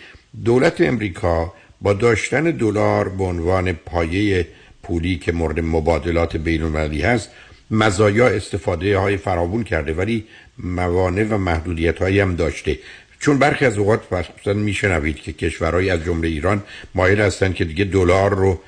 [0.46, 4.48] دولت امریکا با داشتن دلار به عنوان پایه
[4.84, 7.30] پولی که مورد مبادلات بین المللی هست
[7.72, 10.26] مزایا استفاده های فراوون کرده ولی
[10.60, 12.80] موانع و محدودیت هایی هم داشته.
[13.20, 16.64] چون برخی از اوقات مثلا میشنوید که کشورهایی از جمله ایران
[16.96, 18.60] مایل هستند که دیگه دلار رو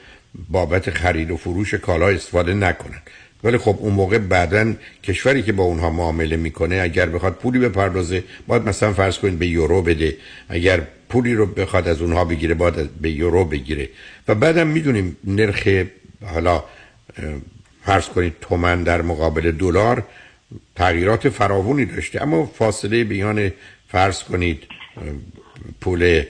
[0.49, 3.01] بابت خرید و فروش کالا استفاده نکنن.
[3.43, 8.23] ولی خب اون موقع بعدا کشوری که با اونها معامله می‌کنه اگر بخواد پولی بپردازه
[8.47, 10.17] باید مثلا فرض کنید به یورو بده.
[10.49, 13.89] اگر پولی رو بخواد از اونها بگیره باید به یورو بگیره.
[14.27, 15.67] و بعدم می‌دونیم نرخ
[16.25, 16.63] حالا
[17.85, 20.03] فرض کنید تومن در مقابل دلار
[20.75, 22.21] تغییرات فراوونی داشته.
[22.21, 23.51] اما فاصله بیان
[23.87, 24.63] فرض کنید
[25.81, 26.23] پول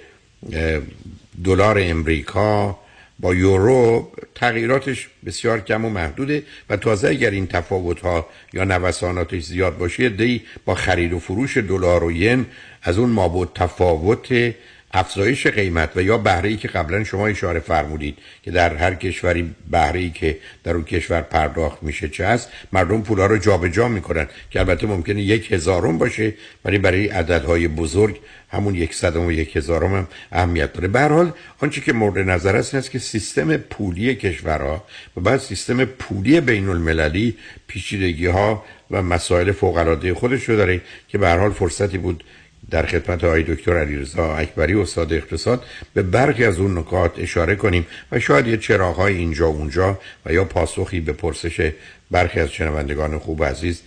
[1.43, 2.79] دلار امریکا
[3.19, 9.43] با یورو تغییراتش بسیار کم و محدوده و تازه اگر این تفاوت ها یا نوساناتش
[9.43, 12.45] زیاد باشه دی با خرید و فروش دلار و ین
[12.83, 14.53] از اون مابود تفاوت
[14.91, 19.55] افزایش قیمت و یا بهره ای که قبلا شما اشاره فرمودید که در هر کشوری
[19.71, 24.27] بهره ای که در اون کشور پرداخت میشه چه هست مردم پولا رو جابجا می‌کنن
[24.51, 26.33] که البته ممکنه یک هزارم باشه
[26.65, 28.19] ولی برای عددهای بزرگ
[28.51, 30.87] همون یک صدم و یک هزارم هم اهمیت داره.
[30.87, 34.83] به حال آنچه که مورد نظر است است که سیستم پولی کشورها
[35.17, 37.37] و بعد سیستم پولی بین المللی
[37.67, 42.23] پیچیدگی ها و مسائل فوق العاده خودش رو داره که به حال فرصتی بود
[42.69, 45.63] در خدمت آقای دکتر علیرضا اکبری استاد اقتصاد
[45.93, 50.43] به برخی از اون نکات اشاره کنیم و شاید یه چراغهای اینجا اونجا و یا
[50.43, 51.71] پاسخی به پرسش
[52.11, 53.81] برخی از شنوندگان خوب و عزیز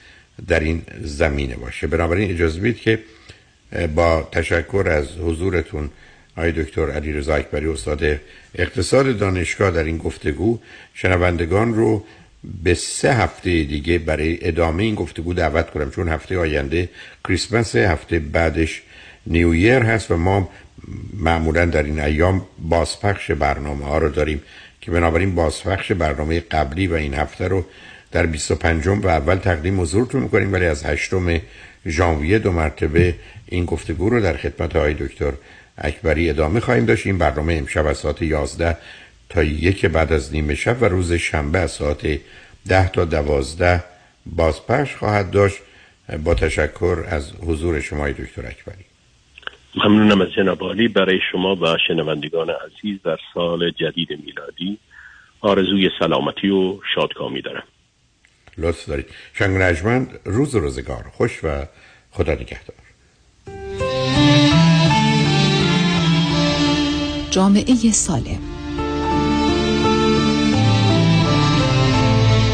[0.48, 1.86] در این زمینه باشه.
[1.86, 2.98] بنابراین اجازه بید که
[3.94, 5.90] با تشکر از حضورتون
[6.36, 8.20] آقای دکتر علیرضا اکبری استاد
[8.54, 10.58] اقتصاد دانشگاه در این گفتگو
[10.94, 12.04] شنوندگان رو
[12.44, 16.88] به سه هفته دیگه برای ادامه این گفتگو دعوت کنم چون هفته آینده
[17.24, 18.82] کریسمس هفته بعدش
[19.26, 20.48] نیویر هست و ما
[21.16, 24.42] معمولا در این ایام بازپخش برنامه ها رو داریم
[24.80, 27.64] که بنابراین بازپخش برنامه قبلی و این هفته رو
[28.12, 31.40] در 25 و اول تقدیم حضورتون می‌کنیم ولی از هشتم
[31.86, 33.14] ژانویه دو مرتبه
[33.46, 35.32] این گفتگو رو در خدمت های دکتر
[35.78, 37.06] اکبری ادامه خواهیم داشت.
[37.06, 38.76] این برنامه امشب از ساعت 11
[39.32, 42.20] تا یک بعد از نیمه شب و روز شنبه از ساعت
[42.68, 43.84] ده تا دوازده
[44.26, 45.58] بازپخش خواهد داشت.
[46.24, 48.84] با تشکر از حضور شما دکتر اکبری.
[49.74, 54.78] ممنونم از جناب برای شما و شنوندگان عزیز در سال جدید میلادی
[55.40, 57.62] آرزوی سلامتی و شادکامی دارم
[58.58, 59.06] لطف دارید.
[59.34, 61.66] شنگ رجمند روز روزگار خوش و
[62.10, 62.76] خدا نگهدار.
[67.30, 68.51] جامعه سالم.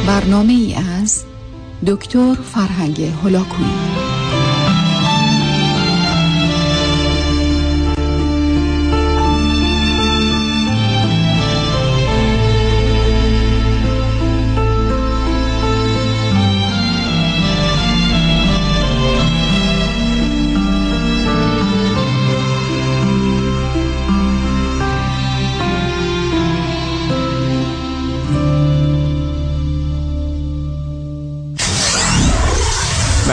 [0.08, 1.24] برنامه ای از
[1.86, 4.07] دکتر فرهنگ هلاکویی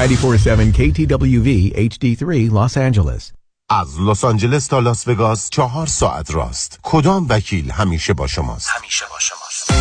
[0.05, 1.49] KTWV
[1.89, 3.33] HD3 Los Angeles.
[3.69, 6.79] از لس آنجلس تا لاس وگاس چهار ساعت راست.
[6.83, 9.71] کدام وکیل همیشه با شماست؟ همیشه با شماست.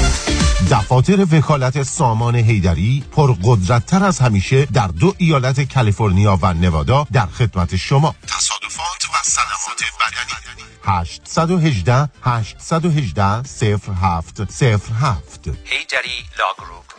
[0.71, 7.77] دفاتر وکالت سامان هیدری پرقدرتتر از همیشه در دو ایالت کالیفرنیا و نوادا در خدمت
[7.77, 8.15] شما.
[8.27, 10.65] تصادفات و صدمات بدنی.
[10.85, 16.94] 818 818 0707 هیدری لاگروپ.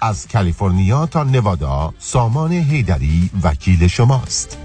[0.00, 4.58] از کالیفرنیا تا نوادا سامان حیدری وکیل شماست.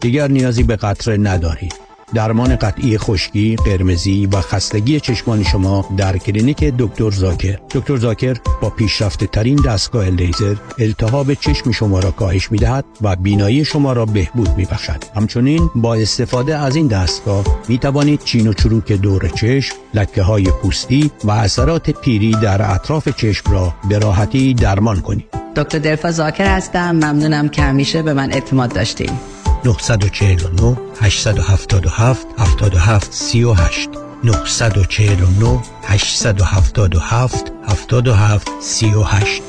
[0.00, 1.87] دیگر نیازی به قطره ندارید.
[2.14, 7.58] درمان قطعی خشکی، قرمزی و خستگی چشمان شما در کلینیک دکتر زاکر.
[7.70, 13.16] دکتر زاکر با پیشرفته ترین دستگاه لیزر التهاب چشم شما را کاهش می دهد و
[13.16, 15.04] بینایی شما را بهبود می بخشد.
[15.16, 20.44] همچنین با استفاده از این دستگاه می توانید چین و چروک دور چشم، لکه های
[20.44, 25.24] پوستی و اثرات پیری در اطراف چشم را به راحتی درمان کنید.
[25.56, 29.20] دکتر دلفا زاکر هستم ممنونم که همیشه به من اعتماد داشتین
[29.64, 33.90] 949 877 77 38
[34.24, 39.42] 949 877 77 38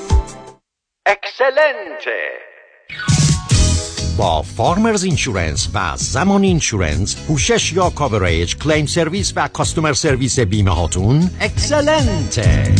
[1.05, 2.49] excellent ه
[4.17, 10.71] با Farmers Insurance و زمانی Insurance پوشش یا coverage claim service و customer service بیمه
[10.71, 12.75] هاتون excellent ه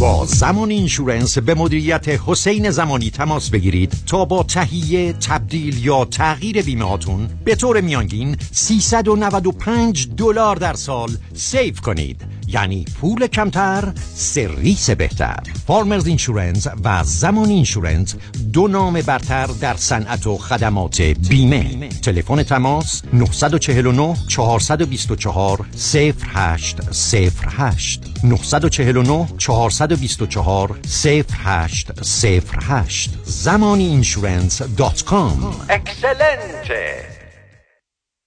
[0.00, 6.62] با زمانی Insurance به مدیریت حسین زمانی تماس بگیرید تا با تهیه تبدیل یا تغییر
[6.62, 12.33] بیمه هاتون به طور میانگین 395 دلار در سال save کنید.
[12.54, 15.40] یعنی پول کمتر سرویس بهتر.
[15.66, 18.14] Farmers Insurance و زمانی Insurance
[18.52, 21.88] دو نام برتر در صنعت و خدمات بیمه.
[21.88, 35.56] تلفن تماس 949 424 0808 949 424 0808 زمانی Insurance dot com.
[35.68, 37.13] excellent ه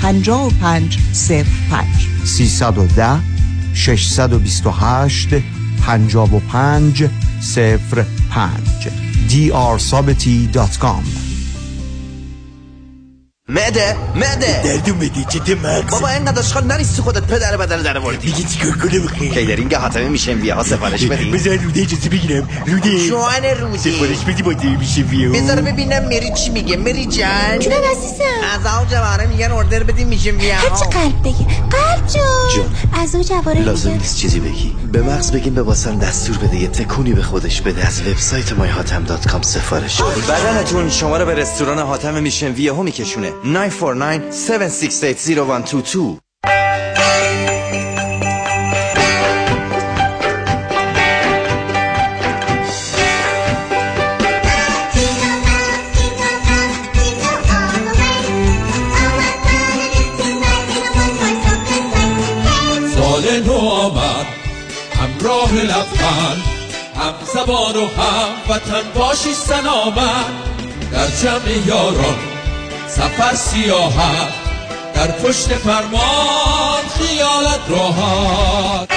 [0.00, 3.22] 55 05 310
[3.74, 5.42] 628
[5.80, 7.10] 55
[7.40, 8.90] 05
[9.28, 11.25] drsabati.com
[13.48, 15.90] معده معده دردو میدی چه مغز.
[15.90, 18.32] بابا اینقدر اشغال نریستی خودت پدر بدن در آوردی.
[18.32, 21.30] دیگه چیکار کنم خیلی کیدرینگ حاتمه میشه وی ها سفارش بدی.
[21.30, 22.48] بذار روده اجازه بگیرم.
[22.66, 26.76] روده جوان روده سفارش بدی با میشه وی بذار ببینم مری چی میگه.
[26.76, 28.24] مری جان جونم عزیزم.
[28.54, 32.22] از او جواره میگن اوردر بدی میشه وی هر چه قلب بگی قلب جون.
[32.54, 33.02] جون.
[33.02, 34.76] از او جواره لازم نیست چیزی بگی.
[34.92, 36.56] به مغز بگیم به واسن دستور بده.
[36.56, 37.86] یه تکونی به خودش بده.
[37.86, 40.02] از وبسایت myhatam.com سفارش.
[40.02, 42.52] بدنتون شما رو به رستوران حاتم میشن.
[42.52, 43.32] وی ها میکشونه.
[43.44, 46.18] 949 7680122
[62.94, 64.26] سال نو آمد
[65.00, 66.42] همراه لبخند
[66.96, 70.26] هم زبان و هم وطن باشی سلامت
[70.92, 72.35] در جمع یاران
[72.96, 74.32] سفر سیاحت
[74.94, 78.88] در پشت فرمان خیالت راحت.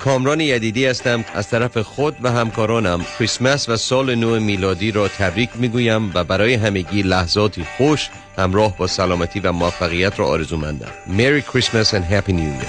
[0.00, 1.24] کامران یدیدی هستم.
[1.34, 6.54] از طرف خود و همکارانم کریسمس و سال نو میلادی را تبریک می‌گویم و برای
[6.54, 8.08] همگی لحظاتی خوش
[8.38, 10.92] همراه با سلامتی و موفقیت را آرزومندم.
[11.08, 12.66] Merry Christmas and New Year.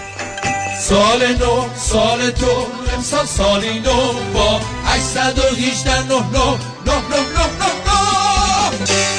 [0.80, 7.26] سال نو سال تو امسال سالی نو با 818 نه نه نه نه
[7.60, 7.72] نه
[8.80, 9.15] نه.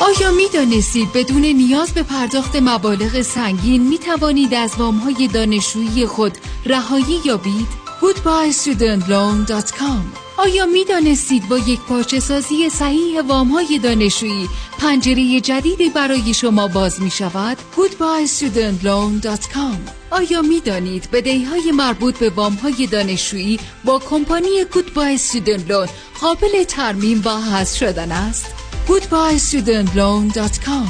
[0.00, 6.06] آیا می دانستید بدون نیاز به پرداخت مبالغ سنگین می توانید از وام های دانشجویی
[6.06, 6.32] خود
[6.66, 7.68] رهایی یابید؟
[8.00, 14.48] goodbyestudentloan.com آیا می دانستید با یک پارچه سازی صحیح وام های دانشجویی
[14.78, 22.30] پنجره جدیدی برای شما باز می شود؟ goodbyestudentloan.com آیا می دانید بدهی های مربوط به
[22.30, 25.88] وام های دانشجویی با کمپانی Goodbye Student Loan
[26.20, 30.88] قابل ترمیم و حذف شدن است؟ goodbyestudentloan.com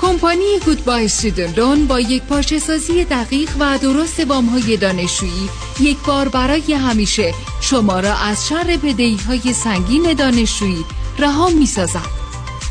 [0.00, 5.50] کمپانی گودبای استودنت با یک پارچه سازی دقیق و درست وام های دانشجویی
[5.80, 10.84] یک بار برای همیشه شما را از شر بدهی های سنگین دانشجویی
[11.18, 12.20] رها می سازد.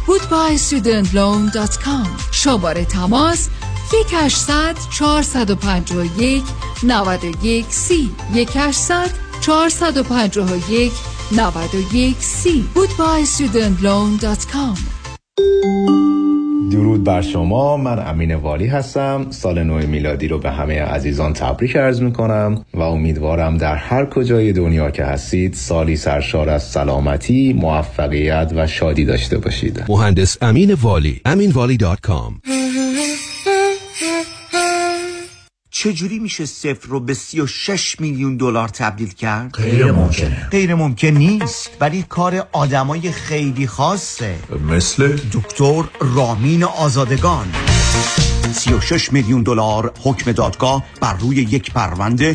[0.07, 3.49] goodbyestudentloan.com شماره تماس
[3.93, 6.43] 1800 451
[6.83, 8.09] 91 سی.
[8.35, 10.91] 1800 451
[11.31, 12.65] 91 سی.
[12.75, 14.99] goodbyestudentloan.com
[16.71, 17.77] درود بر شما.
[17.77, 19.25] من امین والی هستم.
[19.29, 24.05] سال نو میلادی رو به همه عزیزان تبریک عرض می کنم و امیدوارم در هر
[24.05, 29.83] کجای دنیا که هستید سالی سرشار از سلامتی موفقیت و شادی داشته باشید.
[29.89, 32.49] مهندس امین والی aminvali.com
[35.79, 40.47] چجوری میشه صفر رو به 36 میلیون دلار تبدیل کرد؟ غیر ممکنه.
[40.51, 41.71] غیر ممکن نیست.
[41.79, 44.35] ولی کار آدمای خیلی خاصه.
[44.69, 47.47] مثل؟ دکتر رامین آزادگان.
[48.53, 52.33] 36 میلیون دلار حکم دادگاه بر روی یک پرونده